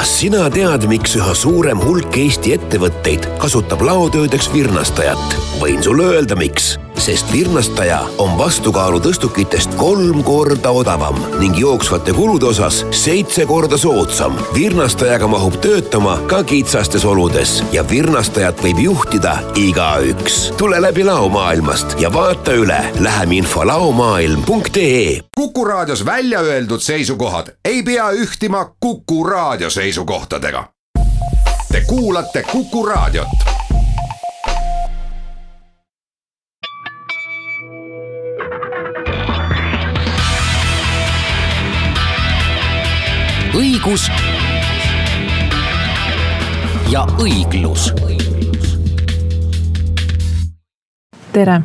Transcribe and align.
kas 0.00 0.12
sina 0.16 0.46
tead, 0.48 0.86
miks 0.88 1.12
üha 1.18 1.32
suurem 1.36 1.80
hulk 1.84 2.14
Eesti 2.16 2.54
ettevõtteid 2.54 3.26
kasutab 3.42 3.82
laotöödeks 3.84 4.48
virnastajat? 4.48 5.34
võin 5.60 5.82
sulle 5.84 6.06
öelda, 6.14 6.38
miks 6.40 6.78
sest 7.00 7.32
virnastaja 7.32 8.00
on 8.18 8.38
vastukaalu 8.38 8.98
tõstukitest 9.00 9.72
kolm 9.80 10.20
korda 10.24 10.70
odavam 10.76 11.16
ning 11.40 11.56
jooksvate 11.58 12.12
kulude 12.12 12.50
osas 12.50 12.82
seitse 12.90 13.46
korda 13.48 13.78
soodsam. 13.80 14.36
virnastajaga 14.54 15.26
mahub 15.26 15.56
töötama 15.64 16.18
ka 16.28 16.42
kitsastes 16.44 17.04
oludes 17.04 17.62
ja 17.72 17.84
virnastajat 17.90 18.60
võib 18.62 18.82
juhtida 18.84 19.38
igaüks. 19.56 20.52
tule 20.56 20.82
läbi 20.82 21.04
laomaailmast 21.04 21.96
ja 22.00 22.12
vaata 22.12 22.52
üle 22.52 22.80
läheminfo 23.00 23.66
laomaailm.ee. 23.66 25.20
kuku 25.36 25.64
raadios 25.64 26.04
välja 26.04 26.40
öeldud 26.40 26.80
seisukohad 26.80 27.56
ei 27.64 27.82
pea 27.82 28.10
ühtima 28.10 28.64
Kuku 28.80 29.24
raadio 29.24 29.70
seisukohtadega. 29.70 30.64
Te 31.72 31.80
kuulate 31.80 32.42
Kuku 32.42 32.86
raadiot 32.86 33.59
õigus 43.60 44.06
ja 46.88 47.02
õiglus. 47.20 47.90
tere, 51.32 51.60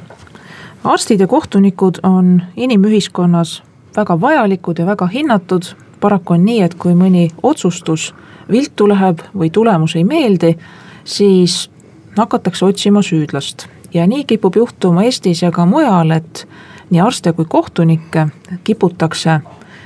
arstid 0.84 1.20
ja 1.20 1.28
kohtunikud 1.28 2.02
on 2.04 2.42
inimühiskonnas 2.56 3.64
väga 3.96 4.20
vajalikud 4.22 4.80
ja 4.80 4.86
väga 4.86 5.08
hinnatud. 5.08 5.64
paraku 6.00 6.34
on 6.34 6.46
nii, 6.46 6.62
et 6.62 6.76
kui 6.76 6.94
mõni 6.94 7.30
otsustus 7.44 8.14
viltu 8.52 8.90
läheb 8.90 9.24
või 9.36 9.50
tulemus 9.50 9.96
ei 9.96 10.04
meeldi, 10.04 10.58
siis 11.04 11.70
hakatakse 12.18 12.66
otsima 12.66 13.02
süüdlast 13.02 13.68
ja 13.94 14.08
nii 14.08 14.24
kipub 14.24 14.56
juhtuma 14.56 15.04
Eestis 15.04 15.42
ja 15.42 15.52
ka 15.52 15.66
mujal, 15.66 16.12
et 16.12 16.48
nii 16.90 17.02
arste 17.02 17.34
kui 17.34 17.46
kohtunikke 17.46 18.28
kiputakse 18.64 19.40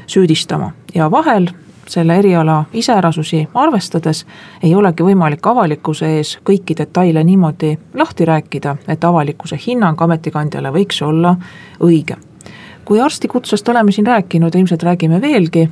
süüdistama 0.07 0.71
ja 0.95 1.11
vahel 1.11 1.51
selle 1.89 2.17
eriala 2.17 2.65
iseärasusi 2.73 3.47
arvestades 3.53 4.25
ei 4.63 4.75
olegi 4.75 5.03
võimalik 5.03 5.47
avalikkuse 5.47 6.09
ees 6.17 6.37
kõiki 6.49 6.77
detaile 6.77 7.23
niimoodi 7.23 7.77
lahti 7.93 8.25
rääkida, 8.25 8.75
et 8.87 9.03
avalikkuse 9.03 9.59
hinnang 9.67 10.01
ametikandjale 10.01 10.71
võiks 10.73 11.01
olla 11.05 11.35
õige. 11.83 12.17
kui 12.85 13.01
arstikutsest 13.01 13.69
oleme 13.69 13.91
siin 13.91 14.07
rääkinud 14.07 14.55
ilmselt 14.55 14.83
räägime 14.83 15.21
veelgi, 15.21 15.69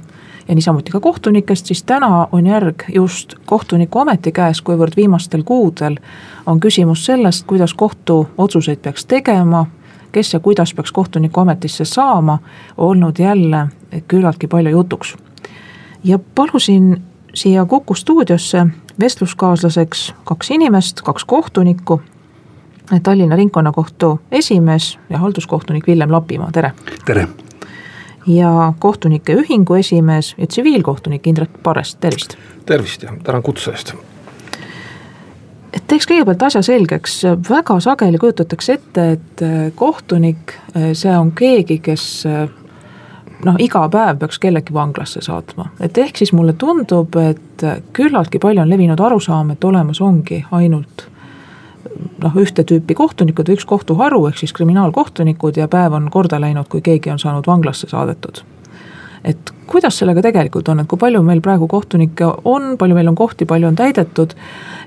ja 0.47 0.55
niisamuti 0.55 0.91
ka 0.91 0.99
kohtunikest, 0.99 1.65
siis 1.65 1.83
täna 1.83 2.27
on 2.31 2.45
järg 2.45 2.83
just 2.93 3.33
kohtuniku 3.45 3.99
ameti 3.99 4.31
käes, 4.31 4.61
kuivõrd 4.61 4.95
viimastel 4.95 5.43
kuudel 5.43 5.97
on 6.45 6.59
küsimus 6.59 7.05
sellest, 7.05 7.45
kuidas 7.47 7.73
kohtuotsuseid 7.73 8.79
peaks 8.79 9.05
tegema, 9.05 9.65
kes 10.11 10.33
ja 10.33 10.39
kuidas 10.39 10.73
peaks 10.73 10.91
kohtuniku 10.91 11.39
ametisse 11.39 11.85
saama, 11.85 12.39
olnud 12.77 13.19
jälle 13.19 13.67
küllaltki 14.07 14.47
palju 14.47 14.69
jutuks 14.69 15.17
ja 16.07 16.19
palusin 16.35 17.01
siia 17.33 17.65
Kuku 17.65 17.95
stuudiosse 17.95 18.65
vestluskaaslaseks 18.99 20.13
kaks 20.23 20.51
inimest, 20.51 21.01
kaks 21.01 21.25
kohtunikku. 21.25 22.01
Tallinna 23.03 23.35
Ringkonnakohtu 23.35 24.19
esimees 24.31 24.99
ja 25.09 25.17
halduskohtunik 25.17 25.87
Villem 25.87 26.11
Lapimaa, 26.11 26.51
tere. 26.51 26.71
tere. 27.05 27.27
ja 28.27 28.73
kohtunike 28.79 29.33
ühingu 29.33 29.73
esimees 29.73 30.35
ja 30.37 30.47
tsiviilkohtunik 30.47 31.27
Indrek 31.27 31.49
Parest, 31.63 31.99
tervist. 31.99 32.35
tervist 32.65 33.03
ja 33.03 33.13
tänan 33.23 33.43
kutse 33.43 33.71
eest. 33.71 33.93
et 35.73 35.83
teeks 35.87 36.07
kõigepealt 36.07 36.43
asja 36.43 36.61
selgeks, 36.61 37.21
väga 37.49 37.79
sageli 37.79 38.17
kujutatakse 38.17 38.73
ette, 38.73 39.11
et 39.11 39.43
kohtunik, 39.75 40.55
see 40.93 41.17
on 41.17 41.31
keegi, 41.31 41.79
kes 41.79 42.23
noh, 43.45 43.57
iga 43.61 43.83
päev 43.91 44.21
peaks 44.21 44.39
kellegi 44.41 44.73
vanglasse 44.73 45.21
saatma, 45.25 45.69
et 45.83 45.97
ehk 45.97 46.23
siis 46.23 46.33
mulle 46.33 46.55
tundub, 46.57 47.15
et 47.21 47.65
küllaltki 47.93 48.41
palju 48.41 48.63
on 48.63 48.71
levinud 48.71 49.01
arusaam, 49.01 49.53
et 49.53 49.63
olemas 49.63 50.01
ongi 50.01 50.43
ainult 50.51 51.07
noh, 52.23 52.37
ühte 52.41 52.65
tüüpi 52.67 52.97
kohtunikud 52.97 53.49
või 53.49 53.57
üks 53.57 53.65
kohtuharu, 53.69 54.23
ehk 54.29 54.41
siis 54.41 54.53
kriminaalkohtunikud 54.57 55.57
ja 55.57 55.67
päev 55.71 55.97
on 55.97 56.09
korda 56.13 56.39
läinud, 56.41 56.69
kui 56.71 56.81
keegi 56.85 57.13
on 57.13 57.21
saanud 57.21 57.47
vanglasse 57.47 57.89
saadetud. 57.89 58.43
et 59.27 59.53
kuidas 59.67 59.97
sellega 59.99 60.21
tegelikult 60.21 60.69
on, 60.69 60.79
et 60.79 60.87
kui 60.87 60.99
palju 60.99 61.21
meil 61.25 61.41
praegu 61.43 61.67
kohtunikke 61.67 62.27
on, 62.45 62.75
palju 62.77 62.95
meil 62.95 63.07
on 63.09 63.15
kohti, 63.15 63.45
palju 63.45 63.67
on 63.67 63.75
täidetud 63.75 64.35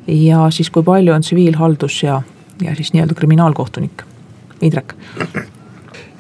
ja 0.06 0.46
siis 0.50 0.70
kui 0.70 0.82
palju 0.82 1.12
on 1.12 1.20
tsiviilhaldus 1.20 2.02
ja, 2.02 2.22
ja 2.62 2.74
siis 2.74 2.92
nii-öelda 2.94 3.14
kriminaalkohtunik, 3.14 4.02
Indrek? 4.60 4.94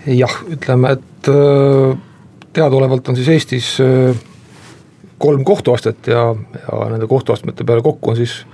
jah, 0.06 0.36
ütleme, 0.50 0.92
et 0.98 1.28
äh 1.28 2.09
teadaolevalt 2.52 3.08
on 3.08 3.16
siis 3.16 3.28
Eestis 3.28 3.78
äh, 3.80 4.16
kolm 5.18 5.44
kohtuastet 5.44 6.06
ja, 6.06 6.34
ja 6.62 6.88
nende 6.90 7.06
kohtuastmete 7.06 7.64
peale 7.64 7.82
kokku 7.82 8.10
on 8.10 8.16
siis 8.16 8.46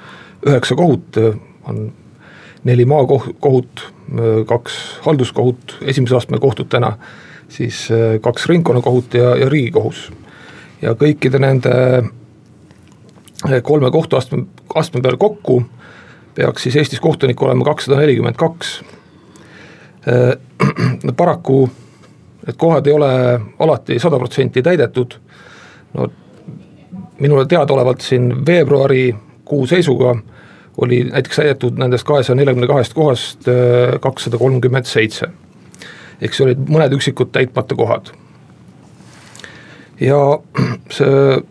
üheksa 0.47 0.75
kohut, 0.75 1.17
äh, 1.17 1.39
on 1.65 1.93
neli 2.65 2.84
maakohut, 2.84 3.81
äh, 3.81 4.45
kaks 4.47 4.99
halduskohut 5.07 5.79
esimese 5.81 6.17
astme 6.17 6.39
kohtutena, 6.39 6.97
siis 7.49 7.89
kaks 8.21 8.47
ringkonnakohut 8.47 9.15
ja, 9.15 9.37
ja 9.37 9.49
riigikohus. 9.49 10.13
ja 10.83 10.93
kõikide 10.95 11.39
nende 11.39 11.73
kolme 13.63 13.91
kohtuastme, 13.91 14.45
astme 14.75 15.01
peale 15.01 15.17
kokku 15.17 15.63
peaks 16.34 16.67
siis 16.67 16.77
Eestis 16.77 17.01
kohtunikku 17.01 17.45
olema 17.45 17.65
kakssada 17.65 18.01
nelikümmend 18.01 18.37
kaks. 18.37 18.83
paraku 21.17 21.71
need 22.47 22.57
kohad 22.57 22.87
ei 22.87 22.93
ole 22.93 23.41
alati 23.59 23.99
sada 23.99 24.19
protsenti 24.19 24.62
täidetud. 24.62 25.19
no 25.95 26.09
minule 27.19 27.47
teadaolevalt 27.47 28.01
siin 28.01 28.47
veebruarikuu 28.47 29.67
seisuga 29.67 30.17
oli 30.79 31.05
näiteks 31.05 31.37
täidetud 31.37 31.79
nendest 31.79 32.05
kahesaja 32.05 32.37
neljakümne 32.37 32.67
kahest 32.67 32.95
kohast 32.95 33.49
äh, 33.49 34.01
kakssada 34.01 34.39
kolmkümmend 34.39 34.84
seitse. 34.84 35.27
ehk 36.21 36.34
see 36.34 36.47
olid 36.47 36.69
mõned 36.69 36.95
üksikud 36.97 37.33
täitmata 37.33 37.75
kohad. 37.75 38.12
ja 40.01 40.21
see 40.91 41.43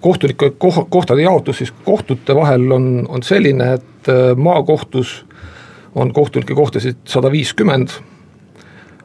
kohtunike 0.00 0.52
koh-, 0.62 0.86
kohtade 0.88 1.22
jaotus 1.22 1.58
siis 1.58 1.72
kohtute 1.84 2.34
vahel 2.34 2.72
on, 2.72 3.06
on 3.08 3.22
selline, 3.22 3.72
et 3.74 4.12
äh, 4.12 4.36
maakohtus 4.36 5.24
on 5.94 6.12
kohtunike 6.12 6.54
kohtasid 6.54 6.96
sada 7.08 7.32
viiskümmend 7.32 7.96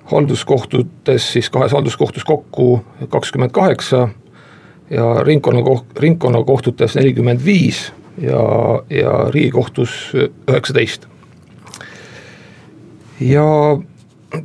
halduskohtutes 0.05 1.33
siis 1.33 1.49
kahes 1.49 1.71
halduskohtus 1.71 2.23
kokku 2.23 2.81
kakskümmend 3.09 3.51
kaheksa 3.51 4.09
ja 4.89 5.13
ringkonnakoht, 5.23 5.85
ringkonnakohtutes 5.99 6.95
nelikümmend 6.95 7.45
viis 7.45 7.91
ja, 8.21 8.41
ja 8.89 9.13
riigikohtus 9.29 10.11
üheksateist. 10.49 11.07
ja 13.19 13.45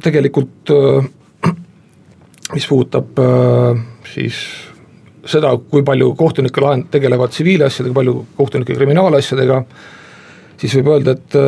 tegelikult 0.02 0.70
mis 2.52 2.66
puudutab 2.68 3.18
siis 4.12 4.38
seda, 5.26 5.52
kui 5.70 5.82
palju 5.86 6.12
kohtunikke 6.18 6.62
lahend-, 6.62 6.88
tegelevad 6.92 7.34
tsiviilasjadega, 7.34 7.94
palju 7.96 8.16
kohtunikke 8.38 8.76
kriminaalasjadega, 8.78 9.60
siis 10.60 10.76
võib 10.78 10.92
öelda, 10.94 11.16
et 11.16 11.38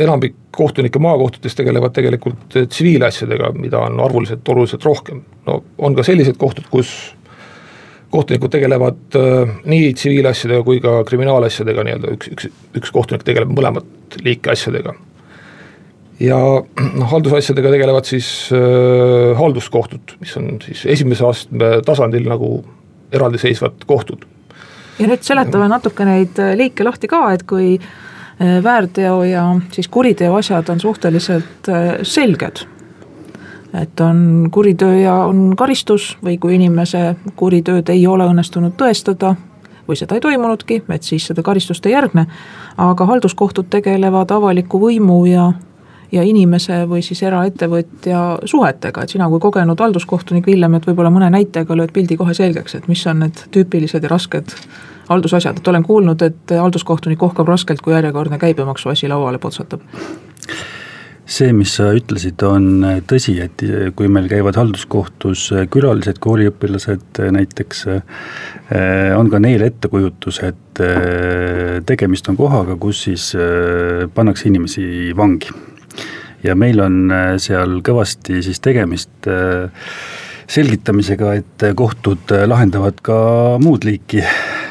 enamik 0.00 0.34
kohtunikke 0.56 0.98
maakohtutes 0.98 1.54
tegelevad 1.54 1.94
tegelikult 1.96 2.56
eh, 2.56 2.68
tsiviilasjadega, 2.68 3.52
mida 3.56 3.80
on 3.88 4.00
arvuliselt 4.00 4.48
oluliselt 4.48 4.84
rohkem. 4.84 5.22
no 5.46 5.62
on 5.78 5.94
ka 5.94 6.02
sellised 6.02 6.36
kohtud, 6.40 6.68
kus 6.70 6.92
kohtunikud 8.10 8.52
tegelevad 8.52 9.18
äh, 9.18 9.56
nii 9.64 9.90
tsiviilasjadega 9.94 10.62
kui 10.64 10.80
ka 10.80 11.00
kriminaalasjadega 11.08 11.84
nii-öelda, 11.88 12.14
üks, 12.16 12.30
üks, 12.32 12.48
üks 12.78 12.94
kohtunik 12.94 13.26
tegeleb 13.26 13.52
mõlemat 13.52 14.18
liiki 14.24 14.52
asjadega. 14.52 14.94
ja 16.20 16.38
noh, 16.38 17.10
haldusasjadega 17.10 17.74
tegelevad 17.74 18.08
siis 18.08 18.30
äh, 18.54 19.34
halduskohtud, 19.38 20.16
mis 20.20 20.36
on 20.40 20.56
siis 20.64 20.86
esimese 20.96 21.26
astme 21.26 21.76
tasandil 21.86 22.28
nagu 22.28 22.58
eraldiseisvad 23.12 23.84
kohtud. 23.86 24.24
ja 24.98 25.08
nüüd 25.08 25.24
seletame 25.24 25.68
natuke 25.72 26.08
neid 26.08 26.40
liike 26.56 26.84
lahti 26.84 27.10
ka, 27.10 27.26
et 27.34 27.44
kui 27.48 27.76
Äh, 27.78 28.05
väärteo 28.40 29.22
ja 29.24 29.60
siis 29.72 29.88
kuriteo 29.88 30.34
asjad 30.34 30.68
on 30.68 30.80
suhteliselt 30.80 31.68
äh, 31.68 31.98
selged. 32.02 32.66
et 33.74 34.00
on 34.00 34.48
kuritöö 34.50 34.98
ja 35.00 35.14
on 35.14 35.56
karistus 35.56 36.18
või 36.24 36.38
kui 36.38 36.54
inimese 36.54 37.16
kuritööd 37.36 37.88
ei 37.88 38.06
ole 38.06 38.24
õnnestunud 38.24 38.72
tõestada 38.76 39.34
või 39.88 39.96
seda 39.96 40.14
ei 40.14 40.20
toimunudki, 40.20 40.82
et 40.88 41.02
siis 41.02 41.26
seda 41.26 41.42
karistust 41.42 41.86
ei 41.86 41.92
järgne. 41.92 42.26
aga 42.76 43.06
halduskohtud 43.06 43.66
tegelevad 43.70 44.30
avaliku 44.30 44.80
võimu 44.80 45.24
ja, 45.26 45.52
ja 46.12 46.22
inimese 46.22 46.84
või 46.88 47.02
siis 47.02 47.22
eraettevõtja 47.22 48.38
suhetega, 48.44 49.02
et 49.02 49.10
sina 49.10 49.28
kui 49.28 49.40
kogenud 49.40 49.80
halduskohtunik, 49.80 50.46
Villem, 50.46 50.74
et 50.74 50.86
võib-olla 50.86 51.10
mõne 51.10 51.30
näitega 51.30 51.76
lööd 51.76 51.92
pildi 51.92 52.16
kohe 52.16 52.34
selgeks, 52.34 52.74
et 52.74 52.88
mis 52.88 53.06
on 53.06 53.24
need 53.24 53.46
tüüpilised 53.50 54.02
ja 54.02 54.08
rasked 54.08 54.52
haldusasjad, 55.08 55.58
et 55.58 55.68
olen 55.68 55.84
kuulnud, 55.86 56.22
et 56.22 56.56
halduskohtunik 56.60 57.22
ohkab 57.22 57.48
raskelt, 57.48 57.80
kui 57.84 57.94
järjekordne 57.94 58.38
käibemaksuasi 58.42 59.08
lauale 59.08 59.38
potsatab. 59.38 59.84
See, 61.26 61.50
mis 61.50 61.72
sa 61.74 61.88
ütlesid, 61.90 62.38
on 62.46 62.84
tõsi, 63.10 63.32
et 63.42 63.62
kui 63.98 64.06
meil 64.06 64.28
käivad 64.30 64.54
halduskohtus 64.60 65.48
külalised 65.74 66.20
kooliõpilased 66.22 67.18
näiteks, 67.34 67.80
on 69.18 69.30
ka 69.32 69.40
neil 69.42 69.64
ettekujutus, 69.66 70.38
et 70.46 70.82
tegemist 71.86 72.30
on 72.30 72.38
kohaga, 72.38 72.76
kus 72.78 73.02
siis 73.08 73.32
pannakse 74.14 74.46
inimesi 74.52 74.86
vangi. 75.18 75.50
Ja 76.46 76.54
meil 76.54 76.78
on 76.84 77.10
seal 77.42 77.80
kõvasti 77.82 78.38
siis 78.46 78.62
tegemist 78.62 79.26
selgitamisega, 80.46 81.32
et 81.40 81.66
kohtud 81.74 82.30
lahendavad 82.46 83.02
ka 83.02 83.18
muud 83.58 83.82
liiki, 83.88 84.22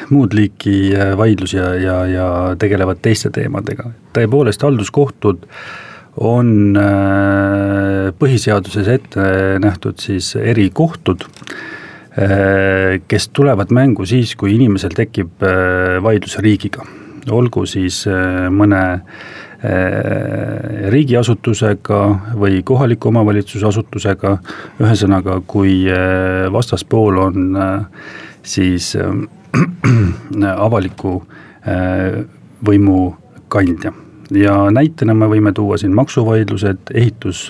muud 0.10 0.36
liiki 0.38 0.94
vaidlusi 1.18 1.57
ja, 1.57 1.72
ja, 1.80 1.96
ja 2.10 2.28
tegelevad 2.60 3.02
teiste 3.02 3.31
teemadega. 3.34 3.90
tõepoolest, 4.16 4.63
halduskohtud 4.63 5.48
on 6.25 6.78
põhiseaduses 8.19 8.88
ette 8.88 9.25
nähtud 9.60 10.00
siis 10.00 10.30
erikohtud, 10.40 11.25
kes 13.07 13.28
tulevad 13.36 13.74
mängu 13.75 14.06
siis, 14.07 14.31
kui 14.40 14.54
inimesel 14.56 14.96
tekib 14.96 15.44
vaidlus 16.06 16.38
riigiga. 16.40 16.86
olgu 17.36 17.66
siis 17.66 18.06
mõne 18.56 18.84
Äh, 19.66 20.90
riigiasutusega 20.92 22.00
või 22.38 22.60
kohaliku 22.68 23.10
omavalitsuse 23.10 23.66
asutusega, 23.66 24.36
ühesõnaga, 24.84 25.40
kui 25.48 25.86
äh, 25.90 26.46
vastaspool 26.54 27.18
on 27.24 27.56
äh, 27.56 28.04
siis 28.46 28.92
avaliku 30.68 31.19
võimu 32.66 33.00
kandja. 33.50 33.94
Ja 34.34 34.54
näitena 34.74 35.13
me 35.13 35.28
võime 35.30 35.52
tuua 35.54 35.78
siin 35.78 35.94
maksuvaidlused, 35.98 36.92
ehitus, 36.98 37.48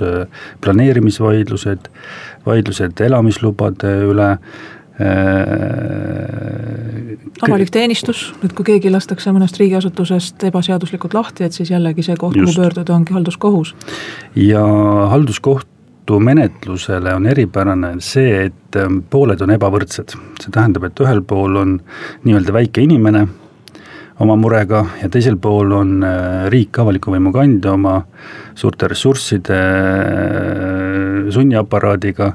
planeerimisvaidlused, 0.64 1.88
vaidlused 2.46 3.04
elamislubade 3.04 3.94
üle 4.10 4.30
Äh, 4.96 5.08
avalik 7.44 7.68
teenistus, 7.68 8.30
et 8.48 8.54
kui 8.56 8.64
keegi 8.64 8.88
lastakse 8.94 9.34
mõnest 9.36 9.58
riigiasutusest 9.60 10.46
ebaseaduslikult 10.48 11.12
lahti, 11.18 11.44
et 11.44 11.52
siis 11.58 11.68
jällegi 11.74 12.06
see 12.06 12.16
koht, 12.16 12.38
kuhu 12.40 12.54
pöörduda, 12.56 12.96
ongi 12.96 13.12
halduskohus. 13.18 13.74
ja 14.40 14.64
halduskohtu 15.12 15.75
menetlusele 16.20 17.14
on 17.16 17.26
eripärane 17.30 17.96
see, 18.04 18.46
et 18.50 18.78
ähm, 18.80 19.02
pooled 19.10 19.42
on 19.42 19.54
ebavõrdsed, 19.56 20.14
see 20.42 20.54
tähendab, 20.54 20.86
et 20.88 21.02
ühel 21.02 21.24
pool 21.26 21.58
on 21.62 21.80
nii-öelda 22.26 22.54
väike 22.56 22.84
inimene 22.86 23.26
oma 24.24 24.36
murega 24.40 24.84
ja 25.02 25.10
teisel 25.12 25.38
pool 25.42 25.74
on 25.76 25.98
äh, 26.06 26.46
riik, 26.54 26.78
avaliku 26.80 27.12
võimu 27.16 27.34
kandja 27.36 27.74
oma 27.76 27.98
suurte 28.56 28.88
ressursside, 28.92 29.58
äh, 29.58 31.32
sunniaparaadiga 31.36 32.32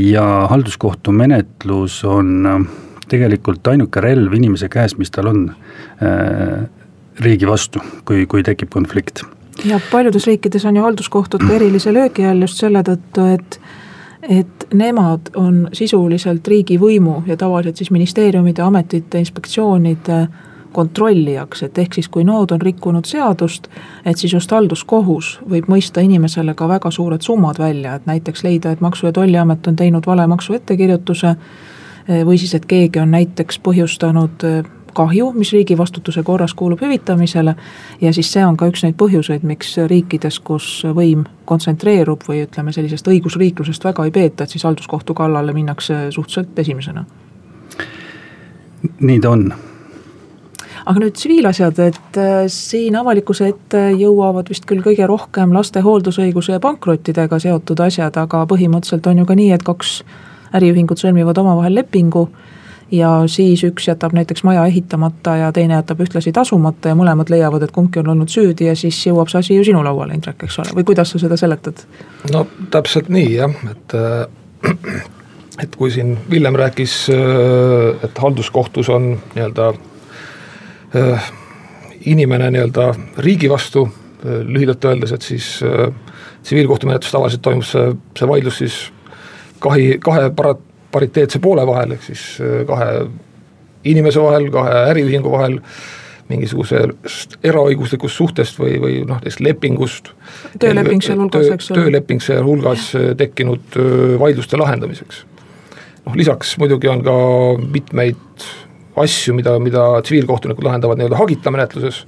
ja 0.00 0.24
halduskohtu 0.50 1.12
menetlus 1.14 2.00
on 2.08 2.48
äh, 2.50 2.64
tegelikult 3.08 3.66
ainuke 3.68 4.02
relv 4.02 4.34
inimese 4.34 4.68
käes, 4.72 4.96
mis 4.98 5.12
tal 5.14 5.30
on 5.30 5.46
äh, 6.02 6.64
riigi 7.22 7.46
vastu, 7.46 7.82
kui, 8.08 8.26
kui 8.26 8.42
tekib 8.42 8.72
konflikt. 8.74 9.22
Ja 9.64 9.80
paljudes 9.90 10.26
riikides 10.26 10.64
on 10.64 10.76
ju 10.76 10.82
halduskohtud 10.82 11.46
ka 11.46 11.54
erilise 11.54 11.92
löögi 11.92 12.26
all 12.26 12.40
just 12.40 12.60
selle 12.60 12.82
tõttu, 12.82 13.26
et 13.34 13.60
et 14.28 14.66
nemad 14.72 15.28
on 15.36 15.68
sisuliselt 15.76 16.48
riigivõimu 16.48 17.22
ja 17.26 17.36
tavaliselt 17.36 17.76
siis 17.76 17.90
ministeeriumide, 17.90 18.62
ametite, 18.62 19.18
inspektsioonide 19.20 20.26
kontrollijaks, 20.72 21.62
et 21.62 21.78
ehk 21.78 21.94
siis 21.94 22.08
kui 22.08 22.24
nood 22.24 22.50
on 22.56 22.62
rikkunud 22.62 23.04
seadust, 23.04 23.68
et 24.04 24.18
siis 24.18 24.32
just 24.32 24.50
halduskohus 24.50 25.38
võib 25.50 25.68
mõista 25.70 26.00
inimesele 26.00 26.54
ka 26.54 26.68
väga 26.68 26.90
suured 26.90 27.22
summad 27.22 27.60
välja, 27.60 27.94
et 27.94 28.06
näiteks 28.06 28.44
leida, 28.44 28.72
et 28.72 28.80
Maksu- 28.80 29.06
ja 29.06 29.12
Tolliamet 29.12 29.66
on 29.66 29.76
teinud 29.76 30.06
vale 30.06 30.26
maksuettekirjutuse 30.26 31.36
või 32.24 32.38
siis, 32.38 32.54
et 32.54 32.66
keegi 32.66 33.00
on 33.00 33.10
näiteks 33.14 33.60
põhjustanud 33.64 34.44
eh, 34.44 34.64
kahju, 34.94 35.32
mis 35.36 35.52
riigi 35.52 35.76
vastutuse 35.78 36.22
korras 36.22 36.54
kuulub 36.54 36.80
hüvitamisele 36.82 37.54
ja 38.00 38.12
siis 38.12 38.32
see 38.32 38.44
on 38.46 38.56
ka 38.56 38.68
üks 38.70 38.84
neid 38.86 38.96
põhjuseid, 39.00 39.44
miks 39.46 39.76
riikides, 39.90 40.40
kus 40.40 40.70
võim 40.96 41.26
kontsentreerub 41.44 42.24
või 42.28 42.44
ütleme, 42.46 42.72
sellisest 42.72 43.08
õigusriiklusest 43.10 43.84
väga 43.84 44.08
ei 44.08 44.14
peeta, 44.14 44.44
et 44.44 44.56
siis 44.56 44.64
halduskohtu 44.64 45.14
kallale 45.14 45.52
minnakse 45.52 46.06
suhteliselt 46.10 46.58
esimesena. 46.64 47.04
nii 49.00 49.20
ta 49.20 49.30
on 49.30 49.48
aga 50.84 51.00
nüüd 51.00 51.16
tsiviilasjad, 51.16 51.78
et 51.80 52.18
äh, 52.20 52.44
siin 52.52 52.96
avalikkuse 53.00 53.48
ette 53.48 53.84
jõuavad 53.96 54.48
vist 54.52 54.66
küll 54.68 54.84
kõige 54.84 55.06
rohkem 55.08 55.54
laste 55.56 55.80
hooldusõiguse 55.84 56.56
ja 56.56 56.60
pankrottidega 56.60 57.38
seotud 57.40 57.80
asjad, 57.80 58.16
aga 58.20 58.44
põhimõtteliselt 58.50 59.08
on 59.08 59.22
ju 59.22 59.28
ka 59.28 59.36
nii, 59.38 59.50
et 59.56 59.64
kaks 59.64 60.02
äriühingut 60.54 61.00
sõlmivad 61.00 61.40
omavahel 61.40 61.80
lepingu 61.80 62.28
ja 62.94 63.12
siis 63.30 63.64
üks 63.66 63.88
jätab 63.88 64.14
näiteks 64.16 64.44
maja 64.46 64.66
ehitamata 64.66 65.36
ja 65.36 65.52
teine 65.52 65.78
jätab 65.78 66.00
ühtlasi 66.04 66.32
tasumata 66.32 66.92
ja 66.92 66.98
mõlemad 66.98 67.32
leiavad, 67.32 67.66
et 67.66 67.74
kumbki 67.74 68.02
on 68.02 68.12
olnud 68.14 68.32
süüdi 68.32 68.70
ja 68.70 68.76
siis 68.78 69.00
jõuab 69.06 69.32
see 69.32 69.42
asi 69.42 69.58
ju 69.58 69.64
sinu 69.70 69.82
lauale, 69.84 70.14
Indrek, 70.14 70.46
eks 70.46 70.60
ole, 70.62 70.76
või 70.78 70.86
kuidas 70.92 71.14
sa 71.14 71.22
seda 71.22 71.38
seletad? 71.40 71.86
no 72.32 72.46
täpselt 72.74 73.10
nii 73.12 73.32
jah, 73.34 73.58
et 73.70 73.98
äh, 73.98 75.02
et 75.62 75.74
kui 75.78 75.90
siin 75.94 76.16
Villem 76.30 76.56
rääkis, 76.58 77.00
äh, 77.14 78.06
et 78.06 78.22
halduskohtus 78.22 78.88
on 78.90 79.12
nii-öelda 79.34 79.72
Äh, 80.94 81.32
inimene 82.06 82.50
nii-öelda 82.50 82.94
riigi 83.18 83.48
vastu, 83.50 83.88
äh, 84.22 84.44
lühidalt 84.46 84.84
öeldes, 84.84 85.12
et 85.12 85.22
siis 85.22 85.46
äh, 85.62 85.90
tsiviilkohtumenetlus 86.42 87.10
tavaliselt 87.10 87.42
toimub 87.42 87.66
see, 87.66 87.88
see 88.18 88.28
vaidlus 88.30 88.60
siis 88.62 88.76
kahi, 89.58 89.96
kahe 90.04 90.28
para-, 90.38 90.54
pariteetse 90.94 91.40
poole 91.42 91.66
vahel, 91.66 91.96
ehk 91.96 92.06
siis 92.06 92.24
kahe 92.68 92.88
inimese 93.84 94.22
vahel, 94.22 94.48
kahe 94.54 94.80
äriühingu 94.92 95.32
vahel, 95.32 95.58
mingisugusest 96.30 97.36
eraõiguslikust 97.44 98.16
suhtest 98.16 98.58
või, 98.60 98.78
või 98.80 98.94
noh, 99.04 99.18
näiteks 99.18 99.42
lepingust. 99.44 100.10
tööleping 100.60 101.04
sealhulgas, 101.04 101.50
eks 101.52 101.70
ole. 101.70 101.82
tööleping 101.82 102.22
sealhulgas 102.24 102.86
tekkinud 103.20 103.76
vaidluste 104.22 104.56
lahendamiseks. 104.60 105.24
noh, 106.06 106.16
lisaks 106.16 106.56
muidugi 106.60 106.88
on 106.88 107.04
ka 107.04 107.16
mitmeid 107.60 108.48
asju, 108.96 109.34
mida, 109.36 109.58
mida 109.60 109.84
tsiviilkohtunikud 110.02 110.64
lahendavad 110.64 111.00
nii-öelda 111.00 111.18
hagita 111.18 111.52
menetluses, 111.52 112.04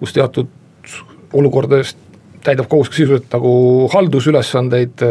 kus 0.00 0.12
teatud 0.12 0.52
olukordades 1.36 1.94
täidab 2.46 2.68
kohus 2.70 2.90
sisuliselt 2.92 3.32
nagu 3.32 3.52
haldusülesandeid, 3.92 5.02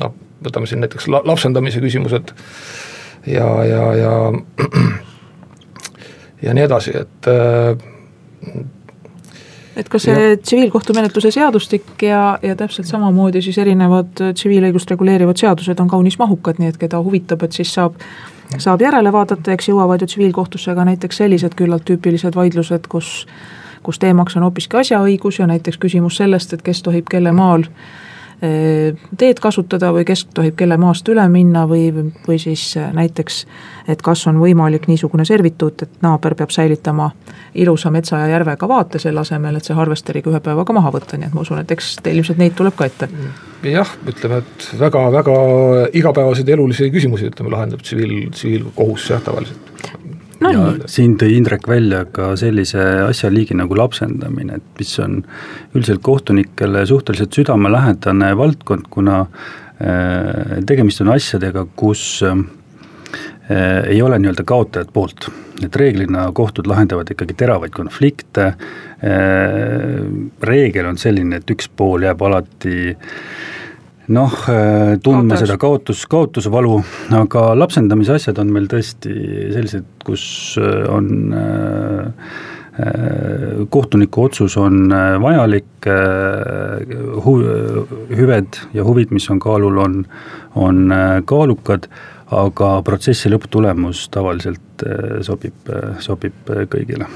noh, 0.00 0.16
võtame 0.44 0.66
siin 0.66 0.80
näiteks 0.84 1.08
la-, 1.08 1.22
lapsendamise 1.24 1.80
küsimused 1.80 2.34
ja, 3.26 3.48
ja, 3.64 3.86
ja 3.94 4.12
ja 6.46 6.54
nii 6.56 6.64
edasi, 6.64 6.96
et 6.96 7.30
et 9.76 9.88
kas 9.88 10.04
see 10.08 10.34
tsiviilkohtumenetluse 10.42 11.30
seadustik 11.34 12.02
ja, 12.02 12.38
ja 12.42 12.56
täpselt 12.56 12.88
samamoodi 12.88 13.42
siis 13.44 13.58
erinevad 13.62 14.12
tsiviilõigust 14.18 14.90
reguleerivad 14.90 15.40
seadused 15.40 15.80
on 15.80 15.88
kaunis 15.88 16.18
mahukad, 16.18 16.60
nii 16.60 16.72
et 16.72 16.80
keda 16.80 17.00
huvitab, 17.04 17.46
et 17.46 17.56
siis 17.56 17.72
saab 17.74 18.00
saab 18.58 18.82
järele 18.82 19.12
vaadata, 19.14 19.52
eks 19.54 19.68
jõuavad 19.70 20.02
ju 20.02 20.08
tsiviilkohtusse 20.10 20.74
ka 20.74 20.84
näiteks 20.84 21.20
sellised 21.22 21.54
küllalt 21.58 21.84
tüüpilised 21.86 22.34
vaidlused, 22.34 22.88
kus 22.90 23.26
kus 23.82 23.98
teemaks 23.98 24.36
on 24.36 24.44
hoopiski 24.44 24.76
asjaõigus 24.76 25.38
ja 25.38 25.46
näiteks 25.48 25.78
küsimus 25.80 26.18
sellest, 26.20 26.52
et 26.52 26.62
kes 26.62 26.82
tohib 26.84 27.06
kelle 27.08 27.32
maal 27.32 27.62
eh, 27.64 28.09
teed 28.40 29.40
kasutada 29.42 29.90
või 29.92 30.06
kes 30.08 30.24
tohib 30.34 30.56
kelle 30.56 30.78
maast 30.80 31.08
üle 31.12 31.26
minna 31.28 31.66
või, 31.68 31.90
või 32.26 32.38
siis 32.40 32.62
näiteks, 32.76 33.42
et 33.92 34.02
kas 34.02 34.22
on 34.30 34.40
võimalik 34.40 34.88
niisugune 34.88 35.26
servituut, 35.28 35.82
et 35.84 36.00
naaber 36.02 36.34
peab 36.38 36.54
säilitama 36.54 37.10
ilusa 37.54 37.92
metsa 37.92 38.22
ja 38.22 38.30
järvega 38.32 38.68
vaate 38.68 38.98
selle 39.02 39.20
asemel, 39.20 39.58
et 39.60 39.68
see 39.68 39.76
harvesteriga 39.76 40.32
ühe 40.32 40.40
päevaga 40.40 40.72
maha 40.72 40.94
võtta, 40.96 41.20
nii 41.20 41.28
et 41.28 41.36
ma 41.36 41.44
usun, 41.44 41.60
et 41.60 41.76
eks 41.76 41.98
teil 42.00 42.20
ilmselt 42.22 42.40
neid 42.40 42.56
tuleb 42.56 42.78
ka 42.78 42.88
ette 42.88 43.10
jah, 43.68 43.90
ütleme, 44.08 44.40
et 44.40 44.68
väga-väga 44.80 45.36
igapäevaseid 46.00 46.48
elulisi 46.48 46.90
küsimusi, 46.94 47.28
ütleme, 47.32 47.52
lahendab 47.52 47.84
tsiviil, 47.84 48.30
tsiviilkohus 48.32 49.10
jah, 49.12 49.22
tavaliselt. 49.24 49.92
No, 50.40 50.50
ja 50.52 50.68
nii. 50.72 50.88
siin 50.88 51.16
tõi 51.20 51.34
Indrek 51.36 51.66
välja 51.68 52.04
ka 52.08 52.30
sellise 52.40 52.80
asjaliigi 53.04 53.56
nagu 53.58 53.76
lapsendamine, 53.76 54.60
et 54.60 54.80
mis 54.80 54.92
on 55.04 55.18
üldiselt 55.74 56.00
kohtunikele 56.06 56.86
suhteliselt 56.88 57.36
südamelähedane 57.36 58.30
valdkond, 58.38 58.88
kuna 58.90 59.20
äh, 59.26 60.56
tegemist 60.66 61.04
on 61.04 61.12
asjadega, 61.12 61.66
kus 61.76 62.22
äh, 62.24 62.40
ei 63.90 64.00
ole 64.02 64.18
nii-öelda 64.22 64.46
kaotajat 64.46 64.92
poolt, 64.94 65.28
et 65.64 65.76
reeglina 65.76 66.28
kohtud 66.32 66.68
lahendavad 66.70 67.10
ikkagi 67.10 67.34
teravaid 67.36 67.74
konflikte. 67.74 68.52
reegel 70.42 70.86
on 70.86 70.98
selline, 71.00 71.40
et 71.40 71.50
üks 71.50 71.66
pool 71.76 72.04
jääb 72.04 72.22
alati 72.22 72.94
noh, 74.08 74.32
tundma 75.04 75.34
Kaotas. 75.36 75.42
seda 75.44 75.58
kaotus, 75.60 76.06
kaotusvalu, 76.10 76.78
aga 77.18 77.50
lapsendamise 77.58 78.16
asjad 78.16 78.40
on 78.42 78.54
meil 78.54 78.66
tõesti 78.70 79.12
sellised, 79.52 79.86
kus 80.06 80.24
on 80.60 81.36
äh, 81.36 82.32
kohtuniku 83.70 84.22
otsus 84.22 84.56
on 84.56 84.92
äh, 84.92 85.22
vajalik, 85.22 85.86
äh, 85.86 85.92
hu-, 87.24 87.86
hüved 88.16 88.60
ja 88.74 88.84
huvid, 88.84 89.10
mis 89.10 89.30
on 89.30 89.40
kaalul, 89.40 89.78
on, 89.78 90.04
on 90.54 90.92
äh, 90.92 91.22
kaalukad, 91.24 91.88
aga 92.30 92.72
protsessi 92.86 93.30
lõpptulemus 93.32 94.04
tavaliselt 94.14 94.84
sobib, 95.26 95.70
sobib 95.98 96.52
kõigile. 96.70 97.08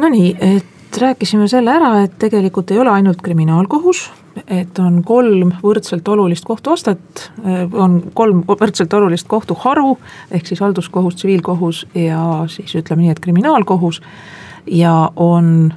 Nonii, 0.00 0.30
et 0.40 0.73
rääkisime 1.00 1.48
selle 1.48 1.72
ära, 1.74 1.90
et 2.04 2.18
tegelikult 2.18 2.70
ei 2.70 2.78
ole 2.78 2.90
ainult 2.90 3.22
kriminaalkohus, 3.22 4.06
et 4.46 4.78
on 4.82 5.02
kolm 5.06 5.52
võrdselt 5.62 6.08
olulist 6.08 6.44
kohtuastet, 6.44 7.28
on 7.72 8.00
kolm 8.14 8.42
võrdselt 8.48 8.94
olulist 8.94 9.28
kohtuharu, 9.30 9.96
ehk 10.30 10.46
siis 10.50 10.60
halduskohus, 10.64 11.16
tsiviilkohus 11.20 11.86
ja 11.94 12.44
siis 12.52 12.74
ütleme 12.80 13.04
nii, 13.04 13.14
et 13.14 13.22
kriminaalkohus. 13.24 14.02
ja 14.66 15.10
on 15.16 15.72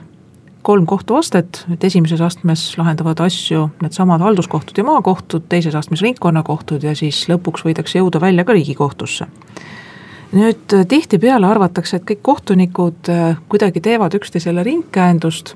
kolm 0.62 0.86
kohtuastet, 0.86 1.66
et 1.72 1.84
esimeses 1.84 2.22
astmes 2.22 2.78
lahendavad 2.78 3.20
asju 3.24 3.70
needsamad 3.82 4.22
halduskohtud 4.22 4.78
ja 4.78 4.84
maakohtud, 4.84 5.46
teises 5.50 5.76
astmes 5.76 6.02
ringkonnakohtud 6.02 6.84
ja 6.84 6.96
siis 6.96 7.24
lõpuks 7.30 7.64
võidakse 7.64 8.00
jõuda 8.02 8.22
välja 8.22 8.44
ka 8.44 8.56
riigikohtusse 8.58 9.28
nüüd 10.32 10.74
tihtipeale 10.90 11.48
arvatakse, 11.48 11.98
et 11.98 12.08
kõik 12.10 12.20
kohtunikud 12.22 13.10
kuidagi 13.50 13.82
teevad 13.82 14.16
üksteisele 14.18 14.64
ringkäendust 14.64 15.56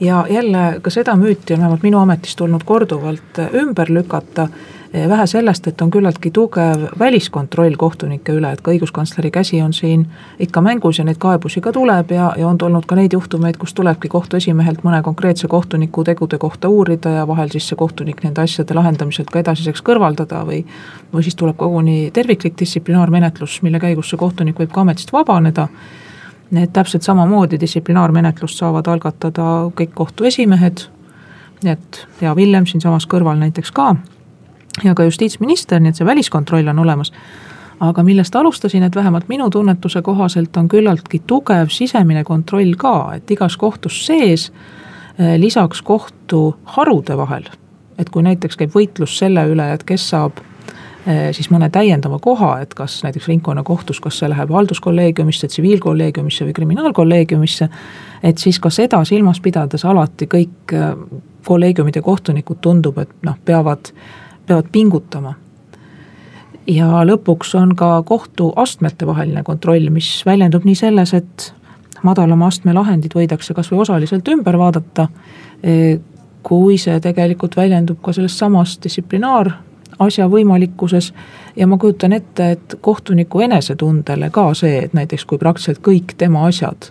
ja 0.00 0.26
jälle 0.30 0.80
ka 0.82 0.90
seda 0.90 1.14
müüti 1.16 1.54
on 1.54 1.60
vähemalt 1.60 1.82
minu 1.82 1.98
ametis 1.98 2.36
tulnud 2.36 2.64
korduvalt 2.64 3.38
äh, 3.38 3.54
ümber 3.54 3.90
lükata. 3.90 4.48
Äh, 4.94 5.08
vähe 5.08 5.26
sellest, 5.26 5.66
et 5.66 5.80
on 5.80 5.90
küllaltki 5.90 6.30
tugev 6.34 6.88
väliskontroll 6.98 7.76
kohtunike 7.78 8.32
üle, 8.34 8.50
et 8.50 8.60
ka 8.60 8.72
õiguskantsleri 8.72 9.30
käsi 9.30 9.60
on 9.62 9.72
siin 9.72 10.02
ikka 10.42 10.60
mängus 10.66 10.98
ja 10.98 11.04
neid 11.06 11.20
kaebusi 11.22 11.60
ka 11.62 11.72
tuleb 11.72 12.10
ja, 12.10 12.32
ja 12.36 12.48
on 12.48 12.58
tulnud 12.58 12.88
ka 12.90 12.98
neid 12.98 13.14
juhtumeid, 13.14 13.54
kus 13.56 13.74
tulebki 13.74 14.10
kohtu 14.10 14.40
esimehelt 14.40 14.82
mõne 14.82 14.98
konkreetse 15.06 15.48
kohtuniku 15.48 16.04
tegude 16.04 16.38
kohta 16.42 16.68
uurida 16.68 17.14
ja 17.20 17.28
vahel 17.28 17.54
siis 17.54 17.70
see 17.70 17.78
kohtunik 17.78 18.24
nende 18.26 18.42
asjade 18.42 18.74
lahendamiselt 18.74 19.30
ka 19.30 19.38
edasiseks 19.44 19.86
kõrvaldada 19.86 20.42
või. 20.46 20.64
või 21.14 21.22
siis 21.22 21.38
tuleb 21.38 21.56
koguni 21.56 22.10
terviklik 22.10 22.58
distsiplinaarmenetlus, 22.58 23.62
mille 23.62 23.78
käigus 23.78 24.10
see 24.10 24.18
kohtunik 24.18 24.58
võib 24.58 24.72
ka 24.74 24.80
ametist 24.80 25.12
vabaneda 25.12 25.68
Need 26.50 26.72
täpselt 26.74 27.02
samamoodi 27.06 27.60
distsiplinaarmenetlust 27.62 28.58
saavad 28.58 28.88
algatada 28.90 29.44
kõik 29.78 29.92
kohtu 29.94 30.26
esimehed, 30.26 30.80
nii 31.62 31.72
et 31.76 32.06
hea 32.22 32.32
Villem 32.34 32.66
siinsamas 32.66 33.06
kõrval 33.06 33.38
näiteks 33.38 33.70
ka, 33.70 33.92
ja 34.84 34.94
ka 34.94 35.04
justiitsminister, 35.04 35.80
nii 35.80 35.92
et 35.92 36.00
see 36.00 36.06
väliskontroll 36.06 36.68
on 36.72 36.78
olemas. 36.78 37.12
aga 37.80 38.02
millest 38.04 38.36
alustasin, 38.36 38.82
et 38.82 38.96
vähemalt 38.96 39.28
minu 39.28 39.50
tunnetuse 39.50 40.02
kohaselt 40.02 40.56
on 40.56 40.68
küllaltki 40.68 41.22
tugev 41.26 41.68
sisemine 41.72 42.24
kontroll 42.24 42.74
ka, 42.76 43.12
et 43.14 43.30
igas 43.30 43.56
kohtus 43.56 44.06
sees 44.06 44.52
eh, 45.18 45.38
lisaks 45.40 45.82
kohtu 45.82 46.56
harude 46.64 47.16
vahel, 47.16 47.48
et 47.98 48.10
kui 48.10 48.22
näiteks 48.22 48.56
käib 48.56 48.76
võitlus 48.76 49.16
selle 49.18 49.46
üle, 49.48 49.72
et 49.72 49.84
kes 49.88 50.10
saab 50.12 50.42
Eh, 51.06 51.30
siis 51.32 51.48
mõne 51.48 51.70
täiendava 51.72 52.18
koha, 52.20 52.58
et 52.60 52.74
kas 52.76 52.98
näiteks 53.06 53.30
ringkonnakohtus, 53.30 54.02
kas 54.04 54.18
see 54.20 54.28
läheb 54.28 54.50
halduskolleegiumisse, 54.52 55.48
tsiviilkolleegiumisse 55.48 56.44
või 56.44 56.52
kriminaalkolleegiumisse. 56.52 57.68
et 58.22 58.38
siis 58.38 58.58
ka 58.60 58.70
seda 58.70 59.04
silmas 59.04 59.40
pidades 59.40 59.84
alati 59.84 60.26
kõik 60.26 60.74
eh, 60.76 60.90
kolleegiumid 61.46 61.96
ja 61.96 62.02
kohtunikud 62.02 62.60
tundub, 62.60 62.98
et 62.98 63.08
noh, 63.22 63.38
peavad, 63.44 63.92
peavad 64.50 64.68
pingutama. 64.72 65.34
ja 66.66 66.86
lõpuks 67.06 67.54
on 67.58 67.72
ka 67.76 68.02
kohtuastmete 68.06 69.06
vaheline 69.06 69.42
kontroll, 69.42 69.88
mis 69.90 70.10
väljendub 70.26 70.66
nii 70.68 70.76
selles, 70.78 71.14
et 71.14 71.46
madalama 72.06 72.46
astme 72.50 72.74
lahendid 72.74 73.14
võidakse 73.16 73.54
kasvõi 73.54 73.80
osaliselt 73.86 74.28
ümber 74.28 74.58
vaadata. 74.58 75.08
Eh, 75.62 75.98
kui 76.42 76.78
see 76.80 77.00
tegelikult 77.00 77.56
väljendub 77.56 77.98
ka 78.02 78.14
selles 78.16 78.38
samas 78.38 78.78
distsiplinaar 78.82 79.52
asja 79.98 80.28
võimalikkuses. 80.28 81.12
ja 81.56 81.66
ma 81.66 81.76
kujutan 81.78 82.12
ette, 82.12 82.50
et 82.50 82.74
kohtuniku 82.80 83.40
enesetundele 83.40 84.30
ka 84.30 84.54
see, 84.54 84.78
et 84.84 84.94
näiteks 84.94 85.24
kui 85.24 85.38
praktiliselt 85.38 85.82
kõik 85.84 86.14
tema 86.16 86.46
asjad 86.46 86.90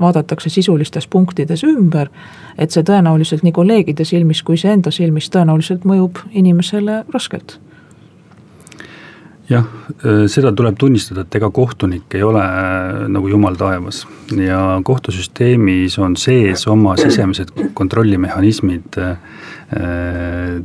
vaadatakse 0.00 0.50
sisulistes 0.50 1.06
punktides 1.06 1.64
ümber, 1.66 2.10
et 2.58 2.74
see 2.74 2.84
tõenäoliselt 2.86 3.44
nii 3.46 3.54
kolleegide 3.54 4.04
silmis 4.04 4.42
kui 4.42 4.58
iseenda 4.58 4.90
silmis 4.94 5.30
tõenäoliselt 5.34 5.86
mõjub 5.88 6.22
inimesele 6.32 7.04
raskelt 7.14 7.58
jah, 9.48 9.64
seda 10.28 10.52
tuleb 10.52 10.76
tunnistada, 10.78 11.24
et 11.24 11.36
ega 11.38 11.50
kohtunik 11.54 12.14
ei 12.18 12.24
ole 12.26 12.42
äh, 12.42 13.06
nagu 13.08 13.30
jumal 13.32 13.56
taevas. 13.58 14.02
Ja 14.36 14.60
kohtusüsteemis 14.84 15.98
on 16.04 16.16
sees 16.20 16.66
oma 16.68 16.96
sisemised 17.00 17.54
kontrollimehhanismid 17.74 19.00
äh, 19.00 19.16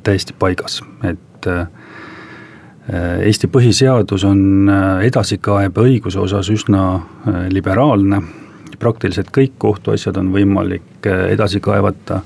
täiesti 0.04 0.36
paigas, 0.40 0.82
et 1.04 1.48
äh, 1.48 1.68
Eesti 3.24 3.48
põhiseadus 3.48 4.26
on 4.28 4.68
äh, 4.68 5.06
edasikaebeõiguse 5.08 6.20
osas 6.20 6.50
üsna 6.52 6.84
äh, 6.98 7.46
liberaalne, 7.54 8.20
praktiliselt 8.84 9.32
kõik 9.34 9.56
kohtuasjad 9.62 10.20
on 10.20 10.34
võimalik 10.36 11.08
edasi 11.08 11.62
kaevata 11.64 12.22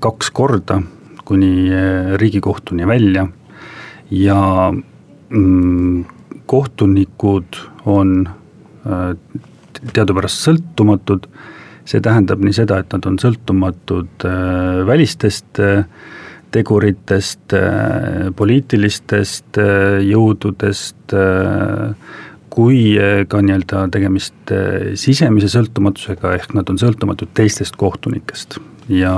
kaks 0.00 0.30
korda, 0.32 0.78
kuni 1.28 1.68
Riigikohtuni 2.16 2.86
välja. 2.88 3.26
Ja 4.08 4.38
mm, 4.72 6.04
kohtunikud 6.48 7.58
on 7.84 8.14
teadupärast 9.92 10.46
sõltumatud, 10.46 11.28
see 11.84 12.00
tähendab 12.00 12.40
nii 12.40 12.56
seda, 12.56 12.78
et 12.80 12.96
nad 12.96 13.10
on 13.10 13.20
sõltumatud 13.20 14.24
välistest 14.88 15.60
äh, 15.60 15.84
teguritest, 16.54 17.52
äh, 17.52 18.28
poliitilistest 18.36 19.58
äh, 19.60 19.98
jõududest, 20.08 21.12
äh, 21.12 21.92
kui 22.52 22.96
ka 23.28 23.42
nii-öelda 23.44 23.86
tegemist 23.94 24.52
sisemise 24.98 25.50
sõltumatusega, 25.52 26.34
ehk 26.38 26.54
nad 26.58 26.70
on 26.72 26.80
sõltumatud 26.80 27.32
teistest 27.36 27.76
kohtunikest 27.80 28.58
ja 28.92 29.14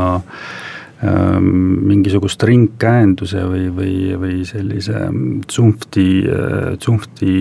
ähm, 1.04 1.50
mingisugust 1.90 2.42
ringkäenduse 2.48 3.44
või, 3.46 3.68
või, 3.74 3.94
või 4.20 4.40
sellise 4.48 5.04
tsunfti, 5.46 6.08
tsunfti 6.82 7.36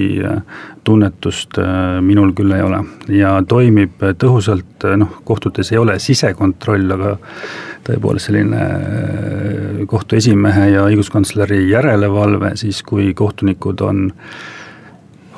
tunnetust 0.87 1.59
minul 2.05 2.35
küll 2.37 2.53
ei 2.55 2.65
ole. 2.65 2.83
Ja 3.13 3.33
toimib 3.47 3.97
tõhusalt, 4.21 4.87
noh 5.01 5.19
kohtutes 5.27 5.73
ei 5.73 5.81
ole 5.81 5.97
sisekontroll, 6.03 6.95
aga 6.95 7.17
tõepoolest 7.89 8.29
selline 8.29 8.59
äh, 8.59 9.81
kohtu 9.89 10.19
esimehe 10.19 10.69
ja 10.73 10.85
õiguskantsleri 10.89 11.63
järelevalve 11.69 12.55
siis, 12.59 12.81
kui 12.85 13.13
kohtunikud 13.17 13.81
on 13.85 14.07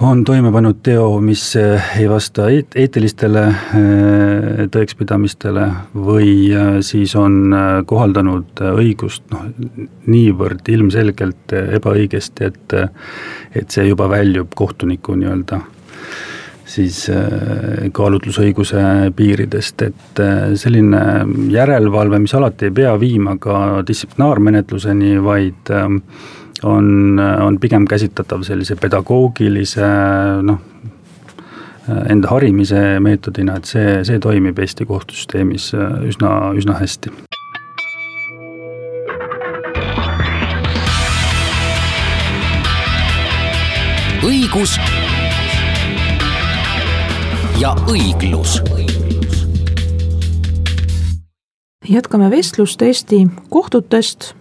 on 0.02 0.24
toime 0.26 0.52
pannud 0.52 0.80
teo, 0.84 1.20
mis 1.22 1.44
äh, 1.60 1.92
ei 2.02 2.08
vasta 2.10 2.48
eetilistele 2.52 3.44
äh, 3.48 4.62
tõekspidamistele 4.74 5.68
või 5.96 6.32
siis 6.86 7.16
on 7.20 7.54
kohaldanud 7.88 8.64
õigust 8.72 9.28
noh, 9.34 9.46
niivõrd 10.08 10.72
ilmselgelt 10.74 11.54
ebaõigesti, 11.62 12.50
et 12.50 12.80
et 13.52 13.74
see 13.74 13.90
juba 13.90 14.08
väljub 14.10 14.54
kohtuniku 14.56 15.18
nii-öelda 15.20 15.60
siis 16.72 17.06
äh, 17.12 17.90
kaalutlusõiguse 17.94 19.12
piiridest, 19.16 19.82
et 19.88 20.22
äh, 20.24 20.44
selline 20.60 21.02
järelevalve, 21.52 22.20
mis 22.24 22.36
alati 22.38 22.70
ei 22.70 22.76
pea 22.82 22.94
viima 23.02 23.38
ka 23.42 23.82
distsiplinaarmenetluseni, 23.88 25.16
vaid 25.24 25.72
ähm, 25.76 26.02
on, 26.64 27.20
on 27.20 27.60
pigem 27.60 27.88
käsitletav 27.90 28.44
sellise 28.46 28.76
pedagoogilise 28.80 29.88
noh, 30.46 30.60
enda 32.10 32.30
harimise 32.32 33.00
meetodina, 33.04 33.58
et 33.58 33.70
see, 33.70 34.00
see 34.08 34.22
toimib 34.22 34.60
Eesti 34.62 34.86
kohtusüsteemis 34.90 35.72
äh, 35.76 36.00
üsna, 36.12 36.54
üsna 36.58 36.78
hästi. 36.80 37.14
õigus 44.22 44.76
ja 47.58 47.74
õiglus. 47.90 48.60
jätkame 51.90 52.30
vestlust 52.32 52.82
Eesti 52.82 53.26
kohtutest. 53.50 54.36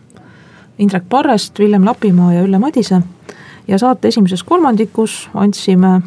Indrek 0.80 1.04
Parrest, 1.08 1.58
Villem 1.58 1.84
Lapimaa 1.84 2.32
ja 2.32 2.42
Ülle 2.42 2.58
Madise. 2.58 3.02
ja 3.68 3.78
saate 3.78 4.08
esimeses 4.08 4.42
kolmandikus 4.42 5.28
andsime 5.34 6.00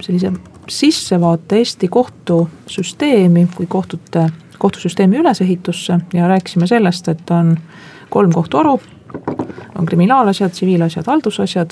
sellise 0.00 0.32
sissevaate 0.68 1.56
Eesti 1.56 1.88
kohtusüsteemi 1.88 3.48
kui 3.56 3.66
kohtute, 3.66 4.28
kohtusüsteemi 4.58 5.16
ülesehitusse 5.16 5.98
ja 6.12 6.28
rääkisime 6.28 6.66
sellest, 6.66 7.08
et 7.08 7.30
on 7.30 7.56
kolm 8.10 8.32
kohtuharu, 8.32 8.80
on 9.78 9.86
kriminaalasjad, 9.86 10.50
tsiviilasjad, 10.50 11.06
haldusasjad, 11.06 11.70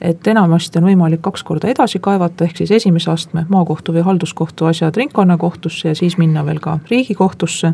et 0.00 0.26
enamasti 0.26 0.78
on 0.78 0.86
võimalik 0.90 1.22
kaks 1.22 1.42
korda 1.42 1.68
edasi 1.68 1.98
kaevata, 1.98 2.44
ehk 2.44 2.56
siis 2.56 2.70
esimese 2.70 3.10
astme 3.10 3.46
maakohtu 3.48 3.94
või 3.94 4.04
halduskohtu 4.06 4.68
asjad 4.70 4.96
ringkonnakohtusse 4.96 5.88
ja 5.88 5.94
siis 5.94 6.18
minna 6.18 6.46
veel 6.46 6.60
ka 6.60 6.78
riigikohtusse. 6.90 7.72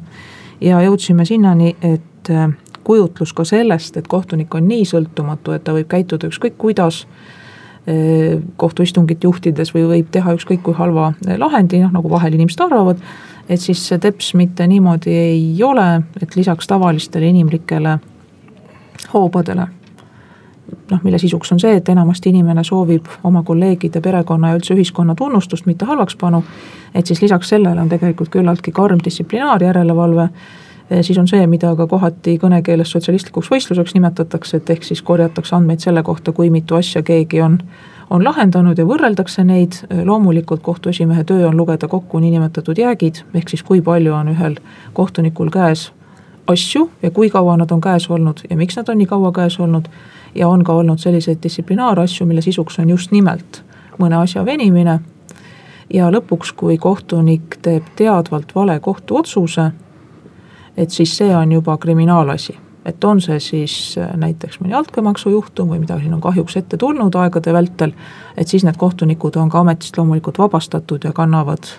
ja 0.60 0.80
jõudsime 0.80 1.24
sinnani, 1.24 1.76
et 1.82 2.30
äh, 2.30 2.48
kujutlus 2.84 3.32
ka 3.32 3.44
sellest, 3.48 3.96
et 3.96 4.08
kohtunik 4.08 4.54
on 4.54 4.68
nii 4.68 4.84
sõltumatu, 4.88 5.54
et 5.54 5.64
ta 5.64 5.74
võib 5.76 5.88
käituda 5.90 6.30
ükskõik 6.30 6.56
kuidas 6.58 7.04
äh, 7.04 8.40
kohtuistungit 8.56 9.24
juhtides 9.24 9.74
või 9.74 9.86
võib 9.90 10.10
teha 10.14 10.34
ükskõik 10.38 10.64
kui 10.66 10.76
halva 10.78 11.12
äh, 11.12 11.38
lahendi, 11.40 11.82
noh 11.84 11.94
nagu 11.94 12.10
vahel 12.10 12.36
inimesed 12.38 12.66
arvavad, 12.66 13.00
et 13.48 13.60
siis 13.60 13.82
see 13.88 14.00
teps 14.00 14.34
mitte 14.34 14.66
niimoodi 14.66 15.14
ei 15.14 15.62
ole, 15.62 15.88
et 16.22 16.36
lisaks 16.36 16.68
tavalistele 16.70 17.32
inimlikele 17.32 17.98
hoobadele 19.12 19.68
noh, 20.90 21.00
mille 21.02 21.18
sisuks 21.18 21.52
on 21.52 21.60
see, 21.60 21.76
et 21.78 21.88
enamasti 21.88 22.30
inimene 22.32 22.64
soovib 22.64 23.08
oma 23.24 23.42
kolleegide, 23.46 24.00
perekonna 24.04 24.52
ja 24.52 24.58
üldse 24.58 24.74
ühiskonna 24.76 25.14
tunnustust, 25.18 25.66
mitte 25.66 25.84
halvakspanu. 25.88 26.42
et 26.94 27.06
siis 27.06 27.22
lisaks 27.22 27.48
sellele 27.48 27.80
on 27.80 27.88
tegelikult 27.88 28.30
küllaltki 28.30 28.72
karm 28.72 29.00
distsiplinaarjärelevalve. 29.04 30.28
Siis 31.02 31.18
on 31.18 31.28
see, 31.28 31.46
mida 31.46 31.74
ka 31.76 31.86
kohati 31.86 32.36
kõnekeeles 32.38 32.90
sotsialistlikuks 32.92 33.50
võistluseks 33.50 33.94
nimetatakse, 33.94 34.56
et 34.56 34.70
ehk 34.70 34.84
siis 34.84 35.02
korjatakse 35.02 35.56
andmeid 35.56 35.80
selle 35.80 36.02
kohta, 36.02 36.32
kui 36.32 36.50
mitu 36.50 36.74
asja 36.74 37.02
keegi 37.02 37.42
on 37.42 37.58
on 38.10 38.24
lahendanud 38.24 38.78
ja 38.78 38.84
võrreldakse 38.86 39.44
neid, 39.48 39.78
loomulikult 40.04 40.62
kohtu 40.62 40.90
esimehe 40.92 41.24
töö 41.24 41.48
on 41.48 41.56
lugeda 41.56 41.88
kokku 41.88 42.20
niinimetatud 42.20 42.78
jäägid, 42.78 43.22
ehk 43.34 43.48
siis 43.48 43.62
kui 43.62 43.80
palju 43.82 44.12
on 44.14 44.28
ühel 44.34 44.58
kohtunikul 44.92 45.50
käes 45.50 45.88
asju 46.46 46.90
ja 47.02 47.10
kui 47.10 47.30
kaua 47.30 47.56
nad 47.56 47.70
on 47.70 47.80
käes 47.80 48.10
olnud 48.10 48.44
ja 48.50 48.56
miks 48.56 48.76
nad 48.76 48.88
on 48.88 48.98
nii 48.98 49.06
kaua 49.06 49.32
käes 49.32 49.60
olnud. 49.60 49.88
ja 50.34 50.48
on 50.48 50.64
ka 50.64 50.72
olnud 50.72 50.98
selliseid 50.98 51.38
distsiplinaarasju, 51.42 52.26
mille 52.26 52.42
sisuks 52.42 52.78
on 52.78 52.90
just 52.90 53.10
nimelt 53.10 53.62
mõne 53.98 54.16
asja 54.18 54.44
venimine. 54.44 55.00
ja 55.94 56.10
lõpuks, 56.10 56.52
kui 56.56 56.78
kohtunik 56.78 57.58
teeb 57.62 57.84
teadvalt 57.96 58.54
vale 58.54 58.80
kohtuotsuse, 58.80 59.70
et 60.76 60.90
siis 60.90 61.16
see 61.16 61.36
on 61.36 61.52
juba 61.52 61.76
kriminaalasi 61.78 62.58
et 62.84 63.04
on 63.04 63.20
see 63.20 63.38
siis 63.40 63.74
näiteks 64.16 64.60
mõni 64.60 64.76
altkäemaksu 64.76 65.32
juhtum 65.32 65.72
või 65.72 65.80
mida 65.80 65.96
siin 66.00 66.14
on 66.14 66.20
kahjuks 66.20 66.56
ette 66.60 66.76
tulnud 66.76 67.14
aegade 67.16 67.52
vältel, 67.52 67.94
et 68.36 68.48
siis 68.48 68.64
need 68.64 68.76
kohtunikud 68.76 69.36
on 69.40 69.50
ka 69.50 69.62
ametist 69.64 69.96
loomulikult 69.98 70.38
vabastatud 70.38 71.04
ja 71.04 71.12
kannavad 71.16 71.70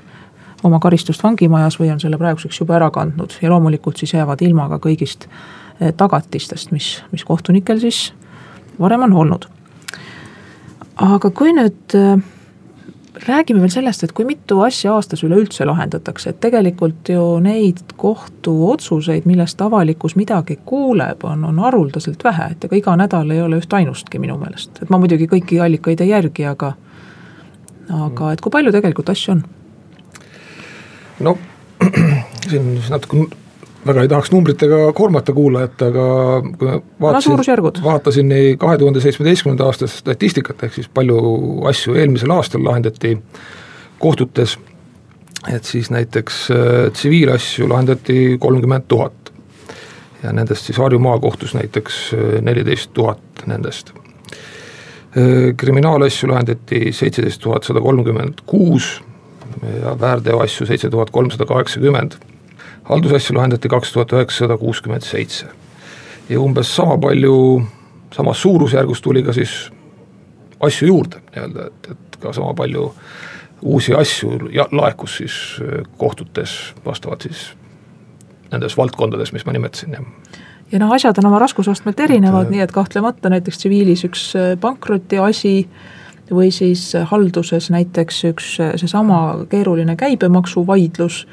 oma 0.63 0.79
karistust 0.81 1.23
vangimajas 1.23 1.77
või 1.79 1.91
on 1.93 2.01
selle 2.01 2.17
praeguseks 2.17 2.59
juba 2.59 2.79
ära 2.79 2.89
kandnud 2.93 3.37
ja 3.41 3.51
loomulikult 3.53 4.01
siis 4.01 4.15
jäävad 4.15 4.41
ilma 4.41 4.67
ka 4.73 4.79
kõigist 4.87 5.27
eh, 5.27 5.93
tagatistest, 5.93 6.71
mis, 6.73 7.03
mis 7.11 7.25
kohtunikel 7.25 7.79
siis 7.83 8.07
varem 8.79 9.05
on 9.05 9.13
olnud. 9.13 9.45
aga 10.95 11.29
kui 11.29 11.53
nüüd 11.53 11.97
eh, 11.99 12.17
räägime 13.27 13.59
veel 13.59 13.71
sellest, 13.71 14.03
et 14.03 14.11
kui 14.11 14.25
mitu 14.25 14.59
asja 14.65 14.93
aastas 14.93 15.23
üleüldse 15.23 15.65
lahendatakse, 15.65 16.29
et 16.29 16.39
tegelikult 16.43 17.09
ju 17.09 17.23
neid 17.43 17.81
kohtuotsuseid, 17.97 19.25
millest 19.25 19.61
avalikkus 19.61 20.15
midagi 20.15 20.59
kuuleb, 20.65 21.23
on, 21.23 21.45
on 21.45 21.59
haruldaselt 21.59 22.23
vähe, 22.23 22.51
et 22.51 22.67
ega 22.67 22.79
iga 22.81 22.95
nädal 22.99 23.31
ei 23.31 23.41
ole 23.41 23.61
üht 23.63 23.73
ainustki 23.73 24.19
minu 24.19 24.37
meelest, 24.41 24.81
et 24.81 24.91
ma 24.93 24.99
muidugi 25.01 25.29
kõiki 25.31 25.61
allikaid 25.63 26.03
ei 26.03 26.11
järgi, 26.11 26.47
aga 26.51 26.73
aga 27.93 28.31
et 28.33 28.41
kui 28.41 28.51
palju 28.51 28.73
tegelikult 28.73 29.09
asju 29.13 29.35
on? 29.35 29.43
no 31.25 31.37
siin 32.49 32.71
siis 32.79 32.89
natuke 32.93 33.27
väga 33.85 34.01
ei 34.01 34.07
tahaks 34.09 34.31
numbritega 34.33 34.93
koormata 34.97 35.33
kuulajat, 35.33 35.81
aga 35.87 36.05
kui 36.57 36.69
ma 36.69 36.77
vaatasin, 37.01 37.83
vaatasin 37.83 38.29
nii 38.29 38.55
kahe 38.61 38.77
tuhande 38.81 39.01
seitsmeteistkümnenda 39.03 39.67
aasta 39.67 39.87
statistikat, 39.87 40.63
ehk 40.65 40.79
siis 40.79 40.89
palju 40.89 41.19
asju 41.69 41.97
eelmisel 41.99 42.33
aastal 42.35 42.65
lahendati 42.65 43.15
kohtutes, 43.99 44.57
et 45.53 45.63
siis 45.63 45.91
näiteks 45.93 46.41
äh, 46.51 46.91
tsiviilasju 46.93 47.69
lahendati 47.69 48.37
kolmkümmend 48.39 48.87
tuhat. 48.87 49.13
ja 50.23 50.31
nendest 50.33 50.65
siis 50.65 50.77
Harju 50.77 50.99
maakohtus 50.99 51.53
näiteks 51.53 52.13
äh, 52.13 52.41
neliteist 52.41 52.93
tuhat 52.93 53.45
nendest. 53.45 53.93
Äh, 53.93 55.53
kriminaalasju 55.57 56.29
lahendati 56.29 56.91
seitseteist 56.91 57.41
tuhat 57.41 57.63
sada 57.63 57.81
kolmkümmend 57.81 58.41
kuus 58.45 59.01
ja 59.81 59.99
väärteoasju 59.99 60.65
seitse 60.67 60.89
tuhat 60.89 61.09
kolmsada 61.09 61.45
kaheksakümmend. 61.45 62.17
Haldusasju 62.89 63.35
lahendati 63.37 63.69
kaks 63.69 63.93
tuhat 63.93 64.13
üheksasada 64.13 64.57
kuuskümmend 64.57 65.01
seitse. 65.01 65.45
ja 66.29 66.39
umbes 66.39 66.75
sama 66.75 66.97
palju, 66.97 67.63
samas 68.13 68.41
suurusjärgus 68.41 69.01
tuli 69.01 69.23
ka 69.23 69.33
siis 69.33 69.71
asju 70.59 70.87
juurde 70.87 71.21
nii-öelda, 71.35 71.67
et, 71.67 71.91
et 71.91 72.17
ka 72.19 72.33
sama 72.33 72.53
palju 72.53 72.93
uusi 73.61 73.93
asju 73.93 74.49
ja 74.53 74.67
laekus 74.71 75.17
siis 75.17 75.35
äh, 75.61 75.85
kohtutes 75.97 76.73
vastavalt 76.85 77.21
siis 77.21 77.51
nendes 78.51 78.77
valdkondades, 78.77 79.33
mis 79.33 79.45
ma 79.45 79.53
nimetasin, 79.53 79.97
jah 79.97 80.41
ja 80.71 80.79
noh, 80.81 80.93
asjad 80.93 81.17
on 81.21 81.29
oma 81.29 81.39
raskusastmelt 81.39 81.99
erinevad, 81.99 82.49
nii 82.49 82.63
et 82.65 82.73
kahtlemata 82.73 83.29
näiteks 83.29 83.61
tsiviilis 83.61 84.05
üks 84.07 84.31
äh, 84.37 84.53
pankrotiasi 84.61 85.57
või 86.33 86.49
siis 86.53 86.93
halduses 87.11 87.69
näiteks 87.69 88.23
üks 88.31 88.55
seesama 88.81 89.45
keeruline 89.49 89.95
käibemaksuvaidlus 89.95 91.25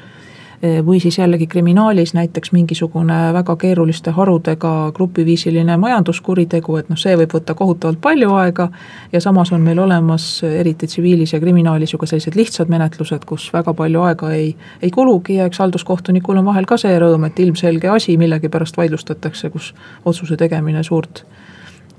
või 0.63 0.99
siis 0.99 1.17
jällegi 1.17 1.47
kriminaalis 1.47 2.13
näiteks 2.13 2.51
mingisugune 2.51 3.33
väga 3.33 3.55
keeruliste 3.59 4.11
harudega 4.11 4.91
grupiviisiline 4.95 5.77
majanduskuritegu, 5.77 6.77
et 6.79 6.89
noh, 6.89 6.99
see 6.99 7.17
võib 7.19 7.33
võtta 7.35 7.55
kohutavalt 7.57 7.99
palju 8.01 8.31
aega 8.39 8.69
ja 9.11 9.21
samas 9.21 9.51
on 9.51 9.61
meil 9.61 9.79
olemas 9.83 10.27
eriti 10.47 10.87
tsiviilis 10.87 11.33
ja 11.33 11.39
kriminaalis 11.43 11.93
ju 11.93 11.99
ka 11.99 12.07
sellised 12.07 12.37
lihtsad 12.39 12.71
menetlused, 12.71 13.25
kus 13.27 13.49
väga 13.53 13.73
palju 13.73 14.05
aega 14.07 14.31
ei, 14.31 14.53
ei 14.81 14.91
kulugi 14.91 15.35
ja 15.41 15.49
eks 15.51 15.59
halduskohtunikul 15.59 16.39
on 16.39 16.47
vahel 16.47 16.69
ka 16.69 16.77
see 16.79 16.95
rõõm, 16.99 17.27
et 17.27 17.39
ilmselge 17.43 17.91
asi 17.91 18.15
millegipärast 18.17 18.77
vaidlustatakse, 18.79 19.49
kus 19.49 19.73
otsuse 20.05 20.39
tegemine 20.39 20.83
suurt 20.83 21.25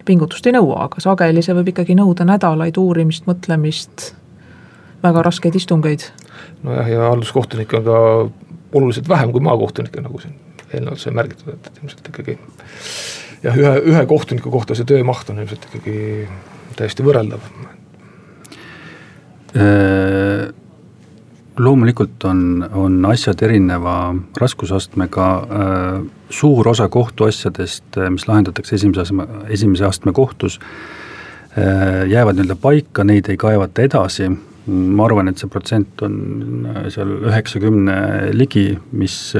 pingutust 0.04 0.46
ei 0.46 0.56
nõua, 0.56 0.86
aga 0.88 1.04
sageli 1.04 1.42
see 1.44 1.56
võib 1.56 1.68
ikkagi 1.72 1.96
nõuda 1.98 2.24
nädalaid 2.28 2.80
uurimist, 2.80 3.28
mõtlemist, 3.28 4.14
väga 5.04 5.22
raskeid 5.28 5.60
istungeid. 5.60 6.08
nojah, 6.62 6.88
ja 6.88 7.08
halduskohtunikke 7.10 7.76
on 7.76 7.84
ka 7.84 8.00
oluliselt 8.74 9.08
vähem 9.08 9.32
kui 9.32 9.42
maakohtunikke, 9.44 10.02
nagu 10.04 10.20
siin 10.22 10.34
eelnevalt 10.72 11.02
sai 11.02 11.14
märgitud, 11.14 11.54
et 11.54 11.78
ilmselt 11.82 12.10
ikkagi 12.10 12.38
jah, 13.44 13.54
ühe, 13.54 13.76
ühe 13.92 14.02
kohtuniku 14.10 14.50
kohta 14.50 14.76
see 14.76 14.88
töömaht 14.88 15.30
on 15.30 15.40
ilmselt 15.42 15.68
ikkagi 15.70 15.96
täiesti 16.78 17.06
võrreldav. 17.06 17.48
Äh 19.54 20.52
loomulikult 21.58 22.24
on, 22.24 22.66
on 22.74 23.04
asjad 23.06 23.42
erineva 23.46 24.14
raskusastmega, 24.40 25.26
äh, 25.38 26.00
suur 26.30 26.68
osa 26.68 26.88
kohtuasjadest, 26.88 27.84
äh, 27.98 28.10
mis 28.10 28.26
lahendatakse 28.28 28.74
esimese 28.74 29.04
astme, 29.04 29.26
esimese 29.48 29.86
astme 29.86 30.12
kohtus, 30.12 30.60
jäävad 32.10 32.34
nii-öelda 32.34 32.56
paika, 32.58 33.04
neid 33.06 33.28
ei 33.30 33.36
kaevata 33.38 33.84
edasi, 33.86 34.26
ma 34.66 35.04
arvan, 35.04 35.28
et 35.28 35.38
see 35.40 35.50
protsent 35.52 36.02
on 36.06 36.14
seal 36.92 37.10
üheksakümne 37.28 37.96
ligi, 38.32 38.78
mis 38.96 39.34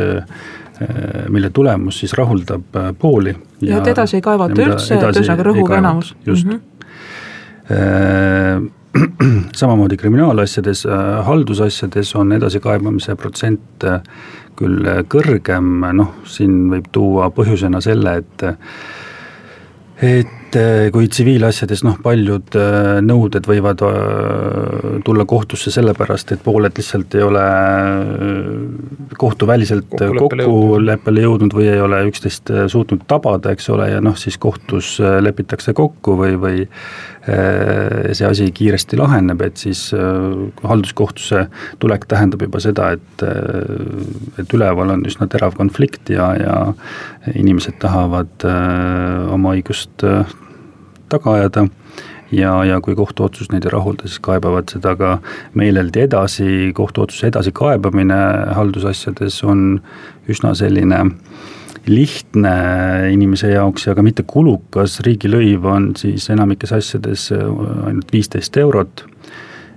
mille 1.31 1.51
tulemus 1.55 2.01
siis 2.03 2.13
rahuldab 2.19 2.77
pooli. 2.99 3.35
ja 3.63 3.79
et 3.79 3.93
edasi 3.95 4.19
ei 4.19 4.25
kaevata 4.25 4.59
üldse, 4.59 4.99
et 4.99 5.05
ühesõnaga 5.15 5.47
rõhuv 5.47 5.77
enamus. 5.79 6.15
just 6.27 6.47
mm. 6.47 6.61
-hmm 7.71 8.73
samamoodi 9.61 9.97
kriminaalasjades, 9.97 10.87
äh, 10.87 11.27
haldusasjades 11.27 12.15
on 12.17 12.33
edasikaebamise 12.33 13.17
protsent 13.19 13.85
äh, 13.85 14.01
küll 14.59 14.87
kõrgem, 15.11 15.83
noh, 15.99 16.13
siin 16.31 16.69
võib 16.71 16.87
tuua 16.95 17.31
põhjusena 17.35 17.81
selle, 17.83 18.19
et 18.23 18.45
et 20.05 20.44
äh, 20.59 20.89
kui 20.95 21.09
tsiviilasjades 21.11 21.85
noh, 21.87 21.97
paljud 22.03 22.57
nõuded 23.05 23.47
võivad 23.49 23.83
tulla 25.05 25.27
kohtusse 25.29 25.73
sellepärast, 25.75 26.35
et 26.35 26.45
pooled 26.45 26.75
lihtsalt 26.79 27.17
ei 27.19 27.25
ole 27.25 27.45
kohtuväliselt 29.19 29.95
kokkuleppele 29.95 31.25
jõudnud. 31.25 31.55
või 31.55 31.69
ei 31.73 31.81
ole 31.81 32.03
üksteist 32.09 32.53
suutnud 32.73 33.05
tabada, 33.11 33.53
eks 33.55 33.69
ole, 33.75 33.91
ja 33.93 34.01
noh, 34.05 34.17
siis 34.19 34.39
kohtus 34.39 34.97
lepitakse 35.01 35.75
kokku 35.77 36.17
või, 36.19 36.39
või 36.41 36.65
see 37.25 38.27
asi 38.29 38.51
kiiresti 38.53 38.99
laheneb, 39.01 39.41
et 39.47 39.57
siis 39.57 39.87
halduskohtusse 40.63 41.47
tulek 41.81 42.05
tähendab 42.11 42.43
juba 42.45 42.61
seda, 42.61 42.91
et, 42.99 43.25
et 44.41 44.57
üleval 44.57 44.93
on 44.97 45.05
üsna 45.09 45.29
terav 45.33 45.57
konflikt 45.57 46.13
ja, 46.13 46.31
ja 46.37 46.57
inimesed 47.33 47.79
tahavad 47.83 48.45
oma 49.33 49.55
õigust 49.57 50.05
taga 51.15 51.39
ajada. 51.39 51.69
Ja, 52.35 52.57
ja 52.67 52.81
kui 52.83 52.97
kohtuotsus 52.99 53.51
neid 53.53 53.67
ei 53.69 53.71
rahulda, 53.71 54.09
siis 54.09 54.19
kaebavad 54.25 54.73
seda 54.73 54.95
ka 54.99 55.11
meeleldi 55.55 56.03
edasi, 56.09 56.47
kohtuotsuse 56.75 57.29
edasikaebamine 57.31 58.17
haldusasjades 58.57 59.37
on 59.47 59.61
üsna 60.33 60.55
selline 60.59 61.05
lihtne 61.87 62.55
inimese 63.13 63.53
jaoks 63.53 63.87
ja 63.87 63.95
ka 63.95 64.03
mitte 64.03 64.25
kulukas, 64.27 64.99
riigilõiv 65.05 65.67
on 65.69 65.91
siis 66.01 66.31
enamikes 66.33 66.73
asjades 66.73 67.29
ainult 67.35 68.13
viisteist 68.13 68.57
eurot. 68.57 69.05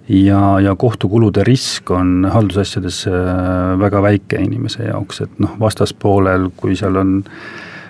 Ja, 0.08 0.56
ja 0.64 0.72
kohtukulude 0.80 1.44
risk 1.44 1.92
on 1.92 2.30
haldusasjades 2.32 3.02
väga 3.82 4.02
väike 4.06 4.40
inimese 4.40 4.88
jaoks, 4.88 5.26
et 5.26 5.42
noh, 5.44 5.58
vastaspoolel, 5.60 6.48
kui 6.56 6.78
seal 6.80 6.96
on 6.96 7.18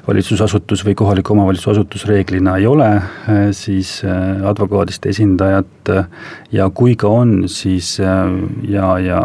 valitsusasutus 0.07 0.85
või 0.87 0.95
kohaliku 0.95 1.33
omavalitsuse 1.33 1.73
asutus 1.75 2.05
reeglina 2.07 2.55
ei 2.57 2.67
ole, 2.67 2.87
äh, 2.95 3.39
siis 3.51 3.99
äh, 4.05 4.43
advokaadist 4.47 5.05
esindajat 5.05 5.91
äh, 5.91 6.05
ja 6.51 6.69
kui 6.69 6.95
ka 6.95 7.11
on, 7.11 7.33
siis 7.51 7.97
ja, 7.99 8.87
ja 9.03 9.21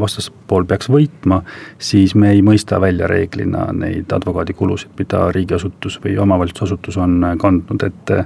vastaspool 0.00 0.66
peaks 0.68 0.90
võitma, 0.92 1.40
siis 1.78 2.14
me 2.14 2.34
ei 2.34 2.42
mõista 2.44 2.80
välja 2.80 3.08
reeglina 3.08 3.68
neid 3.72 4.12
advokaadikulusid, 4.12 4.92
mida 4.98 5.28
riigiasutus 5.32 6.00
või 6.04 6.18
omavalitsusasutus 6.20 7.00
on 7.00 7.22
kandnud, 7.40 7.88
et 7.88 8.18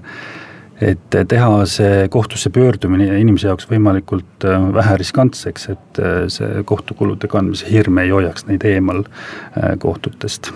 et 0.83 1.15
teha 1.29 1.61
see 1.71 2.09
kohtusse 2.11 2.51
pöördumine 2.51 3.05
inimese 3.21 3.47
jaoks 3.47 3.69
võimalikult 3.71 4.47
vähe 4.75 4.97
riskantseks, 4.99 5.69
et 5.71 6.03
see 6.33 6.65
kohtukulude 6.67 7.31
kandmise 7.31 7.71
hirm 7.71 8.03
ei 8.03 8.11
hoiaks 8.11 8.49
neid 8.49 8.67
eemal 8.67 9.05
kohtutest 9.79 10.51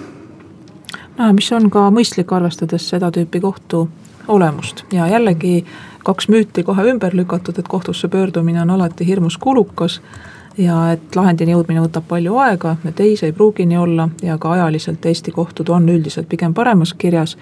mis 1.33 1.52
on 1.52 1.70
ka 1.70 1.88
mõistlik, 1.90 2.33
arvestades 2.33 2.88
seda 2.88 3.11
tüüpi 3.11 3.40
kohtu 3.40 3.88
olemust 4.29 4.85
ja 4.92 5.07
jällegi 5.09 5.64
kaks 6.05 6.29
müüti 6.29 6.62
kohe 6.62 6.85
ümber 6.90 7.14
lükatud, 7.14 7.59
et 7.59 7.68
kohtusse 7.68 8.09
pöördumine 8.09 8.62
on 8.62 8.70
alati 8.70 9.07
hirmus 9.07 9.38
kulukas 9.38 10.00
ja 10.59 10.76
et 10.92 11.16
lahendini 11.16 11.52
jõudmine 11.52 11.83
võtab 11.85 12.07
palju 12.09 12.37
aega, 12.40 12.76
et 12.88 13.00
ei, 13.00 13.16
see 13.16 13.31
ei 13.31 13.37
pruugi 13.37 13.66
nii 13.66 13.79
olla 13.79 14.09
ja 14.22 14.38
ka 14.38 14.52
ajaliselt 14.57 15.07
Eesti 15.07 15.33
kohtud 15.33 15.68
on 15.68 15.88
üldiselt 15.88 16.29
pigem 16.29 16.55
paremas 16.55 16.94
kirjas. 16.94 17.37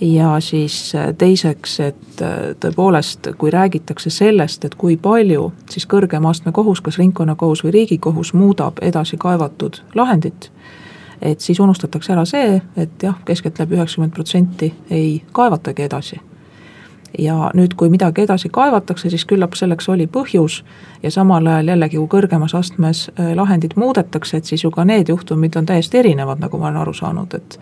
ja 0.00 0.40
siis 0.40 0.92
teiseks, 1.18 1.80
et 1.80 2.22
tõepoolest, 2.60 3.28
kui 3.38 3.50
räägitakse 3.50 4.10
sellest, 4.10 4.64
et 4.64 4.74
kui 4.74 4.96
palju 4.96 5.52
siis 5.70 5.86
kõrgema 5.86 6.30
astme 6.30 6.52
kohus, 6.52 6.80
kas 6.80 6.98
ringkonnakohus 6.98 7.64
või 7.64 7.72
riigikohus 7.72 8.32
muudab 8.34 8.82
edasi 8.82 9.16
kaevatud 9.16 9.82
lahendit 9.94 10.50
et 11.22 11.40
siis 11.40 11.60
unustatakse 11.60 12.12
ära 12.12 12.24
see, 12.28 12.60
et 12.76 13.02
jah, 13.02 13.16
keskeltläbi 13.24 13.78
üheksakümmend 13.78 14.12
protsenti 14.14 14.72
ei 14.90 15.22
kaevatagi 15.32 15.82
edasi. 15.82 16.20
ja 17.18 17.50
nüüd, 17.54 17.74
kui 17.76 17.90
midagi 17.92 18.22
edasi 18.22 18.48
kaevatakse, 18.48 19.10
siis 19.12 19.26
küllap 19.28 19.52
selleks 19.54 19.88
oli 19.92 20.06
põhjus 20.08 20.62
ja 21.02 21.10
samal 21.10 21.46
ajal 21.46 21.68
jällegi, 21.68 21.98
kui 22.00 22.08
kõrgemas 22.08 22.54
astmes 22.56 23.10
äh, 23.10 23.34
lahendit 23.36 23.76
muudetakse, 23.76 24.36
et 24.36 24.48
siis 24.48 24.64
ju 24.64 24.70
ka 24.70 24.84
need 24.88 25.12
juhtumid 25.12 25.56
on 25.60 25.68
täiesti 25.68 25.98
erinevad, 26.00 26.40
nagu 26.40 26.58
ma 26.58 26.70
olen 26.70 26.80
aru 26.80 26.94
saanud, 26.96 27.34
et 27.34 27.58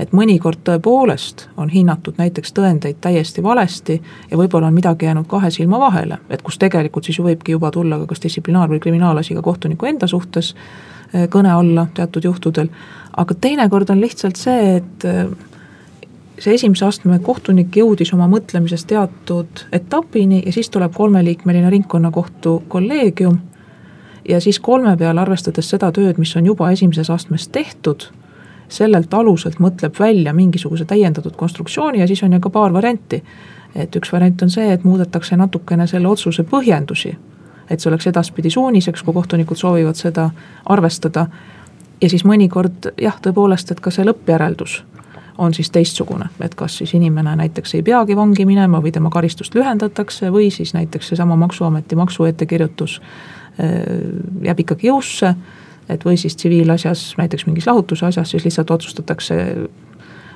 et 0.00 0.12
mõnikord 0.16 0.62
tõepoolest 0.64 1.48
on 1.60 1.68
hinnatud 1.68 2.16
näiteks 2.16 2.54
tõendeid 2.56 3.00
täiesti 3.04 3.42
valesti 3.42 3.98
ja 4.30 4.36
võib-olla 4.38 4.70
on 4.70 4.74
midagi 4.74 5.04
jäänud 5.04 5.26
kahe 5.28 5.50
silma 5.50 5.80
vahele, 5.80 6.18
et 6.30 6.42
kus 6.42 6.56
tegelikult 6.58 7.04
siis 7.04 7.18
ju 7.18 7.24
võibki 7.26 7.52
juba 7.52 7.70
tulla 7.70 7.98
ka 7.98 8.06
kas 8.06 8.22
distsiplinaar- 8.24 8.70
või 8.70 8.80
kriminaalasi 8.80 9.34
ka 9.34 9.42
kohtuniku 9.42 9.86
enda 9.86 10.06
suhtes 10.06 10.54
kõne 11.30 11.50
alla 11.50 11.86
teatud 11.94 12.24
juhtudel 12.24 12.68
aga 13.16 13.34
teinekord 13.34 13.90
on 13.90 14.00
lihtsalt 14.00 14.38
see, 14.38 14.76
et 14.76 15.04
äh, 15.04 15.26
see 16.40 16.54
esimese 16.56 16.86
astme 16.86 17.18
kohtunik 17.24 17.76
jõudis 17.76 18.12
oma 18.14 18.28
mõtlemises 18.30 18.86
teatud 18.88 19.64
etapini 19.76 20.42
ja 20.46 20.54
siis 20.54 20.70
tuleb 20.70 20.94
kolmeliikmeline 20.96 21.70
ringkonnakohtu 21.70 22.62
kolleegium. 22.68 23.38
ja 24.28 24.40
siis 24.40 24.60
kolme 24.60 24.96
peale, 24.96 25.20
arvestades 25.20 25.70
seda 25.70 25.92
tööd, 25.92 26.18
mis 26.18 26.36
on 26.36 26.46
juba 26.46 26.70
esimeses 26.70 27.10
astmes 27.10 27.48
tehtud, 27.48 28.10
sellelt 28.68 29.14
aluselt 29.14 29.58
mõtleb 29.58 29.98
välja 29.98 30.32
mingisuguse 30.32 30.84
täiendatud 30.84 31.36
konstruktsiooni 31.36 32.00
ja 32.00 32.06
siis 32.06 32.22
on 32.22 32.32
ju 32.32 32.40
ka 32.40 32.50
paar 32.50 32.72
varianti. 32.72 33.22
et 33.74 33.96
üks 33.96 34.12
variant 34.12 34.42
on 34.42 34.50
see, 34.50 34.72
et 34.72 34.84
muudetakse 34.84 35.36
natukene 35.36 35.86
selle 35.86 36.08
otsuse 36.08 36.42
põhjendusi, 36.42 37.16
et 37.70 37.80
see 37.80 37.90
oleks 37.90 38.06
edaspidi 38.10 38.50
suuniseks, 38.50 39.02
kui 39.02 39.14
kohtunikud 39.14 39.56
soovivad 39.56 39.98
seda 39.98 40.30
arvestada 40.66 41.26
ja 42.00 42.08
siis 42.08 42.24
mõnikord 42.24 42.92
jah, 43.00 43.18
tõepoolest, 43.22 43.72
et 43.72 43.80
ka 43.80 43.92
see 43.94 44.06
lõppjäreldus 44.08 44.80
on 45.40 45.54
siis 45.54 45.70
teistsugune, 45.72 46.26
et 46.44 46.54
kas 46.54 46.76
siis 46.80 46.92
inimene 46.94 47.32
näiteks 47.36 47.74
ei 47.78 47.82
peagi 47.82 48.16
vangi 48.16 48.44
minema 48.44 48.82
või 48.84 48.92
tema 48.92 49.10
karistust 49.10 49.54
lühendatakse 49.56 50.28
või 50.32 50.50
siis 50.52 50.74
näiteks 50.76 51.12
seesama 51.12 51.36
Maksuameti 51.36 51.96
maksuettekirjutus 51.96 53.00
äh, 53.00 53.70
jääb 54.44 54.60
ikkagi 54.66 54.90
jõusse. 54.90 55.34
et 55.88 56.04
või 56.04 56.16
siis 56.16 56.36
tsiviilasjas, 56.36 57.14
näiteks 57.18 57.46
mingis 57.46 57.66
lahutuse 57.66 58.06
asjas, 58.06 58.30
siis 58.30 58.44
lihtsalt 58.44 58.70
otsustatakse 58.70 59.34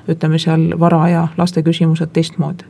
ütleme 0.09 0.39
seal 0.39 0.79
vara 0.79 1.07
ja 1.09 1.27
laste 1.37 1.63
küsimused 1.63 2.11
teistmoodi. 2.13 2.65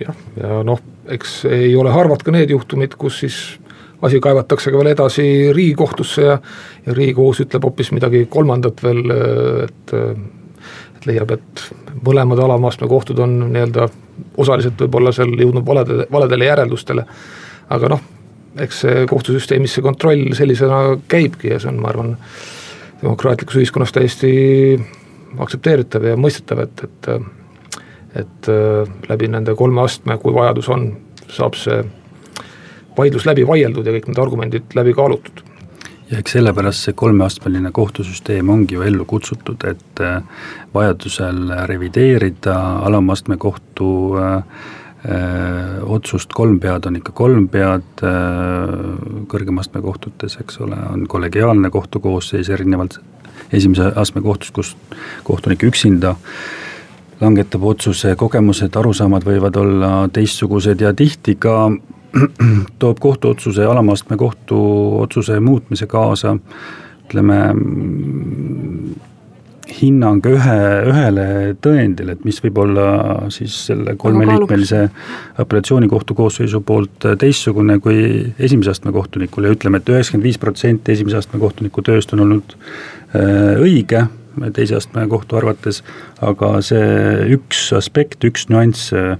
Jah, 0.00 0.20
ja 0.40 0.60
noh, 0.66 0.80
eks 1.10 1.44
ei 1.50 1.72
ole 1.76 1.92
harvad 1.94 2.22
ka 2.24 2.34
need 2.34 2.50
juhtumid, 2.52 2.96
kus 3.00 3.20
siis 3.24 3.40
asi 4.02 4.20
kaevatakse 4.20 4.72
ka 4.72 4.80
veel 4.80 4.92
edasi 4.94 5.24
riigikohtusse 5.56 6.22
ja, 6.24 6.36
ja 6.86 6.94
riigikohus 6.96 7.42
ütleb 7.44 7.66
hoopis 7.68 7.92
midagi 7.96 8.26
kolmandat 8.32 8.84
veel, 8.84 9.02
et 9.66 9.96
et 11.00 11.06
leiab, 11.08 11.30
et 11.32 11.62
mõlemad 12.04 12.40
alama 12.44 12.68
astme 12.68 12.88
kohtud 12.88 13.18
on 13.24 13.38
nii-öelda 13.54 13.86
osaliselt 14.40 14.80
võib-olla 14.82 15.12
seal 15.16 15.32
jõudnud 15.32 15.64
valede, 15.64 16.04
valedele 16.12 16.48
järeldustele. 16.50 17.04
aga 17.70 17.88
noh, 17.88 18.00
eks 18.60 18.80
see 18.84 19.04
kohtusüsteemis 19.08 19.76
see 19.76 19.84
kontroll 19.84 20.34
sellisena 20.36 20.98
käibki 21.08 21.54
ja 21.54 21.60
see 21.62 21.70
on, 21.72 21.80
ma 21.80 21.88
arvan, 21.92 22.16
demokraatlikus 23.00 23.56
ühiskonnas 23.62 23.94
täiesti 23.96 24.32
aktsepteeritav 25.40 26.04
ja 26.04 26.16
mõistetav, 26.20 26.64
et, 26.66 26.84
et 26.84 27.10
et 28.14 28.48
läbi 29.08 29.28
nende 29.30 29.54
kolme 29.54 29.84
astme, 29.84 30.16
kui 30.18 30.34
vajadus 30.34 30.68
on, 30.72 30.88
saab 31.30 31.54
see 31.54 31.82
vaidlus 32.96 33.26
läbi 33.28 33.46
vaieldud 33.46 33.86
ja 33.86 33.94
kõik 33.94 34.10
need 34.10 34.20
argumendid 34.20 34.76
läbi 34.76 34.94
kaalutud. 34.96 35.44
ja 36.10 36.18
eks 36.18 36.34
sellepärast 36.34 36.88
see 36.88 36.96
kolmeastmeline 36.98 37.70
kohtusüsteem 37.72 38.48
ongi 38.50 38.74
ju 38.74 38.82
ellu 38.82 39.04
kutsutud, 39.06 39.62
et 39.70 40.02
äh, 40.02 40.22
vajadusel 40.74 41.52
revideerida 41.70 42.56
alamastme 42.88 43.36
kohtu 43.38 43.90
äh, 44.18 44.36
äh, 45.06 45.76
otsust 45.86 46.34
kolm 46.34 46.58
pead 46.60 46.86
on 46.90 46.98
ikka 46.98 47.14
kolm 47.14 47.46
pead 47.48 48.02
äh,, 48.02 48.74
kõrgema 49.30 49.62
astme 49.62 49.82
kohtutes, 49.86 50.36
eks 50.42 50.58
ole, 50.66 50.78
on 50.92 51.06
kollegiaalne 51.08 51.70
kohtukoosseis 51.70 52.50
erinevalt 52.50 52.98
esimese 53.52 53.92
astme 53.94 54.22
kohtust, 54.22 54.54
kus 54.54 54.74
kohtunik 55.24 55.62
üksinda 55.70 56.16
langetab 57.20 57.64
otsuse, 57.72 58.14
kogemused, 58.16 58.76
arusaamad 58.76 59.24
võivad 59.26 59.56
olla 59.60 59.90
teistsugused 60.12 60.80
ja 60.80 60.94
tihti 60.96 61.36
ka 61.40 61.70
toob 62.82 63.00
kohtuotsuse, 63.00 63.64
alama 63.66 63.94
astme 63.98 64.16
kohtuotsuse 64.20 65.40
muutmise 65.40 65.86
kaasa 65.90 66.36
ütleme, 67.10 67.36
hinnang 69.70 70.24
ühe, 70.26 70.56
ühele 70.90 71.26
tõendile, 71.62 72.16
et 72.16 72.24
mis 72.26 72.38
võib 72.42 72.58
olla 72.64 72.86
siis 73.34 73.54
selle 73.68 73.94
kolmeliikmelise 74.00 74.82
apellatsioonikohtu 75.42 76.16
koosseisu 76.18 76.60
poolt 76.66 77.06
teistsugune 77.20 77.78
kui 77.82 78.00
esimese 78.38 78.74
astme 78.74 78.92
kohtunikul 78.94 79.46
ja 79.46 79.54
ütleme 79.54 79.80
et, 79.80 79.86
et 79.86 79.94
üheksakümmend 79.94 80.26
viis 80.26 80.40
protsenti 80.42 80.96
esimese 80.96 81.20
astme 81.20 81.40
kohtuniku 81.42 81.84
tööst 81.86 82.14
on 82.16 82.24
olnud 82.26 82.56
äh, 82.56 83.60
õige 83.62 84.06
teise 84.56 84.78
astme 84.78 85.06
kohtu 85.10 85.38
arvates, 85.40 85.82
aga 86.24 86.52
see 86.64 87.30
üks 87.36 87.66
aspekt, 87.76 88.24
üks 88.26 88.48
nüanss 88.52 88.90
äh, 88.96 89.14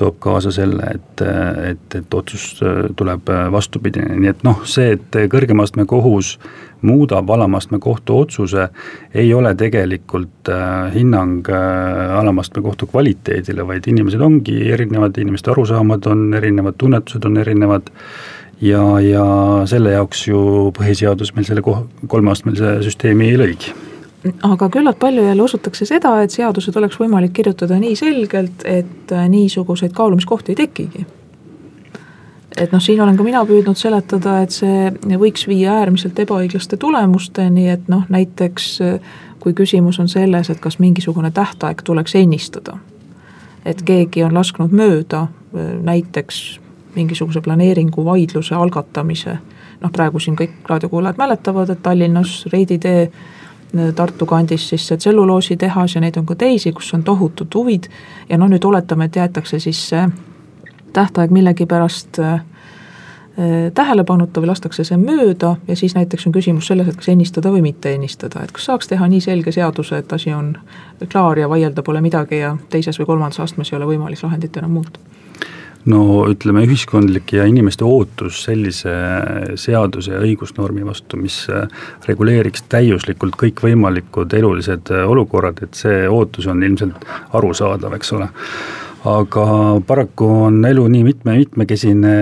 toob 0.00 0.18
kaasa 0.22 0.52
selle, 0.54 0.96
et, 0.96 1.24
et, 1.72 1.98
et 2.00 2.18
otsus 2.18 2.54
äh, 2.64 2.84
tuleb 2.96 3.32
vastupidine, 3.52 4.16
nii 4.16 4.32
et 4.32 4.44
noh, 4.46 4.64
see, 4.68 4.96
et 4.96 5.22
kõrgema 5.32 5.68
astme 5.68 5.86
kohus 5.88 6.36
muudab 6.82 7.30
alama 7.30 7.60
astme 7.62 7.78
kohtu 7.78 8.18
otsuse, 8.18 8.68
ei 9.14 9.34
ole 9.34 9.54
tegelikult 9.58 10.50
äh, 10.50 10.90
hinnang 10.94 11.48
äh, 11.48 12.18
alama 12.18 12.42
astme 12.42 12.62
kohtu 12.62 12.88
kvaliteedile, 12.90 13.66
vaid 13.66 13.86
inimesed 13.90 14.20
ongi 14.20 14.58
erinevad, 14.74 15.18
inimeste 15.18 15.54
arusaamad 15.54 16.06
on 16.10 16.32
erinevad, 16.38 16.78
tunnetused 16.78 17.24
on 17.28 17.38
erinevad 17.44 17.92
ja, 18.60 18.82
ja 19.04 19.24
selle 19.70 19.94
jaoks 19.96 20.26
ju 20.28 20.42
põhiseadus 20.78 21.34
meil 21.36 21.48
selle 21.48 21.62
kolmeastmelise 21.62 22.80
süsteemi 22.88 23.34
lõigi 23.38 23.91
aga 24.42 24.68
küllalt 24.68 24.98
palju 24.98 25.24
jälle 25.24 25.42
usutakse 25.42 25.86
seda, 25.88 26.14
et 26.22 26.30
seadused 26.30 26.76
oleks 26.76 27.00
võimalik 27.00 27.32
kirjutada 27.32 27.78
nii 27.80 27.96
selgelt, 27.98 28.62
et 28.64 29.12
äh, 29.12 29.26
niisuguseid 29.28 29.92
kaalumiskohti 29.96 30.52
ei 30.52 30.60
tekigi. 30.62 31.06
et 32.56 32.72
noh, 32.72 32.82
siin 32.82 33.00
olen 33.00 33.16
ka 33.16 33.24
mina 33.24 33.44
püüdnud 33.48 33.78
seletada, 33.80 34.42
et 34.42 34.52
see 34.52 34.90
võiks 35.18 35.48
viia 35.48 35.80
äärmiselt 35.80 36.18
ebaõiglaste 36.18 36.76
tulemusteni, 36.76 37.68
et 37.70 37.88
noh, 37.88 38.04
näiteks 38.08 38.78
kui 39.40 39.52
küsimus 39.58 39.98
on 39.98 40.08
selles, 40.08 40.50
et 40.50 40.60
kas 40.60 40.78
mingisugune 40.78 41.30
tähtaeg 41.30 41.82
tuleks 41.82 42.14
ennistada 42.14 42.78
et 43.64 43.82
keegi 43.86 44.24
on 44.24 44.34
lasknud 44.34 44.74
mööda 44.74 45.26
näiteks 45.82 46.42
mingisuguse 46.94 47.40
planeeringu 47.40 48.04
vaidluse 48.04 48.54
algatamise, 48.54 49.36
noh 49.80 49.92
praegu 49.92 50.20
siin 50.20 50.36
kõik 50.36 50.58
raadiokuulajad 50.68 51.20
mäletavad, 51.20 51.70
et 51.72 51.82
Tallinnas 51.82 52.42
Reidi 52.52 52.78
tee 52.82 53.06
Tartu 53.96 54.26
kandis 54.26 54.66
siis 54.68 54.84
see 54.88 55.00
tselluloositehas 55.00 55.94
ja 55.94 56.00
neid 56.04 56.16
on 56.20 56.26
ka 56.28 56.34
teisi, 56.36 56.72
kus 56.76 56.90
on 56.94 57.04
tohutud 57.04 57.54
huvid. 57.54 57.88
Ja 58.28 58.36
noh, 58.38 58.50
nüüd 58.52 58.64
oletame, 58.68 59.08
et 59.08 59.16
jäetakse 59.16 59.58
siis 59.62 59.80
see 59.88 60.02
tähtaeg 60.92 61.32
millegipärast 61.32 62.18
äh, 62.20 62.42
tähelepanuta 63.74 64.42
või 64.44 64.50
lastakse 64.50 64.84
see 64.84 64.98
mööda 65.00 65.54
ja 65.68 65.76
siis 65.76 65.94
näiteks 65.96 66.26
on 66.28 66.34
küsimus 66.36 66.68
selles, 66.68 66.88
et 66.88 67.00
kas 67.00 67.08
ennistada 67.08 67.52
või 67.52 67.62
mitte 67.64 67.94
ennistada, 67.94 68.42
et 68.44 68.52
kas 68.52 68.68
saaks 68.68 68.92
teha 68.92 69.08
nii 69.08 69.20
selge 69.24 69.56
seaduse, 69.56 70.02
et 70.04 70.12
asi 70.12 70.34
on 70.36 70.52
klaar 71.08 71.40
ja 71.40 71.48
vaielda 71.48 71.82
pole 71.82 72.04
midagi 72.04 72.42
ja 72.42 72.56
teises 72.70 73.00
või 73.00 73.08
kolmandas 73.14 73.40
astmes 73.40 73.72
ei 73.72 73.80
ole 73.80 73.88
võimalik 73.94 74.20
lahendit 74.22 74.60
enam 74.60 74.76
muuta 74.76 75.00
no 75.90 76.02
ütleme, 76.30 76.64
ühiskondlik 76.68 77.32
ja 77.36 77.46
inimeste 77.48 77.86
ootus 77.86 78.42
sellise 78.46 78.92
seaduse 79.58 80.14
ja 80.14 80.20
õigusnormi 80.22 80.84
vastu, 80.86 81.18
mis 81.20 81.42
äh, 81.50 81.66
reguleeriks 82.06 82.66
täiuslikult 82.72 83.36
kõikvõimalikud 83.40 84.36
elulised 84.38 84.92
äh, 84.94 85.08
olukorrad, 85.08 85.64
et 85.64 85.78
see 85.78 86.04
ootus 86.08 86.46
on 86.50 86.62
ilmselt 86.62 87.02
arusaadav, 87.34 87.98
eks 87.98 88.14
ole. 88.18 88.30
Aga 89.10 89.44
paraku 89.82 90.28
on 90.44 90.60
elu 90.62 90.84
nii 90.92 91.02
mitme, 91.02 91.34
mitmekesine, 91.40 92.12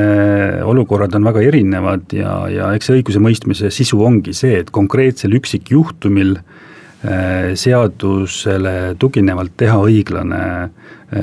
olukorrad 0.64 1.12
on 1.18 1.26
väga 1.28 1.42
erinevad 1.50 2.14
ja, 2.16 2.32
ja 2.48 2.70
eks 2.72 2.88
õigusemõistmise 2.94 3.68
sisu 3.74 4.00
ongi 4.00 4.32
see, 4.36 4.62
et 4.62 4.72
konkreetsel 4.72 5.36
üksikjuhtumil 5.36 6.38
äh, 6.38 6.69
seadusele 7.00 8.72
tuginevalt 9.00 9.54
teha 9.56 9.78
õiglane 9.88 10.40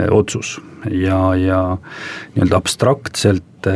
otsus 0.09 0.55
ja, 0.89 1.35
ja 1.35 1.77
nii-öelda 2.35 2.57
abstraktselt 2.57 3.67
äh, 3.67 3.75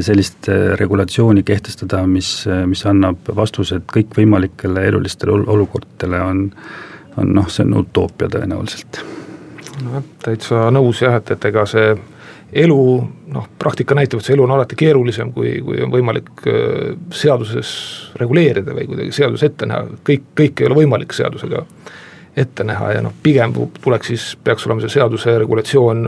sellist 0.00 0.48
äh, 0.48 0.74
regulatsiooni 0.78 1.42
kehtestada, 1.42 2.06
mis, 2.06 2.46
mis 2.66 2.86
annab 2.86 3.28
vastused 3.36 3.86
kõikvõimalikele 3.92 4.86
elulistele 4.90 5.32
olukordadele, 5.46 6.20
on, 6.22 6.42
on 7.16 7.32
noh, 7.38 7.48
see 7.52 7.66
on 7.66 7.78
utoopia 7.82 8.28
tõenäoliselt. 8.32 9.02
nojah, 9.84 10.04
täitsa 10.24 10.68
nõus 10.74 11.02
jah, 11.02 11.18
et, 11.20 11.30
et 11.36 11.50
ega 11.52 11.66
see 11.70 11.94
elu, 12.52 12.80
noh, 13.32 13.48
praktika 13.58 13.96
näitab, 13.98 14.20
et 14.20 14.28
see 14.28 14.36
elu 14.36 14.44
on 14.46 14.54
alati 14.54 14.78
keerulisem, 14.78 15.32
kui, 15.34 15.56
kui 15.66 15.80
on 15.82 15.92
võimalik 15.92 16.30
äh, 16.46 16.94
seaduses 17.14 17.70
reguleerida 18.20 18.74
või 18.76 18.86
kuidagi 18.90 19.14
seaduses 19.16 19.50
ette 19.50 19.66
näha, 19.66 19.98
kõik, 20.06 20.30
kõik 20.38 20.62
ei 20.62 20.68
ole 20.70 20.80
võimalik 20.82 21.16
seadusega 21.16 21.64
ette 22.36 22.64
näha 22.68 22.92
ja 22.96 23.02
noh, 23.04 23.14
pigem 23.22 23.54
tuleks 23.80 24.12
siis, 24.12 24.28
peaks 24.44 24.66
olema 24.68 24.84
see 24.84 24.98
seaduse 24.98 25.38
regulatsioon 25.40 26.06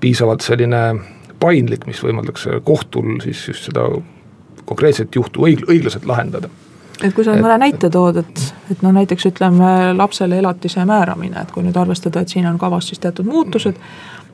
piisavalt 0.00 0.44
selline 0.44 0.82
paindlik, 1.40 1.86
mis 1.88 2.00
võimaldaks 2.02 2.46
kohtul 2.66 3.18
siis 3.24 3.42
just 3.48 3.70
seda 3.70 3.88
konkreetset 4.68 5.14
juhtu 5.16 5.46
õig-, 5.48 5.64
õiglaselt 5.70 6.06
lahendada. 6.06 6.50
Et 7.02 7.14
kui 7.14 7.24
sa 7.24 7.36
et, 7.36 7.42
mõne 7.42 7.56
näite 7.62 7.90
tood, 7.94 8.18
et, 8.20 8.40
et 8.72 8.80
no 8.82 8.90
näiteks 8.94 9.28
ütleme 9.30 9.94
lapsele 9.94 10.40
elatise 10.42 10.82
määramine, 10.86 11.44
et 11.44 11.52
kui 11.54 11.62
nüüd 11.62 11.76
arvestada, 11.78 12.22
et 12.22 12.32
siin 12.34 12.46
on 12.50 12.58
kavas 12.58 12.90
siis 12.90 12.98
teatud 13.02 13.28
muutused, 13.28 13.78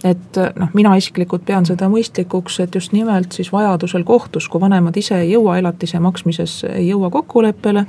et 0.05 0.38
noh, 0.59 0.69
mina 0.77 0.97
isiklikult 1.01 1.47
pean 1.49 1.64
seda 1.67 1.88
mõistlikuks, 1.88 2.59
et 2.61 2.75
just 2.77 2.93
nimelt 2.93 3.33
siis 3.33 3.49
vajadusel 3.53 4.05
kohtus, 4.05 4.49
kui 4.53 4.61
vanemad 4.61 4.97
ise 5.01 5.17
ei 5.23 5.33
jõua 5.33 5.59
elatise 5.62 6.01
maksmises, 6.03 6.59
ei 6.69 6.90
jõua 6.90 7.11
kokkuleppele, 7.14 7.87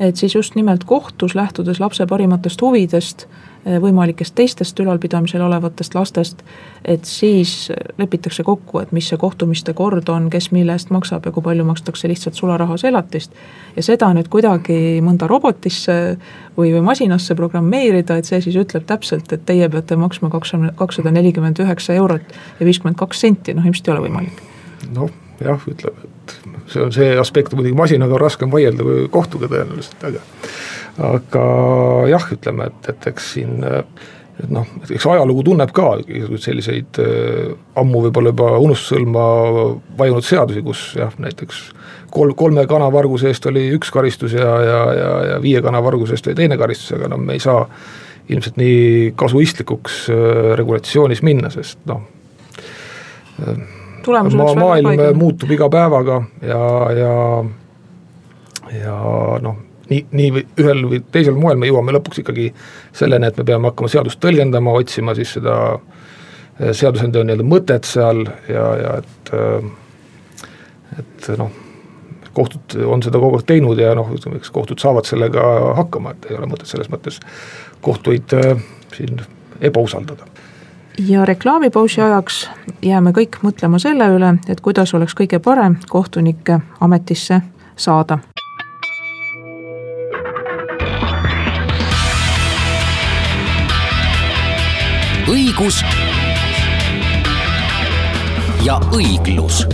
et 0.00 0.20
siis 0.20 0.34
just 0.34 0.58
nimelt 0.58 0.84
kohtus, 0.84 1.34
lähtudes 1.34 1.80
lapse 1.80 2.06
parimatest 2.06 2.62
huvidest, 2.62 3.26
eh, 3.26 3.53
võimalikest 3.64 4.34
teistest 4.36 4.80
ülalpidamisel 4.80 5.42
olevatest 5.42 5.94
lastest, 5.94 6.42
et 6.84 7.04
siis 7.08 7.70
lepitakse 7.98 8.44
kokku, 8.44 8.82
et 8.82 8.92
mis 8.92 9.08
see 9.08 9.18
kohtumiste 9.20 9.72
kord 9.76 10.08
on, 10.12 10.28
kes 10.30 10.50
mille 10.52 10.74
eest 10.76 10.92
maksab 10.92 11.24
ja 11.24 11.32
kui 11.32 11.44
palju 11.44 11.64
makstakse 11.64 12.08
lihtsalt 12.08 12.36
sularahas 12.36 12.84
elatist. 12.84 13.32
ja 13.76 13.82
seda 13.82 14.10
nüüd 14.14 14.28
kuidagi 14.28 15.00
mõnda 15.04 15.28
robotisse 15.30 16.16
või, 16.56 16.74
või 16.74 16.82
masinasse 16.84 17.34
programmeerida, 17.34 18.18
et 18.18 18.28
see 18.28 18.40
siis 18.44 18.56
ütleb 18.60 18.84
täpselt, 18.86 19.32
et 19.32 19.46
teie 19.46 19.68
peate 19.68 19.96
maksma 19.96 20.30
kakssada, 20.30 20.72
kakssada 20.76 21.10
nelikümmend 21.10 21.60
üheksa 21.64 21.96
eurot 21.96 22.36
ja 22.60 22.66
viiskümmend 22.66 23.00
kaks 23.00 23.24
senti, 23.24 23.54
noh 23.54 23.64
ilmselt 23.64 23.88
ei 23.88 23.96
ole 23.96 24.08
võimalik. 24.08 24.44
noh, 24.92 25.10
jah, 25.40 25.68
ütleb, 25.70 26.04
et 26.04 26.36
see 26.68 26.84
on 26.84 26.92
see 26.92 27.10
aspekt, 27.18 27.56
muidugi 27.56 27.76
masinaga 27.76 28.16
on 28.16 28.22
raskem 28.22 28.52
vaielda 28.52 28.84
kui 28.86 29.08
kohtuga 29.12 29.48
tõenäoliselt, 29.48 30.04
aga 30.04 30.20
aga 30.98 31.46
jah, 32.10 32.28
ütleme, 32.36 32.68
et, 32.70 32.90
et 32.92 33.08
eks 33.10 33.32
siin 33.34 33.64
noh, 34.50 34.66
eks 34.90 35.06
ajalugu 35.06 35.44
tunneb 35.46 35.70
ka 35.74 35.94
selliseid 36.42 36.98
äh, 37.02 37.52
ammu 37.78 38.04
võib-olla 38.06 38.32
juba 38.32 38.50
unustussõlma 38.64 39.26
vajunud 39.98 40.26
seadusi, 40.26 40.62
kus 40.66 40.86
jah, 40.98 41.14
näiteks 41.22 41.60
kolm, 42.14 42.34
kolme 42.38 42.66
kana 42.70 42.90
varguse 42.94 43.30
eest 43.30 43.46
oli 43.50 43.68
üks 43.76 43.92
karistus 43.94 44.34
ja, 44.36 44.54
ja, 44.64 44.80
ja, 44.98 45.12
ja 45.32 45.36
viie 45.42 45.62
kana 45.64 45.82
varguse 45.84 46.16
eest 46.16 46.26
oli 46.30 46.38
teine 46.38 46.58
karistus, 46.60 46.96
aga 46.98 47.12
noh, 47.12 47.20
me 47.22 47.38
ei 47.38 47.42
saa 47.42 47.62
ilmselt 48.32 48.58
nii 48.58 49.12
kasuistlikuks 49.20 50.04
äh, 50.10 50.52
regulatsioonis 50.58 51.22
minna, 51.26 51.52
sest 51.54 51.84
noh 51.90 52.02
äh, 53.44 53.62
ma, 54.10 54.48
maailm 54.58 55.04
muutub 55.18 55.54
iga 55.54 55.70
päevaga 55.72 56.18
ja, 56.42 56.64
ja, 56.98 57.14
ja 58.80 58.98
noh, 59.44 59.62
nii, 59.94 60.04
nii 60.12 60.30
või 60.34 60.44
ühel 60.64 60.84
või 60.90 61.02
teisel 61.14 61.38
moel 61.38 61.60
me 61.60 61.70
jõuame 61.70 61.94
lõpuks 61.96 62.22
ikkagi 62.24 62.50
selleni, 62.94 63.30
et 63.30 63.40
me 63.40 63.46
peame 63.48 63.70
hakkama 63.70 63.90
seadust 63.92 64.20
tõlgendama, 64.22 64.74
otsima 64.82 65.14
siis 65.16 65.36
seda 65.38 65.58
eh, 65.74 66.72
seadusandja 66.72 67.24
nii-öelda 67.24 67.46
mõtet 67.48 67.88
seal 67.88 68.24
ja, 68.50 68.66
ja 68.82 68.96
et, 69.02 69.34
eh, 69.38 70.98
et 70.98 71.30
noh, 71.40 71.52
kohtud 72.34 72.76
on 72.90 73.02
seda 73.04 73.20
kogu 73.22 73.38
aeg 73.38 73.48
teinud 73.48 73.80
ja 73.80 73.94
noh, 73.96 74.10
ütleme, 74.14 74.40
eks 74.40 74.52
kohtud 74.54 74.82
saavad 74.82 75.08
sellega 75.08 75.44
hakkama, 75.78 76.14
et 76.14 76.30
ei 76.30 76.38
ole 76.38 76.50
mõtet 76.50 76.70
selles 76.70 76.90
mõttes 76.92 77.20
kohtuid 77.84 78.34
äh, 78.36 78.54
siin 78.96 79.22
ebausaldada 79.60 80.26
ja 81.08 81.24
reklaamipausi 81.24 82.00
ajaks 82.00 82.44
jääme 82.82 83.10
kõik 83.10 83.40
mõtlema 83.42 83.80
selle 83.82 84.06
üle, 84.14 84.36
et 84.48 84.60
kuidas 84.62 84.94
oleks 84.94 85.16
kõige 85.18 85.40
parem 85.42 85.76
kohtunikke 85.90 86.60
ametisse 86.80 87.40
saada. 87.76 88.18
Õigus 95.28 95.80
ja 98.64 98.76
õiglus 98.92 99.64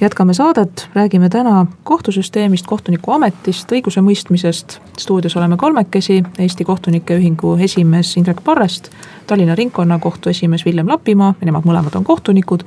jätkame 0.00 0.34
saadet, 0.34 0.88
räägime 0.94 1.28
täna 1.28 1.66
kohtusüsteemist, 1.84 2.66
kohtunikuametist, 2.66 3.72
õigusemõistmisest. 3.72 4.78
stuudios 4.98 5.36
oleme 5.36 5.56
kolmekesi, 5.56 6.22
Eesti 6.38 6.64
Kohtunike 6.64 7.16
Ühingu 7.16 7.56
esimees 7.56 8.16
Indrek 8.16 8.44
Parrest, 8.44 8.90
Tallinna 9.26 9.54
Ringkonnakohtu 9.54 10.30
esimees 10.30 10.64
Villem 10.64 10.88
Lapimaa, 10.88 11.34
nemad 11.40 11.64
mõlemad 11.64 11.96
on 11.96 12.04
kohtunikud, 12.04 12.62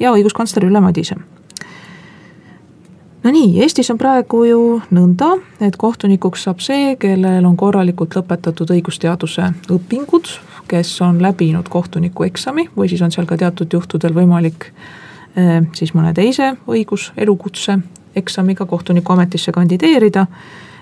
ja 0.00 0.12
õiguskantsler 0.12 0.64
Ülle 0.64 0.80
Madise. 0.80 1.16
No 3.22 3.30
nii, 3.30 3.60
Eestis 3.62 3.90
on 3.90 3.98
praegu 3.98 4.44
ju 4.44 4.62
nõnda, 4.90 5.36
et 5.60 5.76
kohtunikuks 5.76 6.48
saab 6.48 6.60
see, 6.60 6.96
kellel 6.96 7.44
on 7.44 7.56
korralikult 7.56 8.16
lõpetatud 8.18 8.70
õigusteaduse 8.74 9.52
õpingud, 9.70 10.34
kes 10.68 11.00
on 11.04 11.22
läbinud 11.22 11.68
kohtunikueksami 11.68 12.70
või 12.76 12.88
siis 12.88 13.02
on 13.02 13.12
seal 13.12 13.26
ka 13.26 13.36
teatud 13.36 13.72
juhtudel 13.72 14.14
võimalik 14.16 14.70
Äh, 15.38 15.62
siis 15.72 15.94
mõne 15.96 16.12
teise 16.12 16.50
õigus, 16.68 17.08
elukutse 17.16 17.78
eksamiga 18.16 18.66
kohtunikuametisse 18.66 19.52
kandideerida. 19.52 20.26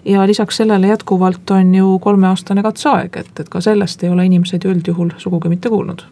ja 0.05 0.27
lisaks 0.27 0.57
sellele 0.57 0.87
jätkuvalt 0.87 1.51
on 1.51 1.75
ju 1.75 1.99
kolmeaastane 1.99 2.63
katseaeg, 2.63 3.17
et, 3.17 3.41
et 3.41 3.49
ka 3.49 3.61
sellest 3.61 4.03
ei 4.03 4.11
ole 4.11 4.25
inimesed 4.27 4.65
ju 4.65 4.71
üldjuhul 4.71 5.11
sugugi 5.19 5.49
mitte 5.49 5.69
kuulnud. 5.69 6.03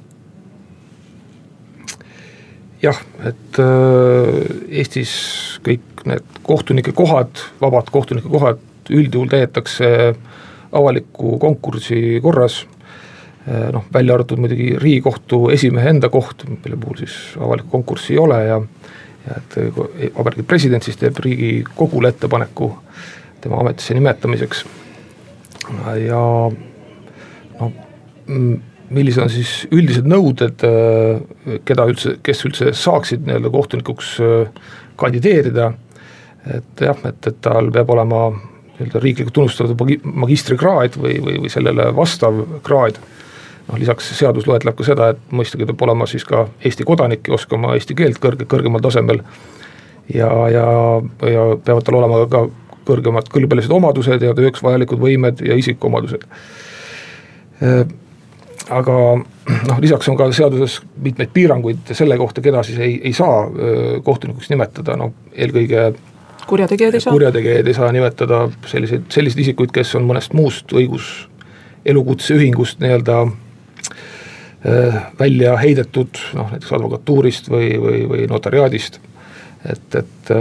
Jah, 2.83 2.99
et 3.27 3.61
äh, 3.63 4.81
Eestis 4.81 5.13
kõik 5.67 6.07
need 6.07 6.41
kohtunike 6.47 6.93
kohad, 6.97 7.45
vabad 7.61 7.91
kohtunike 7.93 8.31
kohad 8.31 8.65
üldjuhul 8.89 9.29
täidetakse 9.29 9.89
avaliku 10.73 11.39
konkursi 11.43 12.21
korras 12.23 12.63
Eh, 13.49 13.69
noh, 13.73 13.85
välja 13.95 14.15
arvatud 14.15 14.41
muidugi 14.43 14.75
Riigikohtu 14.77 15.47
esimehe 15.55 15.89
enda 15.95 16.11
koht, 16.13 16.43
mille 16.51 16.77
puhul 16.77 16.99
siis 17.01 17.15
avalikku 17.41 17.71
konkurssi 17.71 18.13
ei 18.13 18.19
ole 18.21 18.41
ja 18.45 18.59
ja 19.29 19.37
et 19.37 19.57
Vabariigi 20.17 20.43
President 20.43 20.85
siis 20.85 20.97
teeb 21.01 21.17
Riigikogule 21.25 22.11
ettepaneku 22.13 22.69
tema 23.41 23.61
ametisse 23.63 23.95
nimetamiseks. 23.95 24.65
ja 26.07 26.21
noh, 27.61 27.73
millised 28.95 29.23
on 29.23 29.33
siis 29.33 29.53
üldised 29.75 30.07
nõuded, 30.09 30.65
eh, 30.65 31.59
keda 31.69 31.87
üldse, 31.91 32.17
kes 32.25 32.45
üldse 32.49 32.73
saaksid 32.77 33.27
nii-öelda 33.27 33.51
kohtunikuks 33.53 34.15
eh, 34.25 34.63
kandideerida, 34.99 35.73
et 36.55 36.85
jah, 36.87 37.05
et, 37.09 37.21
et 37.29 37.41
tal 37.45 37.71
peab 37.75 37.93
olema 37.93 38.23
nii-öelda 38.33 39.03
riiklikult 39.03 39.37
tunnustatud 39.37 39.79
magi-, 39.81 40.01
magistrikraad 40.25 40.97
või, 41.01 41.19
või, 41.25 41.37
või 41.45 41.53
sellele 41.53 41.91
vastav 41.97 42.41
kraad. 42.67 43.01
noh, 43.69 43.77
lisaks 43.77 44.09
seadus 44.17 44.47
loetleb 44.49 44.79
ka 44.79 44.87
seda, 44.87 45.11
et 45.13 45.21
mõistagi 45.35 45.69
peab 45.69 45.83
olema 45.89 46.07
siis 46.09 46.25
ka 46.25 46.47
Eesti 46.65 46.87
kodanik 46.89 47.29
ja 47.29 47.37
oskama 47.37 47.75
eesti 47.77 47.95
keelt 47.99 48.21
kõrge, 48.23 48.49
kõrgemal 48.49 48.81
tasemel. 48.81 49.21
ja, 50.15 50.31
ja, 50.49 50.67
ja 51.29 51.47
peavad 51.65 51.85
tal 51.85 52.01
olema 52.01 52.25
ka 52.31 52.47
kõrgemad 52.89 53.29
kõlbelised 53.29 53.73
omadused 53.73 54.23
ja 54.25 54.33
tööks 54.35 54.63
vajalikud 54.65 54.99
võimed 55.03 55.43
ja 55.45 55.59
isikuomadused 55.61 56.25
aga 58.71 58.95
noh, 59.69 59.81
lisaks 59.81 60.09
on 60.11 60.17
ka 60.19 60.29
seaduses 60.35 60.79
mitmeid 61.03 61.33
piiranguid 61.33 61.93
selle 61.97 62.19
kohta, 62.21 62.43
keda 62.45 62.63
siis 62.67 62.79
ei, 62.85 63.01
ei 63.09 63.15
saa 63.17 63.47
kohtunikuks 64.05 64.51
nimetada, 64.53 64.97
noh 65.01 65.15
eelkõige 65.33 65.91
kurjategijaid 66.49 66.99
ei 66.99 67.05
saa? 67.05 67.17
kurjategijaid 67.17 67.67
ei 67.67 67.77
saa 67.77 67.91
nimetada 67.93 68.45
selliseid, 68.67 69.09
selliseid 69.13 69.45
isikuid, 69.47 69.73
kes 69.75 69.95
on 69.99 70.09
mõnest 70.09 70.37
muust 70.37 70.73
õigus, 70.77 71.11
elukutseühingust 71.89 72.83
nii-öelda 72.85 73.27
välja 75.19 75.53
heidetud, 75.61 76.19
noh 76.35 76.49
näiteks 76.51 76.73
advokatuurist 76.75 77.47
või, 77.53 77.69
või, 77.79 78.01
või 78.11 78.25
notariaadist. 78.29 78.99
et, 79.71 79.95
et 79.95 80.33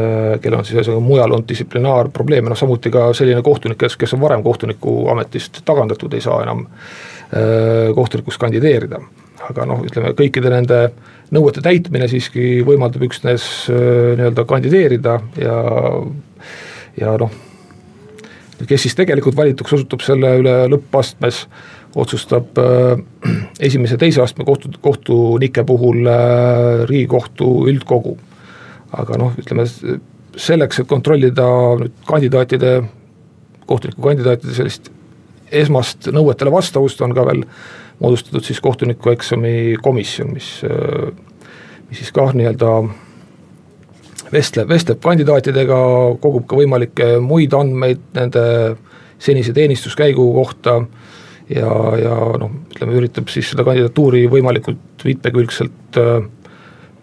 kellel 0.41 0.57
on 0.57 0.65
siis 0.65 0.79
ühesõnaga 0.79 1.03
mujal 1.05 1.35
on 1.37 1.43
distsiplinaarprobleeme, 1.47 2.49
noh 2.49 2.57
samuti 2.57 2.89
ka 2.91 3.11
selline 3.13 3.43
kohtunik, 3.45 3.77
kes, 3.77 3.95
kes 3.97 4.15
on 4.17 4.21
varem 4.21 4.43
kohtuniku 4.43 5.03
ametist 5.13 5.61
tagandatud, 5.65 6.13
ei 6.17 6.25
saa 6.25 6.41
enam 6.43 6.65
Äh, 6.65 7.16
kohtunikuks 7.27 8.37
kandideerida. 8.39 9.01
aga 9.49 9.65
noh, 9.67 9.81
ütleme 9.83 10.13
kõikide 10.15 10.49
nende 10.51 10.77
nõuete 11.35 11.61
täitmine 11.63 12.07
siiski 12.07 12.61
võimaldab 12.67 13.03
üksnes 13.07 13.43
nii-öelda 13.67 14.45
kandideerida 14.47 15.17
ja, 15.39 15.57
ja 16.97 17.17
noh, 17.19 17.31
kes 18.65 18.87
siis 18.87 18.95
tegelikult 18.97 19.35
valituks 19.37 19.75
osutub, 19.77 20.01
selle 20.05 20.31
üle 20.39 20.55
lõppastmes 20.71 21.43
otsustab 21.97 22.57
äh, 22.61 22.99
esimese, 23.59 23.97
teise 23.97 24.21
astme 24.21 24.45
kohtu, 24.45 24.71
kohtunike 24.81 25.63
puhul 25.67 26.07
äh, 26.07 26.83
Riigikohtu 26.89 27.67
üldkogu. 27.71 28.17
aga 28.97 29.17
noh, 29.19 29.33
ütleme 29.37 29.65
selleks, 30.37 30.79
et 30.79 30.87
kontrollida 30.87 31.47
nüüd 31.81 31.95
kandidaatide, 32.07 32.77
kohtunikukandidaatide 33.67 34.53
sellist 34.55 34.91
esmast 35.51 36.09
nõuetele 36.13 36.51
vastavust 36.51 37.01
on 37.01 37.15
ka 37.15 37.25
veel 37.27 37.43
moodustatud 37.99 38.45
siis 38.45 38.61
kohtunikueksami 38.61 39.77
komisjon, 39.81 40.33
mis, 40.35 40.49
mis 41.89 42.01
siis 42.01 42.11
kah 42.13 42.33
nii-öelda 42.37 42.71
vestleb, 44.31 44.69
vestleb 44.69 45.01
kandidaatidega, 45.03 45.79
kogub 46.21 46.45
ka 46.49 46.59
võimalikke 46.59 47.15
muid 47.23 47.55
andmeid 47.57 48.03
nende 48.17 48.43
senise 49.19 49.53
teenistuskäigu 49.53 50.25
kohta 50.33 50.81
ja, 51.49 51.69
ja 52.01 52.15
noh, 52.41 52.51
ütleme 52.73 52.97
üritab 52.99 53.31
siis 53.33 53.51
seda 53.53 53.65
kandidatuuri 53.67 54.25
võimalikult 54.31 55.05
mitmekülgselt 55.07 55.99
äh, 56.01 56.19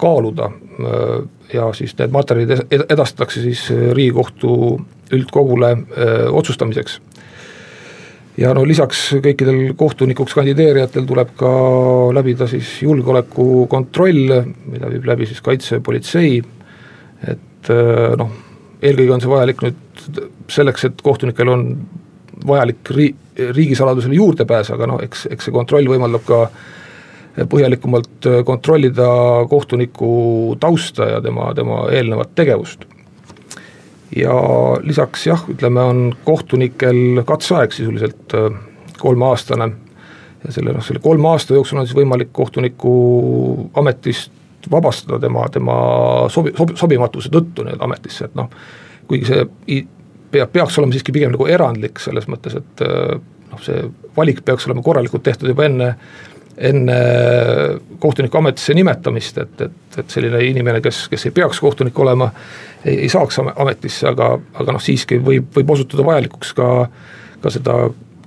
kaaluda 0.00 0.50
äh, 0.50 1.16
ja 1.54 1.70
siis 1.76 1.96
need 1.98 2.14
materjalid 2.14 2.66
edastatakse 2.70 3.42
siis 3.44 3.66
Riigikohtu 3.70 4.54
üldkogule 5.14 5.74
öö, 5.76 6.04
äh, 6.04 6.35
otsustamiseks 6.35 7.00
ja 8.40 8.53
no 8.57 8.64
lisaks 8.66 9.07
kõikidel 9.23 9.75
kohtunikuks 9.79 10.35
kandideerijatel 10.37 11.07
tuleb 11.09 11.35
ka 11.38 11.51
läbida 12.16 12.49
siis 12.51 12.77
julgeolekukontroll, 12.83 14.38
mida 14.70 14.90
viib 14.92 15.09
läbi 15.09 15.29
siis 15.31 15.42
kaitsepolitsei, 15.44 16.38
et 17.31 17.73
äh, 17.73 18.14
noh, 18.20 18.33
eelkõige 18.83 19.16
on 19.16 19.25
see 19.25 19.33
vajalik 19.33 19.66
nüüd 19.66 20.09
selleks, 20.53 20.88
et 20.90 21.05
kohtunikel 21.05 21.51
on 21.53 21.68
vajalik 22.47 22.90
ri-, 22.94 23.14
riigisaladusele 23.38 24.18
juurdepääs, 24.18 24.73
aga 24.75 24.88
noh, 24.90 25.03
eks, 25.05 25.29
eks 25.33 25.49
see 25.49 25.55
kontroll 25.55 25.88
võimaldab 25.90 26.27
ka 26.29 26.40
põhjalikumalt 27.51 28.29
kontrollida 28.47 29.07
kohtuniku 29.51 30.55
tausta 30.62 31.09
ja 31.16 31.23
tema, 31.23 31.49
tema 31.57 31.81
eelnevat 31.90 32.31
tegevust 32.38 32.85
ja 34.16 34.37
lisaks 34.83 35.27
jah, 35.27 35.42
ütleme, 35.50 35.81
on 35.81 36.05
kohtunikel 36.24 37.22
katseaeg 37.27 37.72
sisuliselt 37.72 38.35
äh, 38.35 38.53
kolmeaastane. 39.00 39.70
Ja 40.44 40.53
selle 40.53 40.74
noh, 40.77 40.85
selle 40.85 41.00
kolme 41.00 41.31
aasta 41.33 41.57
jooksul 41.57 41.81
on 41.81 41.87
siis 41.88 41.96
võimalik 41.96 42.29
kohtuniku 42.37 42.90
ametist 43.81 44.33
vabastada 44.70 45.18
tema, 45.20 45.46
tema 45.53 45.77
sobi-, 46.33 46.53
sobi-, 46.57 46.77
sobimatuse 46.77 47.33
tõttu 47.33 47.64
nii-öelda 47.64 47.85
ametisse, 47.88 48.29
et 48.29 48.37
noh, 48.37 48.50
kuigi 49.09 49.29
see 49.29 49.46
peab, 50.35 50.53
peaks 50.53 50.79
olema 50.81 50.92
siiski 50.94 51.14
pigem 51.16 51.33
nagu 51.33 51.48
erandlik 51.48 52.00
selles 52.03 52.29
mõttes, 52.31 52.59
et 52.61 52.85
äh, 52.85 53.16
noh, 53.50 53.64
see 53.64 53.87
valik 54.16 54.44
peaks 54.44 54.68
olema 54.68 54.85
korralikult 54.85 55.24
tehtud 55.27 55.50
juba 55.50 55.66
enne 55.68 55.94
enne 56.58 56.96
kohtuniku 57.98 58.38
ametisse 58.38 58.74
nimetamist, 58.74 59.38
et, 59.42 59.60
et, 59.66 59.98
et 59.98 60.10
selline 60.10 60.40
inimene, 60.46 60.80
kes, 60.84 61.04
kes 61.10 61.28
ei 61.28 61.34
peaks 61.34 61.60
kohtunik 61.62 61.98
olema, 61.98 62.30
ei, 62.84 63.00
ei 63.06 63.10
saaks 63.12 63.40
ametisse, 63.42 64.06
aga, 64.10 64.34
aga 64.60 64.76
noh, 64.76 64.82
siiski 64.82 65.18
võib, 65.24 65.50
võib 65.56 65.74
osutuda 65.76 66.06
vajalikuks 66.06 66.54
ka, 66.58 66.70
ka 67.42 67.52
seda 67.54 67.78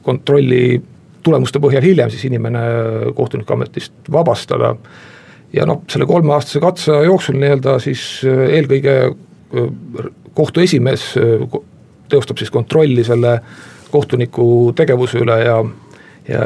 kontrolli 0.07 0.79
tulemuste 1.23 1.59
põhjal 1.63 1.83
hiljem 1.83 2.11
siis 2.13 2.25
inimene 2.29 2.63
kohtuniku 3.15 3.57
ametist 3.57 4.11
vabastada. 4.11 4.75
ja 5.53 5.65
noh, 5.65 5.81
selle 5.91 6.05
kolmeaastase 6.07 6.59
katseaja 6.63 7.07
jooksul 7.07 7.39
nii-öelda 7.39 7.77
siis 7.83 8.01
eelkõige 8.27 8.95
kohtu 10.35 10.63
esimees 10.63 11.13
teostab 12.11 12.39
siis 12.39 12.51
kontrolli 12.51 13.03
selle 13.03 13.39
kohtuniku 13.91 14.73
tegevuse 14.75 15.19
üle 15.23 15.37
ja, 15.43 15.57
ja 16.27 16.41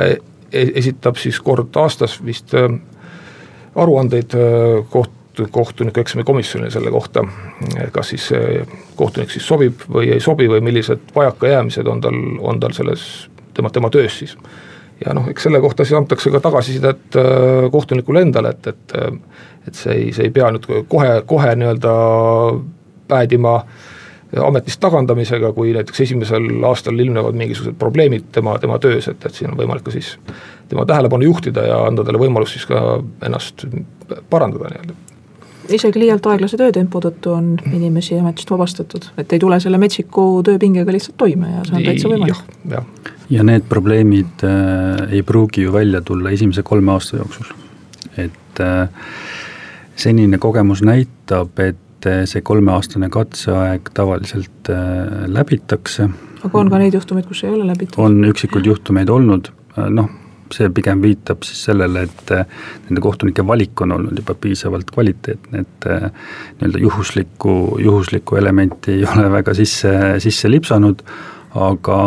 esitab 0.53 1.15
siis 1.19 1.39
kord 1.39 1.75
aastas 1.79 2.19
vist 2.25 2.53
äh, 2.53 2.69
aruandeid 3.75 4.35
äh, 4.35 4.81
koht-, 4.89 5.45
kohtuniku 5.51 5.99
eksamikomisjonile 5.99 6.71
selle 6.71 6.91
kohta, 6.91 7.23
kas 7.91 8.09
siis 8.11 8.25
kohtunik 8.95 9.31
siis 9.31 9.47
sobib 9.47 9.85
või 9.87 10.09
ei 10.11 10.19
sobi 10.19 10.49
või 10.51 10.59
millised 10.61 11.13
vajakajäämised 11.15 11.87
on 11.87 12.01
tal, 12.03 12.17
on 12.39 12.59
tal 12.59 12.75
selles 12.75 13.05
tema, 13.53 13.69
tema 13.69 13.89
töös 13.89 14.17
siis. 14.19 14.35
ja 15.05 15.15
noh, 15.15 15.29
eks 15.31 15.47
selle 15.47 15.61
kohta 15.63 15.85
siis 15.85 15.97
antakse 15.97 16.31
ka 16.31 16.43
tagasisidet 16.43 17.15
äh, 17.15 17.71
kohtunikule 17.71 18.21
endale, 18.21 18.49
et, 18.49 18.67
et 18.67 18.97
et 19.67 19.77
see 19.77 19.93
ei, 19.93 20.13
see 20.13 20.25
ei 20.25 20.33
pea 20.33 20.47
nüüd 20.51 20.65
kohe, 20.89 21.21
kohe 21.29 21.55
nii-öelda 21.55 21.91
päädima 23.07 23.55
äh, 23.55 23.89
ametist 24.39 24.79
tagandamisega, 24.79 25.51
kui 25.53 25.73
näiteks 25.75 26.01
esimesel 26.05 26.47
aastal 26.67 26.99
ilmnevad 26.99 27.35
mingisugused 27.35 27.75
probleemid 27.79 28.29
tema, 28.31 28.57
tema 28.59 28.79
töös, 28.79 29.07
et, 29.11 29.25
et 29.25 29.35
siin 29.35 29.51
on 29.51 29.59
võimalik 29.59 29.83
ka 29.87 29.93
siis 29.93 30.13
tema 30.71 30.85
tähelepanu 30.87 31.27
juhtida 31.27 31.65
ja 31.67 31.79
anda 31.87 32.05
talle 32.07 32.21
võimalus 32.21 32.55
siis 32.55 32.67
ka 32.69 33.01
ennast 33.25 33.65
parandada 34.29 34.71
nii-öelda. 34.71 34.95
Isegi 35.71 36.01
liialt 36.01 36.25
aeglase 36.27 36.57
töötempo 36.59 36.99
tõttu 37.03 37.35
on 37.35 37.51
inimesi 37.71 38.17
ametist 38.19 38.49
vabastatud, 38.51 39.05
et 39.21 39.33
ei 39.35 39.39
tule 39.39 39.59
selle 39.63 39.77
metsiku 39.79 40.25
tööpingega 40.47 40.95
lihtsalt 40.95 41.19
toime 41.21 41.51
ja 41.51 41.61
see 41.67 41.77
on 41.77 41.85
täitsa 41.85 42.11
võimalik. 42.11 42.55
ja, 42.71 42.81
ja 43.29 43.45
need 43.47 43.67
probleemid 43.69 44.47
äh, 44.47 45.05
ei 45.11 45.23
pruugi 45.27 45.67
ju 45.67 45.75
välja 45.75 46.01
tulla 46.01 46.33
esimese 46.33 46.63
kolme 46.67 46.95
aasta 46.95 47.21
jooksul, 47.21 47.53
et 48.17 48.63
äh, 48.63 48.89
senine 49.95 50.41
kogemus 50.41 50.81
näitab, 50.87 51.59
et 51.59 51.79
et 52.01 52.09
eh, 52.09 52.23
see 52.29 52.41
kolmeaastane 52.45 53.09
katseaeg 53.13 53.91
tavaliselt 53.93 54.71
eh, 54.73 55.27
läbitakse. 55.29 56.07
aga 56.41 56.57
on 56.57 56.71
ka 56.73 56.79
neid 56.81 56.97
juhtumeid, 56.97 57.27
kus 57.29 57.43
ei 57.45 57.53
ole 57.53 57.67
läbitud? 57.69 57.99
on 58.01 58.17
üksikuid 58.31 58.65
juhtumeid 58.65 59.09
olnud, 59.13 59.51
eh, 59.77 59.89
noh, 59.93 60.09
see 60.51 60.69
pigem 60.73 61.03
viitab 61.03 61.45
siis 61.47 61.61
sellele, 61.69 62.07
et 62.09 62.31
nende 62.33 63.03
kohtunike 63.03 63.45
valik 63.47 63.85
on 63.85 63.93
olnud 63.95 64.17
juba 64.19 64.35
piisavalt 64.35 64.89
kvaliteetne, 64.91 65.61
et 65.61 65.85
nii-öelda 65.87 66.81
juhuslikku, 66.81 67.53
juhuslikku 67.79 68.35
elementi 68.41 68.97
ei 68.97 69.05
ole 69.13 69.29
väga 69.31 69.55
sisse, 69.55 69.93
sisse 70.23 70.51
lipsanud, 70.51 71.05
aga, 71.55 72.01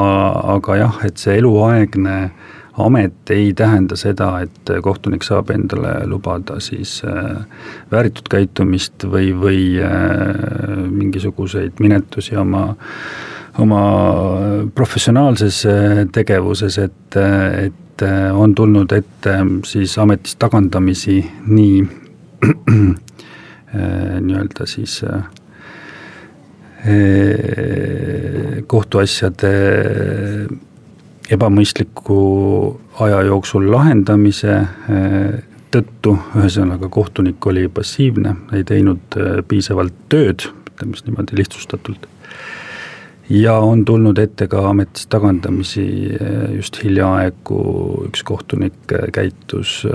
aga 0.58 0.76
jah, 0.82 1.00
et 1.08 1.22
see 1.22 1.38
eluaegne 1.38 2.18
äh, 2.18 2.52
amet 2.78 3.30
ei 3.30 3.52
tähenda 3.54 3.96
seda, 3.96 4.40
et 4.42 4.70
kohtunik 4.82 5.22
saab 5.22 5.50
endale 5.54 5.92
lubada 6.10 6.58
siis 6.62 6.96
äh, 7.06 7.44
vääritud 7.92 8.28
käitumist 8.30 9.06
või, 9.10 9.30
või 9.38 9.60
äh, 9.78 9.90
mingisuguseid 10.90 11.78
minetusi 11.80 12.36
oma, 12.36 12.66
oma 13.62 13.84
professionaalses 14.74 15.62
äh, 15.70 16.02
tegevuses, 16.12 16.78
et, 16.82 17.18
et 17.66 18.02
on 18.34 18.54
tulnud 18.58 18.90
ette 18.92 19.36
siis 19.70 19.94
ametist 20.02 20.38
tagandamisi 20.42 21.20
nii 21.46 21.84
nii-öelda 23.74 24.66
siis 24.66 24.96
kohtuasjade 28.66 29.52
ebamõistliku 31.32 32.18
aja 33.04 33.22
jooksul 33.28 33.70
lahendamise 33.72 34.54
eh, 34.54 35.36
tõttu, 35.74 36.16
ühesõnaga 36.38 36.90
kohtunik 36.92 37.46
oli 37.50 37.66
passiivne, 37.72 38.36
ei 38.56 38.64
teinud 38.68 39.18
eh, 39.18 39.38
piisavalt 39.48 39.96
tööd, 40.12 40.48
ütleme 40.74 40.98
siis 40.98 41.08
niimoodi 41.08 41.38
lihtsustatult. 41.40 42.08
ja 43.30 43.54
on 43.56 43.84
tulnud 43.84 44.18
ette 44.18 44.46
ka 44.52 44.66
ametist 44.68 45.08
tagandamisi, 45.08 45.86
just 46.56 46.76
hiljaaegu 46.82 47.60
üks 48.10 48.22
kohtunik 48.22 48.92
käitus 49.12 49.86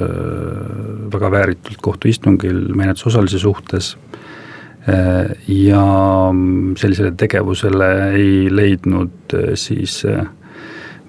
väga 1.13 1.30
vääritult 1.32 1.77
kohtuistungil 1.82 2.73
menetlusosalise 2.73 3.39
suhtes 3.39 3.97
ja 5.47 5.84
sellisele 6.75 7.11
tegevusele 7.11 7.91
ei 8.17 8.49
leidnud 8.49 9.38
siis 9.53 10.01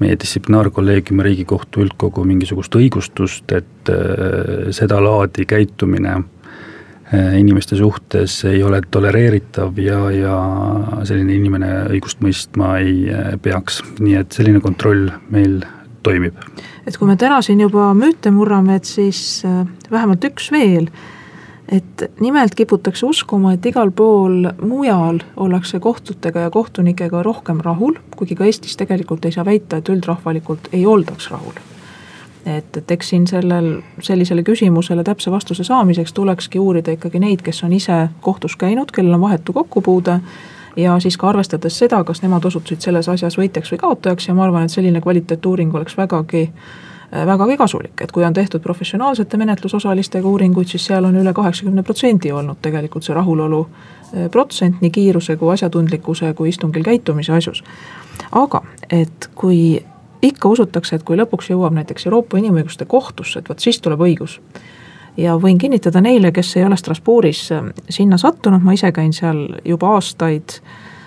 meie 0.00 0.16
distsiplinaarkolleegiumi 0.20 1.22
Riigikohtu 1.22 1.84
üldkogu 1.84 2.24
mingisugust 2.24 2.74
õigustust, 2.76 3.52
et 3.52 3.90
sedalaadi 4.74 5.44
käitumine 5.48 6.14
Äh, 7.14 7.40
inimeste 7.40 7.76
suhtes 7.76 8.44
ei 8.44 8.62
ole 8.62 8.78
tolereeritav 8.90 9.78
ja, 9.82 9.98
ja 10.14 10.34
selline 11.02 11.34
inimene 11.34 11.70
õigust 11.90 12.20
mõistma 12.22 12.76
ei 12.78 13.08
äh, 13.10 13.32
peaks, 13.42 13.80
nii 13.98 14.14
et 14.20 14.36
selline 14.36 14.60
kontroll 14.62 15.08
meil 15.34 15.56
toimib. 16.06 16.38
et 16.86 16.94
kui 16.94 17.10
me 17.10 17.16
täna 17.18 17.40
siin 17.42 17.64
juba 17.64 17.88
müüte 17.98 18.30
murrame, 18.30 18.78
et 18.78 18.86
siis 18.86 19.42
äh, 19.42 19.64
vähemalt 19.90 20.28
üks 20.30 20.52
veel, 20.54 20.86
et 21.70 22.10
nimelt 22.20 22.54
kiputakse 22.54 23.06
uskuma, 23.06 23.54
et 23.54 23.66
igal 23.66 23.92
pool 23.94 24.48
mujal 24.62 25.20
ollakse 25.36 25.80
kohtutega 25.80 26.46
ja 26.46 26.50
kohtunikega 26.50 27.22
rohkem 27.22 27.60
rahul, 27.62 27.94
kuigi 28.16 28.34
ka 28.34 28.44
Eestis 28.44 28.76
tegelikult 28.76 29.24
ei 29.24 29.32
saa 29.32 29.44
väita, 29.46 29.78
et 29.78 29.88
üldrahvalikult 29.88 30.70
ei 30.72 30.86
oldaks 30.86 31.30
rahul. 31.30 31.54
et, 32.46 32.76
et 32.76 32.90
eks 32.90 33.08
siin 33.08 33.26
sellel, 33.28 33.82
sellisele 34.00 34.42
küsimusele 34.42 35.04
täpse 35.04 35.30
vastuse 35.30 35.64
saamiseks 35.64 36.12
tulekski 36.12 36.58
uurida 36.58 36.94
ikkagi 36.96 37.20
neid, 37.20 37.42
kes 37.44 37.64
on 37.64 37.72
ise 37.72 38.08
kohtus 38.20 38.56
käinud, 38.56 38.90
kellel 38.90 39.14
on 39.14 39.20
vahetu 39.20 39.52
kokkupuude 39.52 40.20
ja 40.76 41.00
siis 41.00 41.16
ka 41.16 41.28
arvestades 41.28 41.78
seda, 41.78 42.04
kas 42.04 42.22
nemad 42.22 42.44
osutusid 42.44 42.80
selles 42.80 43.08
asjas 43.08 43.36
võitjaks 43.38 43.74
või 43.74 43.82
kaotajaks 43.84 44.28
ja 44.28 44.34
ma 44.34 44.46
arvan, 44.46 44.64
et 44.64 44.74
selline 44.74 45.00
kvaliteetuuring 45.04 45.74
oleks 45.74 45.96
vägagi 45.98 46.48
vägagi 47.12 47.56
kasulik, 47.56 48.00
et 48.00 48.12
kui 48.12 48.24
on 48.24 48.32
tehtud 48.32 48.60
professionaalsete 48.62 49.36
menetlusosalistega 49.36 50.28
uuringuid, 50.28 50.68
siis 50.70 50.84
seal 50.86 51.04
on 51.04 51.16
üle 51.18 51.32
kaheksakümne 51.34 51.82
protsendi 51.82 52.32
olnud 52.32 52.60
tegelikult 52.62 53.06
see 53.06 53.14
rahulolu 53.14 53.60
eh, 53.66 54.28
protsent 54.30 54.80
nii 54.80 54.90
kiiruse 54.94 55.36
kui 55.36 55.52
asjatundlikkuse 55.52 56.34
kui 56.38 56.48
istungil 56.48 56.86
käitumise 56.86 57.32
asjus. 57.32 57.64
aga 58.32 58.62
et 58.90 59.30
kui 59.34 59.82
ikka 60.22 60.48
usutakse, 60.48 60.96
et 60.96 61.02
kui 61.02 61.18
lõpuks 61.18 61.50
jõuab 61.50 61.74
näiteks 61.74 62.06
Euroopa 62.06 62.38
Inimõiguste 62.38 62.84
Kohtusse, 62.86 63.38
et 63.38 63.48
vot 63.48 63.58
siis 63.58 63.80
tuleb 63.80 64.00
õigus. 64.00 64.40
ja 65.16 65.34
võin 65.34 65.58
kinnitada 65.58 66.00
neile, 66.00 66.32
kes 66.32 66.56
ei 66.56 66.64
ole 66.64 66.76
Strasbourgis 66.76 67.52
äh, 67.52 67.72
sinna 67.88 68.18
sattunud, 68.18 68.62
ma 68.62 68.72
ise 68.72 68.92
käin 68.92 69.12
seal 69.12 69.48
juba 69.64 69.96
aastaid, 69.96 70.60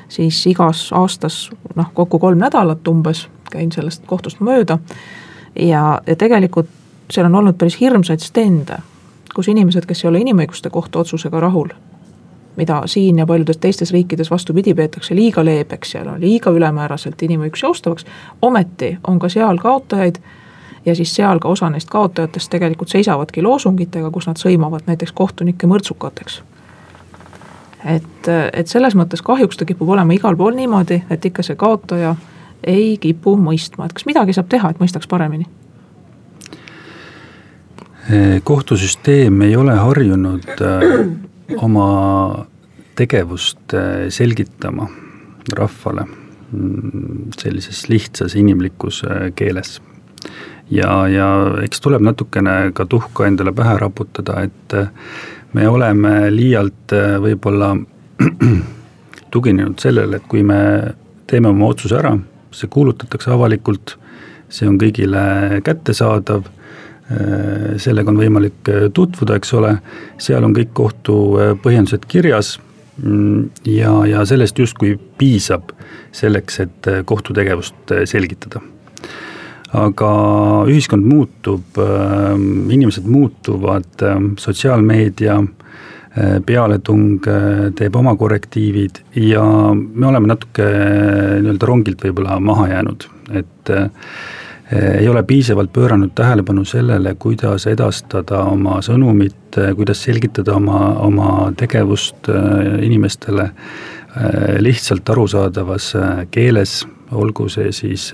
siis 0.10 0.46
igas 0.48 0.90
aastas 0.92 1.50
noh, 1.76 1.94
kokku 1.94 2.20
kolm 2.20 2.38
nädalat 2.38 2.88
umbes 2.88 3.30
käin 3.52 3.72
sellest 3.72 4.04
kohtust 4.06 4.40
mööda 4.42 4.80
ja, 5.56 6.02
ja 6.08 6.16
tegelikult 6.16 6.70
seal 7.12 7.26
on 7.26 7.36
olnud 7.36 7.58
päris 7.58 7.80
hirmsaid 7.80 8.20
stende, 8.20 8.78
kus 9.36 9.48
inimesed, 9.48 9.86
kes 9.86 10.04
ei 10.04 10.10
ole 10.10 10.22
Inimõiguste 10.24 10.70
Kohtu 10.70 11.00
otsusega 11.00 11.40
rahul, 11.40 11.74
mida 12.56 12.82
siin 12.86 13.20
ja 13.20 13.26
paljudes 13.26 13.58
teistes 13.58 13.92
riikides 13.92 14.32
vastupidi 14.32 14.74
peetakse 14.74 15.16
liiga 15.16 15.46
leebeks 15.46 15.94
ja 15.96 16.06
liiga 16.18 16.52
ülemääraselt 16.52 17.22
inimõigusi 17.22 17.66
austavaks, 17.66 18.06
ometi 18.42 18.98
on 19.08 19.20
ka 19.20 19.30
seal 19.30 19.58
kaotajaid 19.58 20.20
ja 20.86 20.96
siis 20.96 21.16
seal 21.16 21.40
ka 21.40 21.50
osa 21.50 21.70
neist 21.70 21.90
kaotajatest 21.90 22.50
tegelikult 22.50 22.90
seisavadki 22.90 23.42
loosungitega, 23.42 24.12
kus 24.12 24.28
nad 24.28 24.42
sõimavad 24.42 24.86
näiteks 24.88 25.12
kohtunikke 25.12 25.68
mõrtsukateks. 25.68 26.42
et, 27.86 28.28
et 28.54 28.68
selles 28.68 28.96
mõttes 28.96 29.22
kahjuks 29.22 29.58
ta 29.58 29.66
kipub 29.66 29.90
olema 29.90 30.14
igal 30.14 30.38
pool 30.38 30.54
niimoodi, 30.56 31.04
et 31.10 31.26
ikka 31.26 31.44
see 31.44 31.56
kaotaja 31.56 32.16
ei 32.64 32.98
kipu 33.02 33.36
mõistma, 33.40 33.86
et 33.88 33.94
kas 33.94 34.08
midagi 34.10 34.36
saab 34.36 34.50
teha, 34.52 34.72
et 34.74 34.82
mõistaks 34.82 35.10
paremini? 35.10 35.50
kohtusüsteem 38.44 39.38
ei 39.46 39.54
ole 39.56 39.78
harjunud 39.80 40.50
äh, 40.60 41.06
oma 41.56 41.86
tegevust 42.96 43.74
äh, 43.74 44.10
selgitama 44.10 44.88
rahvale 45.58 46.06
mm, 46.52 47.32
sellises 47.40 47.90
lihtsas 47.90 48.36
inimlikus 48.36 49.04
äh, 49.04 49.32
keeles. 49.36 49.82
ja, 50.70 51.08
ja 51.08 51.28
eks 51.64 51.82
tuleb 51.82 52.02
natukene 52.02 52.72
ka 52.74 52.86
tuhka 52.86 53.28
endale 53.28 53.52
pähe 53.54 53.78
raputada, 53.78 54.42
et 54.44 54.74
äh, 54.74 54.88
me 55.54 55.68
oleme 55.70 56.32
liialt 56.32 56.94
võib-olla 57.22 57.76
tuginenud 59.34 59.80
sellele, 59.80 60.18
et 60.18 60.30
kui 60.30 60.44
me 60.44 60.60
teeme 61.28 61.50
oma 61.50 61.68
otsuse 61.74 61.98
ära, 61.98 62.16
see 62.54 62.72
kuulutatakse 62.72 63.32
avalikult, 63.34 63.98
see 64.54 64.68
on 64.70 64.78
kõigile 64.82 65.62
kättesaadav 65.66 66.48
Äh, 67.12 67.74
sellega 67.84 68.14
on 68.14 68.20
võimalik 68.20 68.70
äh, 68.72 68.86
tutvuda, 68.96 69.36
eks 69.36 69.52
ole, 69.58 69.74
seal 70.22 70.46
on 70.48 70.54
kõik 70.56 70.72
kohtu 70.78 71.16
äh, 71.36 71.50
põhjendused 71.60 72.06
kirjas 72.08 72.56
mm, 73.04 73.66
ja, 73.68 73.92
ja 74.08 74.22
sellest 74.30 74.62
justkui 74.62 74.96
piisab 75.20 75.74
selleks, 76.16 76.62
et 76.64 76.90
kohtutegevust 77.10 77.92
selgitada. 78.08 78.62
aga 79.74 80.10
ühiskond 80.70 81.06
muutub, 81.10 81.80
inimesed 82.70 83.08
muutuvad, 83.10 84.04
sotsiaalmeedia 84.38 85.40
pealetung 86.46 87.26
teeb 87.76 87.96
oma 87.98 88.14
korrektiivid 88.16 89.00
ja 89.18 89.44
me 89.74 90.08
oleme 90.08 90.30
natuke 90.30 90.66
nii-öelda 91.42 91.70
rongilt 91.70 92.04
võib-olla 92.06 92.38
maha 92.40 92.68
jäänud, 92.70 93.08
et 93.34 93.72
ei 94.74 95.08
ole 95.10 95.24
piisavalt 95.26 95.74
pööranud 95.74 96.14
tähelepanu 96.16 96.64
sellele, 96.66 97.16
kuidas 97.20 97.66
edastada 97.70 98.44
oma 98.50 98.80
sõnumit, 98.86 99.58
kuidas 99.76 100.04
selgitada 100.06 100.56
oma, 100.58 100.80
oma 101.04 101.32
tegevust 101.58 102.30
inimestele 102.82 103.50
lihtsalt 104.62 105.10
arusaadavas 105.10 105.94
keeles, 106.32 106.84
olgu 107.12 107.50
see 107.50 107.72
siis 107.74 108.12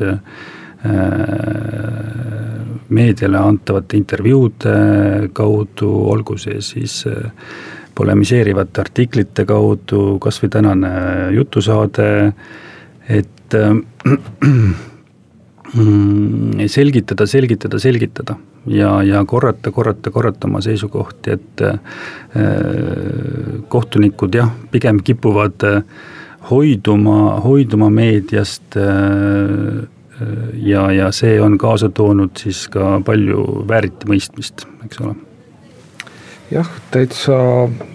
meediale 2.89 3.37
antavate 3.39 3.99
intervjuude 3.99 4.75
kaudu, 5.35 5.91
olgu 6.13 6.37
see 6.39 6.61
siis 6.63 7.01
polemiseerivate 7.99 8.81
artiklite 8.81 9.43
kaudu, 9.49 10.17
kas 10.23 10.39
või 10.43 10.53
tänane 10.55 10.91
jutusaade, 11.35 12.09
et 13.09 13.57
Mm, 15.75 16.67
selgitada, 16.67 17.27
selgitada, 17.27 17.79
selgitada 17.79 18.35
ja, 18.65 19.03
ja 19.03 19.25
korrata, 19.25 19.71
korrata, 19.71 20.11
korrata 20.11 20.47
oma 20.47 20.61
seisukohti, 20.65 21.35
et 21.37 21.61
äh, 21.61 21.79
kohtunikud 23.69 24.35
jah, 24.35 24.49
pigem 24.71 25.01
kipuvad 25.05 25.65
äh, 25.69 25.83
hoiduma, 26.49 27.39
hoiduma 27.45 27.89
meediast 27.93 28.77
äh, 28.77 29.85
ja, 30.53 30.89
ja 30.91 31.11
see 31.15 31.37
on 31.41 31.57
kaasa 31.57 31.89
toonud 31.89 32.37
siis 32.37 32.65
ka 32.73 32.97
palju 33.05 33.65
vääritimõistmist, 33.69 34.65
eks 34.85 35.05
ole 35.05 35.15
jah, 36.51 36.69
täitsa 36.91 37.35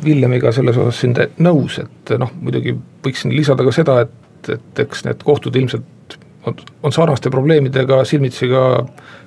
Villemiga 0.04 0.52
selles 0.52 0.78
osas 0.78 1.00
siin 1.02 1.14
nõus, 1.42 1.78
et 1.82 2.14
noh, 2.20 2.30
muidugi 2.40 2.74
võiksin 3.04 3.34
lisada 3.34 3.66
ka 3.66 3.74
seda, 3.74 4.00
et, 4.04 4.50
et 4.54 4.84
eks 4.84 5.04
need 5.08 5.24
kohtud 5.26 5.56
ilmselt 5.58 6.18
on, 6.46 6.56
on 6.82 6.94
sarnaste 6.94 7.32
probleemidega 7.32 8.02
silmitsi 8.08 8.48
ka, 8.50 8.64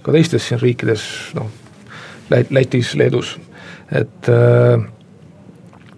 ka 0.06 0.16
teistes 0.16 0.48
siin 0.48 0.62
riikides, 0.62 1.08
noh, 1.38 1.50
Lätis, 2.28 2.92
Leedus, 3.00 3.38
et 3.96 4.32
äh, 4.32 4.76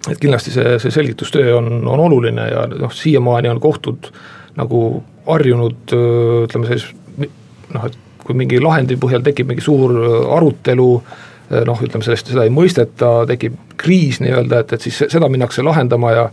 et 0.09 0.19
kindlasti 0.21 0.53
see, 0.53 0.77
see 0.79 0.93
selgitustöö 0.93 1.57
on, 1.57 1.81
on 1.87 1.99
oluline 1.99 2.45
ja 2.47 2.63
noh, 2.71 2.93
siiamaani 2.93 3.49
on 3.51 3.59
kohtud 3.61 4.11
nagu 4.57 4.83
harjunud 5.27 5.93
äh, 5.93 6.45
ütleme 6.45 6.69
siis 6.69 6.85
noh, 7.19 7.89
et 7.89 7.97
kui 8.23 8.37
mingi 8.37 8.61
lahendi 8.61 8.95
põhjal 9.01 9.25
tekib 9.25 9.49
mingi 9.49 9.65
suur 9.65 9.95
arutelu, 10.37 10.91
äh, 11.01 11.28
noh, 11.65 11.79
ütleme 11.81 12.05
sellest, 12.05 12.29
seda 12.29 12.45
ei 12.45 12.53
mõisteta, 12.53 13.23
tekib 13.29 13.55
kriis 13.79 14.19
nii-öelda, 14.21 14.63
et, 14.63 14.73
et 14.75 14.85
siis 14.85 14.99
seda 15.09 15.29
minnakse 15.31 15.65
lahendama 15.65 16.11
ja 16.13 16.25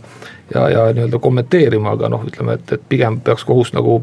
ja, 0.53 0.69
ja 0.69 0.93
nii-öelda 0.93 1.19
kommenteerima, 1.19 1.91
aga 1.97 2.09
noh, 2.09 2.23
ütleme, 2.27 2.57
et, 2.57 2.71
et 2.71 2.83
pigem 2.89 3.19
peaks 3.23 3.45
kohus 3.47 3.73
nagu 3.75 3.99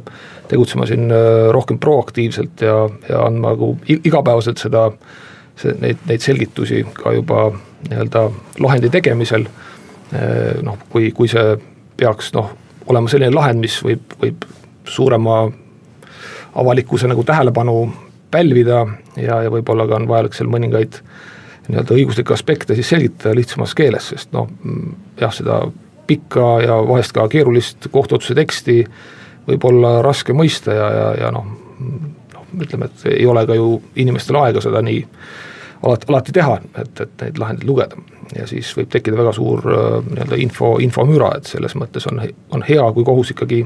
tegutsema 0.49 0.87
siin 0.87 1.13
äh, 1.13 1.49
rohkem 1.55 1.79
proaktiivselt 1.81 2.65
ja, 2.65 2.77
ja 3.09 3.25
andma 3.27 3.55
nagu 3.55 3.75
igapäevaselt 3.89 4.61
seda, 4.61 4.91
see, 5.61 5.75
neid, 5.81 6.03
neid 6.09 6.25
selgitusi 6.25 6.83
ka 6.99 7.15
juba 7.17 7.47
nii-öelda 7.89 8.27
lahendi 8.65 8.93
tegemisel. 8.93 9.49
Äh, 10.13 10.61
noh, 10.67 10.79
kui, 10.93 11.11
kui 11.17 11.31
see 11.33 11.57
peaks 11.97 12.33
noh, 12.37 12.53
olema 12.87 13.09
selline 13.09 13.33
lahend, 13.35 13.65
mis 13.65 13.79
võib, 13.85 14.17
võib 14.21 14.45
suurema 14.85 15.47
avalikkuse 16.55 17.09
nagu 17.11 17.25
tähelepanu 17.27 17.79
pälvida 18.35 18.83
ja, 19.17 19.41
ja 19.47 19.53
võib-olla 19.53 19.87
ka 19.89 20.01
on 20.01 20.11
vajalik 20.11 20.37
seal 20.37 20.51
mõningaid 20.53 21.01
nii-öelda 21.69 21.97
õiguslikke 21.97 22.35
aspekte 22.35 22.77
siis 22.77 22.91
selgitada 22.93 23.35
lihtsamas 23.37 23.73
keeles, 23.79 24.11
sest 24.13 24.35
noh, 24.37 24.51
jah, 25.21 25.33
seda 25.33 25.63
pikka 26.07 26.49
ja 26.65 26.79
vahest 26.85 27.15
ka 27.17 27.25
keerulist 27.33 27.89
kohtuotsuse 27.93 28.37
teksti 28.37 28.83
võib 29.49 29.65
olla 29.69 29.97
raske 30.05 30.37
mõista 30.37 30.75
ja, 30.77 30.91
ja, 30.93 31.07
ja 31.25 31.31
noh, 31.33 31.47
noh, 32.35 32.51
ütleme, 32.61 32.91
et 32.91 33.07
ei 33.15 33.27
ole 33.29 33.47
ka 33.49 33.57
ju 33.57 33.79
inimestel 34.01 34.41
aega 34.43 34.63
seda 34.65 34.83
nii 34.85 35.01
alati, 35.85 36.09
alati 36.09 36.35
teha, 36.37 36.59
et, 36.83 37.01
et 37.01 37.25
neid 37.25 37.41
lahendeid 37.41 37.69
lugeda. 37.69 37.97
ja 38.37 38.47
siis 38.51 38.71
võib 38.77 38.91
tekkida 38.93 39.19
väga 39.21 39.33
suur 39.37 39.65
nii-öelda 39.65 40.39
info, 40.41 40.75
infomüra, 40.85 41.35
et 41.39 41.49
selles 41.49 41.77
mõttes 41.79 42.09
on, 42.11 42.21
on 42.51 42.65
hea, 42.67 42.85
kui 42.97 43.05
kohus 43.05 43.33
ikkagi 43.35 43.65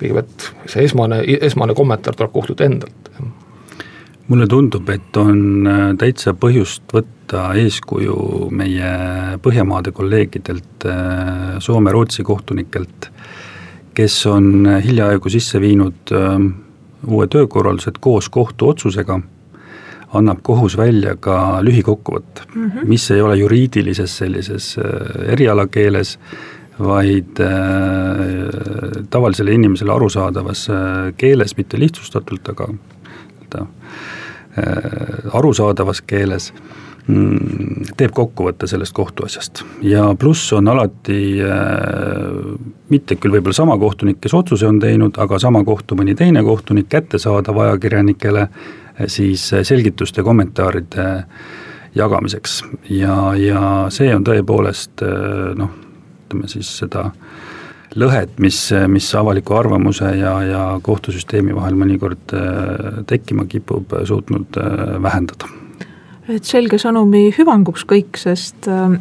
kõigepealt 0.00 0.46
see 0.70 0.86
esmane, 0.86 1.20
esmane 1.40 1.74
kommentaar 1.76 2.16
tuleb 2.16 2.32
kohtult 2.32 2.62
endalt. 2.64 3.10
Mulle 4.30 4.46
tundub, 4.46 4.88
et 4.94 5.16
on 5.18 5.66
äh, 5.66 5.80
täitsa 5.98 6.34
põhjust 6.38 6.86
võtta 6.94 7.50
eeskuju 7.58 8.50
meie 8.54 8.90
Põhjamaade 9.42 9.92
kolleegidelt, 9.94 10.86
äh, 10.86 11.56
Soome-Rootsi 11.62 12.24
kohtunikelt, 12.26 13.10
kes 13.94 14.20
on 14.30 14.68
hiljaaegu 14.84 15.32
sisse 15.32 15.60
viinud 15.62 16.14
äh, 16.14 16.36
uue 17.10 17.26
töökorralduse, 17.32 17.90
et 17.90 17.98
koos 18.02 18.28
kohtuotsusega 18.30 19.18
annab 20.18 20.40
kohus 20.46 20.76
välja 20.78 21.16
ka 21.22 21.58
lühikokkuvõtte 21.62 22.46
mm, 22.46 22.70
-hmm. 22.70 22.86
mis 22.90 23.10
ei 23.10 23.22
ole 23.22 23.36
juriidilises 23.38 24.16
sellises 24.18 24.72
erialakeeles, 25.26 26.16
vaid 26.78 27.38
tavalisele 29.10 29.52
inimesele 29.52 29.92
arusaadavas 29.92 30.64
keeles, 31.16 31.56
mitte 31.56 31.78
lihtsustatult, 31.78 32.48
aga 32.48 32.66
nii-öelda 33.50 33.66
arusaadavas 35.32 36.00
keeles 36.02 36.50
mm, 37.06 37.92
teeb 37.96 38.14
kokkuvõtte 38.16 38.66
sellest 38.70 38.94
kohtuasjast. 38.96 39.62
Ja 39.86 40.08
pluss 40.18 40.52
on 40.56 40.68
alati 40.68 41.20
äh, 41.44 41.54
mitte 42.90 43.16
küll 43.16 43.36
võib-olla 43.36 43.56
sama 43.56 43.78
kohtunik, 43.78 44.18
kes 44.20 44.34
otsuse 44.34 44.66
on 44.66 44.80
teinud, 44.82 45.18
aga 45.22 45.38
sama 45.38 45.62
kohtu 45.64 45.98
mõni 45.98 46.16
teine 46.18 46.42
kohtunik 46.46 46.90
kättesaadav 46.90 47.62
ajakirjanikele 47.66 48.48
siis 49.06 49.46
selgituste, 49.62 50.22
kommentaaride 50.26 51.06
jagamiseks. 51.94 52.64
Ja, 52.90 53.30
ja 53.38 53.62
see 53.94 54.10
on 54.14 54.26
tõepoolest 54.26 55.06
noh 55.56 55.78
ütleme 56.30 56.48
siis 56.48 56.70
seda 56.78 57.10
lõhet, 57.98 58.36
mis, 58.38 58.58
mis 58.88 59.08
avaliku 59.18 59.56
arvamuse 59.58 60.12
ja, 60.18 60.34
ja 60.46 60.62
kohtusüsteemi 60.82 61.54
vahel 61.56 61.78
mõnikord 61.78 62.34
äh, 62.36 63.00
tekkima 63.10 63.46
kipub, 63.50 63.94
suutnud 64.06 64.60
äh, 64.60 64.94
vähendada. 65.02 65.50
et 66.30 66.46
selge 66.46 66.78
sõnumi 66.78 67.30
hüvanguks 67.34 67.84
kõik, 67.90 68.20
sest 68.20 68.68
äh, 68.70 68.94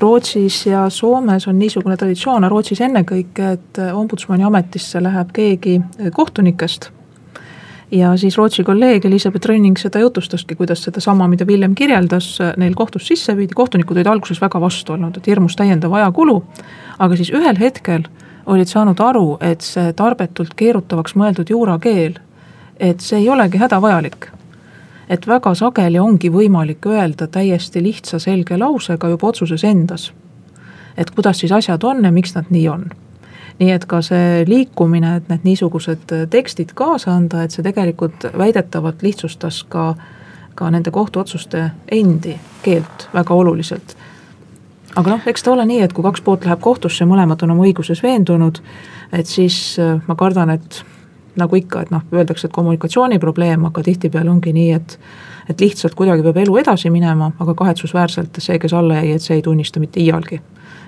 Rootsis 0.00 0.64
ja 0.66 0.88
Soomes 0.90 1.46
on 1.46 1.58
niisugune 1.58 1.96
traditsioon, 1.96 2.48
Rootsis 2.50 2.82
ennekõike, 2.82 3.52
et 3.58 3.78
ombudsmani 3.94 4.44
ametisse 4.44 5.00
läheb 5.02 5.30
keegi 5.32 5.78
kohtunikest. 6.12 6.90
Ja 7.94 8.16
siis 8.18 8.34
Rootsi 8.34 8.64
kolleeg 8.66 9.04
Elizabeth 9.06 9.46
Rönning 9.46 9.78
seda 9.78 10.00
jutustaski, 10.02 10.56
kuidas 10.58 10.82
sedasama, 10.82 11.28
mida 11.30 11.46
Villem 11.46 11.76
kirjeldas, 11.78 12.40
neil 12.58 12.74
kohtus 12.74 13.06
sisse 13.06 13.36
viidi, 13.38 13.54
kohtunikud 13.54 13.94
olid 13.94 14.10
alguses 14.10 14.42
väga 14.42 14.58
vastu 14.60 14.96
olnud, 14.96 15.20
et 15.20 15.30
hirmus 15.30 15.54
täiendav 15.54 15.94
ajakulu, 15.94 16.40
aga 16.98 17.20
siis 17.20 17.30
ühel 17.30 17.60
hetkel 17.60 18.08
olid 18.46 18.68
saanud 18.68 19.00
aru, 19.00 19.38
et 19.40 19.60
see 19.60 19.92
tarbetult 19.92 20.54
keerutavaks 20.56 21.14
mõeldud 21.16 21.50
juurakeel, 21.50 22.18
et 22.80 23.00
see 23.00 23.18
ei 23.18 23.28
olegi 23.28 23.58
hädavajalik. 23.58 24.30
et 25.08 25.26
väga 25.28 25.54
sageli 25.54 25.98
ongi 25.98 26.30
võimalik 26.32 26.86
öelda 26.86 27.26
täiesti 27.26 27.82
lihtsa 27.82 28.18
selge 28.18 28.56
lausega 28.56 29.08
juba 29.08 29.26
otsuses 29.26 29.64
endas, 29.64 30.12
et 30.96 31.10
kuidas 31.10 31.38
siis 31.38 31.52
asjad 31.52 31.84
on 31.84 32.04
ja 32.04 32.12
miks 32.12 32.34
nad 32.34 32.44
nii 32.50 32.68
on 32.68 32.86
nii 33.58 33.70
et 33.70 33.84
ka 33.86 34.00
see 34.02 34.44
liikumine, 34.48 35.16
et 35.18 35.28
need 35.30 35.46
niisugused 35.46 36.14
tekstid 36.30 36.74
kaasa 36.74 37.14
anda, 37.14 37.44
et 37.44 37.54
see 37.54 37.62
tegelikult 37.62 38.26
väidetavalt 38.38 39.02
lihtsustas 39.02 39.62
ka, 39.70 39.92
ka 40.54 40.70
nende 40.74 40.90
kohtuotsuste 40.94 41.68
endi 41.92 42.34
keelt 42.62 43.08
väga 43.14 43.34
oluliselt. 43.34 43.96
Aga 44.96 45.10
noh, 45.10 45.26
eks 45.26 45.42
ta 45.42 45.52
ole 45.52 45.66
nii, 45.68 45.82
et 45.84 45.92
kui 45.92 46.04
kaks 46.06 46.22
poolt 46.24 46.46
läheb 46.46 46.62
kohtusse, 46.64 47.06
mõlemad 47.08 47.42
on 47.44 47.54
oma 47.54 47.66
õiguses 47.66 48.02
veendunud, 48.02 48.60
et 49.12 49.30
siis 49.30 49.78
äh, 49.82 50.00
ma 50.08 50.16
kardan, 50.18 50.54
et 50.54 50.82
nagu 51.40 51.58
ikka, 51.58 51.84
et 51.84 51.94
noh, 51.94 52.02
öeldakse, 52.14 52.48
et 52.48 52.54
kommunikatsiooniprobleem, 52.54 53.64
aga 53.70 53.82
tihtipeale 53.82 54.30
ongi 54.30 54.54
nii, 54.56 54.72
et 54.80 54.98
et 55.44 55.60
lihtsalt 55.60 55.92
kuidagi 55.92 56.22
peab 56.24 56.38
elu 56.40 56.54
edasi 56.56 56.88
minema, 56.88 57.26
aga 57.38 57.52
kahetsusväärselt 57.58 58.38
see, 58.40 58.56
kes 58.58 58.72
alla 58.72 59.02
jäi, 59.02 59.10
et 59.12 59.22
see 59.22 59.34
ei 59.36 59.42
tunnista 59.44 59.80
mitte 59.80 60.00
iialgi. 60.00 60.40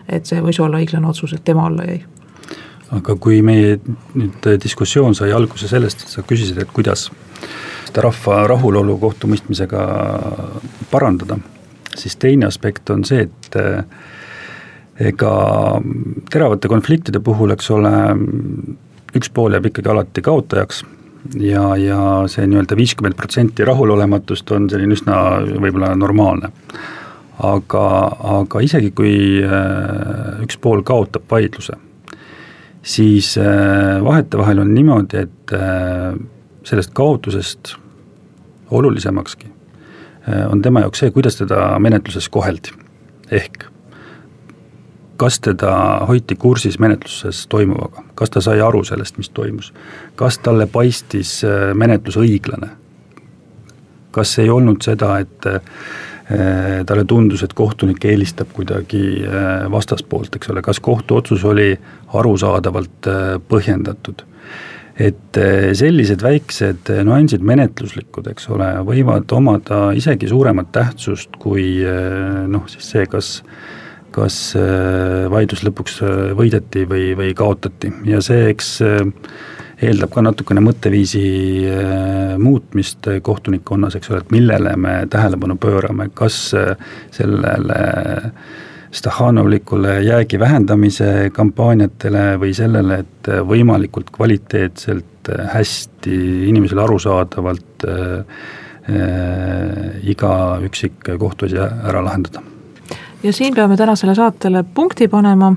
et 0.09 0.27
see 0.27 0.41
võis 0.41 0.61
olla 0.63 0.79
õiglane 0.79 1.09
otsus, 1.11 1.33
et 1.35 1.45
tema 1.45 1.67
alla 1.67 1.85
jäi 1.85 2.05
aga 2.95 3.17
kui 3.19 3.41
meie 3.43 3.79
nüüd 4.15 4.47
diskussioon 4.63 5.15
sai 5.19 5.33
alguse 5.35 5.69
sellest, 5.69 6.05
et 6.05 6.13
sa 6.13 6.23
küsisid, 6.23 6.59
et 6.63 6.71
kuidas 6.73 7.09
seda 7.89 8.05
rahva 8.07 8.47
rahulolu 8.53 8.97
kohtumõistmisega 9.03 9.83
parandada, 10.91 11.39
siis 11.97 12.17
teine 12.21 12.49
aspekt 12.51 12.91
on 12.91 13.05
see, 13.05 13.27
et 13.27 13.59
eh, 13.61 13.81
ega 15.11 15.33
teravate 16.33 16.71
konfliktide 16.73 17.21
puhul, 17.25 17.53
eks 17.53 17.71
ole, 17.75 17.93
üks 19.17 19.33
pool 19.33 19.57
jääb 19.57 19.71
ikkagi 19.71 19.93
alati 19.93 20.25
kaotajaks 20.25 20.85
ja, 21.43 21.65
ja 21.81 22.01
see 22.33 22.47
nii-öelda 22.49 22.79
viiskümmend 22.79 23.17
protsenti 23.19 23.67
rahulolematust 23.67 24.53
on 24.57 24.71
selline 24.73 24.97
üsna 24.97 25.17
võib-olla 25.57 25.95
normaalne. 25.99 26.53
aga, 27.47 27.83
aga 28.41 28.63
isegi, 28.65 28.93
kui 28.97 29.17
eh, 29.43 30.45
üks 30.47 30.61
pool 30.61 30.85
kaotab 30.87 31.29
vaidluse 31.31 31.77
siis 32.87 33.35
äh, 33.39 33.99
vahetevahel 34.05 34.63
on 34.63 34.71
niimoodi, 34.75 35.25
et 35.27 35.55
sellest 36.67 36.93
kaotusest 36.95 37.75
olulisemakski 38.71 39.56
on 40.49 40.63
tema 40.63 40.83
jaoks 40.83 41.05
see, 41.05 41.11
kuidas 41.15 41.37
teda 41.39 41.79
menetluses 41.79 42.29
koheldi. 42.29 42.75
ehk 43.31 43.65
kas 45.17 45.41
teda 45.41 45.71
hoiti 46.09 46.35
kursis 46.37 46.79
menetluses 46.79 47.47
toimuvaga, 47.49 48.03
kas 48.15 48.31
ta 48.31 48.41
sai 48.41 48.61
aru 48.61 48.85
sellest, 48.85 49.17
mis 49.17 49.31
toimus, 49.31 49.73
kas 50.15 50.39
talle 50.39 50.67
paistis 50.67 51.41
menetlus 51.75 52.19
õiglane, 52.21 52.69
kas 54.13 54.39
ei 54.39 54.51
olnud 54.51 54.85
seda, 54.85 55.15
et 55.25 55.49
Äh, 56.27 56.85
talle 56.87 57.05
tundus, 57.05 57.45
et 57.47 57.53
kohtunik 57.55 58.03
eelistab 58.05 58.49
kuidagi 58.51 59.23
äh, 59.23 59.69
vastaspoolt, 59.71 60.35
eks 60.35 60.51
ole, 60.51 60.63
kas 60.63 60.81
kohtuotsus 60.83 61.45
oli 61.47 61.69
arusaadavalt 62.19 63.07
äh, 63.07 63.21
põhjendatud. 63.47 64.25
Et 64.97 65.39
sellised 65.77 66.23
väiksed 66.25 66.91
nüansid, 67.05 67.43
menetluslikud, 67.45 68.31
eks 68.33 68.49
ole, 68.55 68.71
võivad 68.87 69.33
omada 69.37 69.91
isegi 69.97 70.31
suuremat 70.31 70.71
tähtsust 70.73 71.37
kui 71.43 71.83
noh, 72.49 72.65
siis 72.73 72.93
see, 72.95 73.09
kas 73.11 73.35
kas 74.17 74.37
vaidlus 75.29 75.61
lõpuks 75.67 75.99
võideti 76.39 76.87
või, 76.89 77.11
või 77.19 77.35
kaotati. 77.37 77.91
Ja 78.09 78.23
see, 78.25 78.47
eks 78.49 78.71
eeldab 79.85 80.13
ka 80.15 80.23
natukene 80.25 80.63
mõtteviisi 80.65 81.25
muutmist 82.41 83.11
kohtunikkonnas, 83.23 83.99
eks 83.99 84.13
ole, 84.13 84.23
et 84.25 84.33
millele 84.33 84.73
me 84.81 84.95
tähelepanu 85.13 85.59
pöörame, 85.61 86.09
kas 86.17 86.39
sellele 87.13 87.81
Stahhanovlikule 88.97 90.03
jäägi 90.03 90.39
vähendamise 90.41 91.31
kampaaniatele 91.37 92.39
või 92.41 92.55
sellele, 92.57 93.03
et 93.05 93.29
võimalikult 93.45 94.09
kvaliteetselt, 94.15 95.29
hästi, 95.53 96.17
inimesele 96.49 96.81
arusaadavalt 96.87 97.85
äh, 97.85 98.41
iga 100.07 100.33
üksik 100.65 101.11
kohtuasi 101.19 101.59
ära 101.61 102.05
lahendada. 102.05 102.41
ja 103.23 103.33
siin 103.33 103.55
peame 103.55 103.77
tänasele 103.77 104.15
saatele 104.15 104.65
punkti 104.75 105.09
panema 105.09 105.53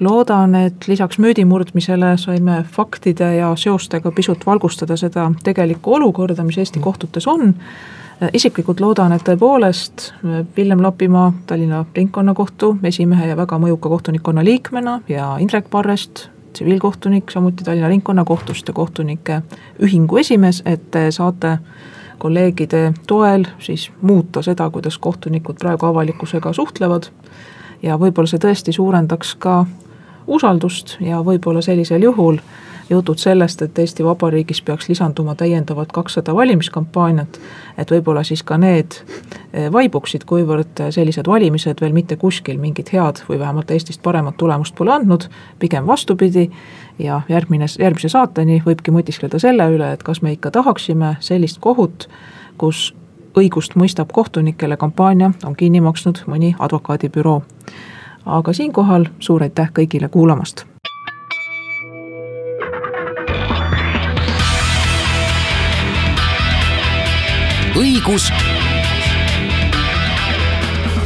loodan, 0.00 0.54
et 0.54 0.88
lisaks 0.88 1.18
müüdi 1.18 1.44
murdmisele 1.44 2.16
saime 2.18 2.64
faktide 2.72 3.34
ja 3.36 3.52
seostega 3.56 4.10
pisut 4.10 4.46
valgustada 4.46 4.96
seda 4.96 5.30
tegelikku 5.44 5.94
olukorda, 5.94 6.44
mis 6.44 6.58
Eesti 6.58 6.80
kohtutes 6.80 7.26
on. 7.26 7.54
Isiklikult 8.32 8.80
loodan, 8.80 9.12
et 9.12 9.22
tõepoolest 9.24 10.10
Villem 10.56 10.82
Lapimaa 10.82 11.32
Tallinna 11.46 11.84
Ringkonnakohtu 11.96 12.76
esimehe 12.84 13.30
ja 13.30 13.36
väga 13.36 13.58
mõjuka 13.58 13.88
kohtunikkonna 13.88 14.44
liikmena 14.44 15.00
ja 15.08 15.36
Indrek 15.40 15.70
Parrest, 15.70 16.28
tsiviilkohtunik, 16.52 17.30
samuti 17.30 17.64
Tallinna 17.64 17.88
Ringkonnakohtust 17.88 18.68
ja 18.68 18.74
kohtunike 18.74 19.42
ühingu 19.82 20.20
esimees, 20.20 20.62
et 20.66 20.90
te 20.90 21.06
saate 21.10 21.58
kolleegide 22.20 22.92
toel 23.06 23.46
siis 23.58 23.90
muuta 24.02 24.42
seda, 24.42 24.70
kuidas 24.70 24.98
kohtunikud 24.98 25.56
praegu 25.60 25.86
avalikkusega 25.86 26.52
suhtlevad. 26.52 27.08
Ja 27.82 27.96
võib-olla 27.96 28.28
see 28.28 28.42
tõesti 28.42 28.74
suurendaks 28.76 29.34
ka 29.40 29.62
usaldust 30.26 30.98
ja 31.00 31.22
võib-olla 31.24 31.62
sellisel 31.64 32.04
juhul 32.04 32.36
jutud 32.90 33.18
sellest, 33.18 33.62
et 33.62 33.78
Eesti 33.78 34.04
Vabariigis 34.04 34.62
peaks 34.62 34.88
lisanduma 34.88 35.34
täiendavalt 35.34 35.92
kakssada 35.92 36.34
valimiskampaaniat, 36.34 37.40
et 37.78 37.90
võib-olla 37.90 38.24
siis 38.26 38.42
ka 38.42 38.58
need 38.58 38.98
eh, 39.52 39.70
vaibuksid, 39.72 40.26
kuivõrd 40.26 40.84
sellised 40.90 41.28
valimised 41.28 41.80
veel 41.80 41.94
mitte 41.96 42.16
kuskil 42.16 42.58
mingit 42.58 42.92
head 42.92 43.22
või 43.28 43.38
vähemalt 43.38 43.70
Eestist 43.70 44.02
paremat 44.02 44.36
tulemust 44.36 44.74
pole 44.74 44.94
andnud, 44.94 45.28
pigem 45.58 45.86
vastupidi, 45.86 46.50
ja 46.98 47.20
järgmine, 47.28 47.66
järgmise 47.78 48.08
saateni 48.08 48.62
võibki 48.66 48.92
mõtiskleda 48.94 49.38
selle 49.40 49.66
üle, 49.72 49.92
et 49.92 50.02
kas 50.02 50.22
me 50.22 50.32
ikka 50.36 50.50
tahaksime 50.50 51.16
sellist 51.24 51.60
kohut, 51.60 52.08
kus 52.60 52.90
õigust 53.38 53.76
mõistab 53.78 54.12
kohtunikele 54.12 54.76
kampaania 54.76 55.32
on 55.44 55.56
kinni 55.56 55.80
maksnud 55.80 56.24
mõni 56.26 56.54
advokaadibüroo. 56.58 57.42
aga 58.26 58.52
siinkohal 58.52 59.06
suur 59.18 59.42
aitäh 59.42 59.70
kõigile 59.72 60.08
kuulamast. 60.08 60.69
Õigus 67.78 68.30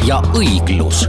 ja 0.07 0.21
õiglus 0.37 1.09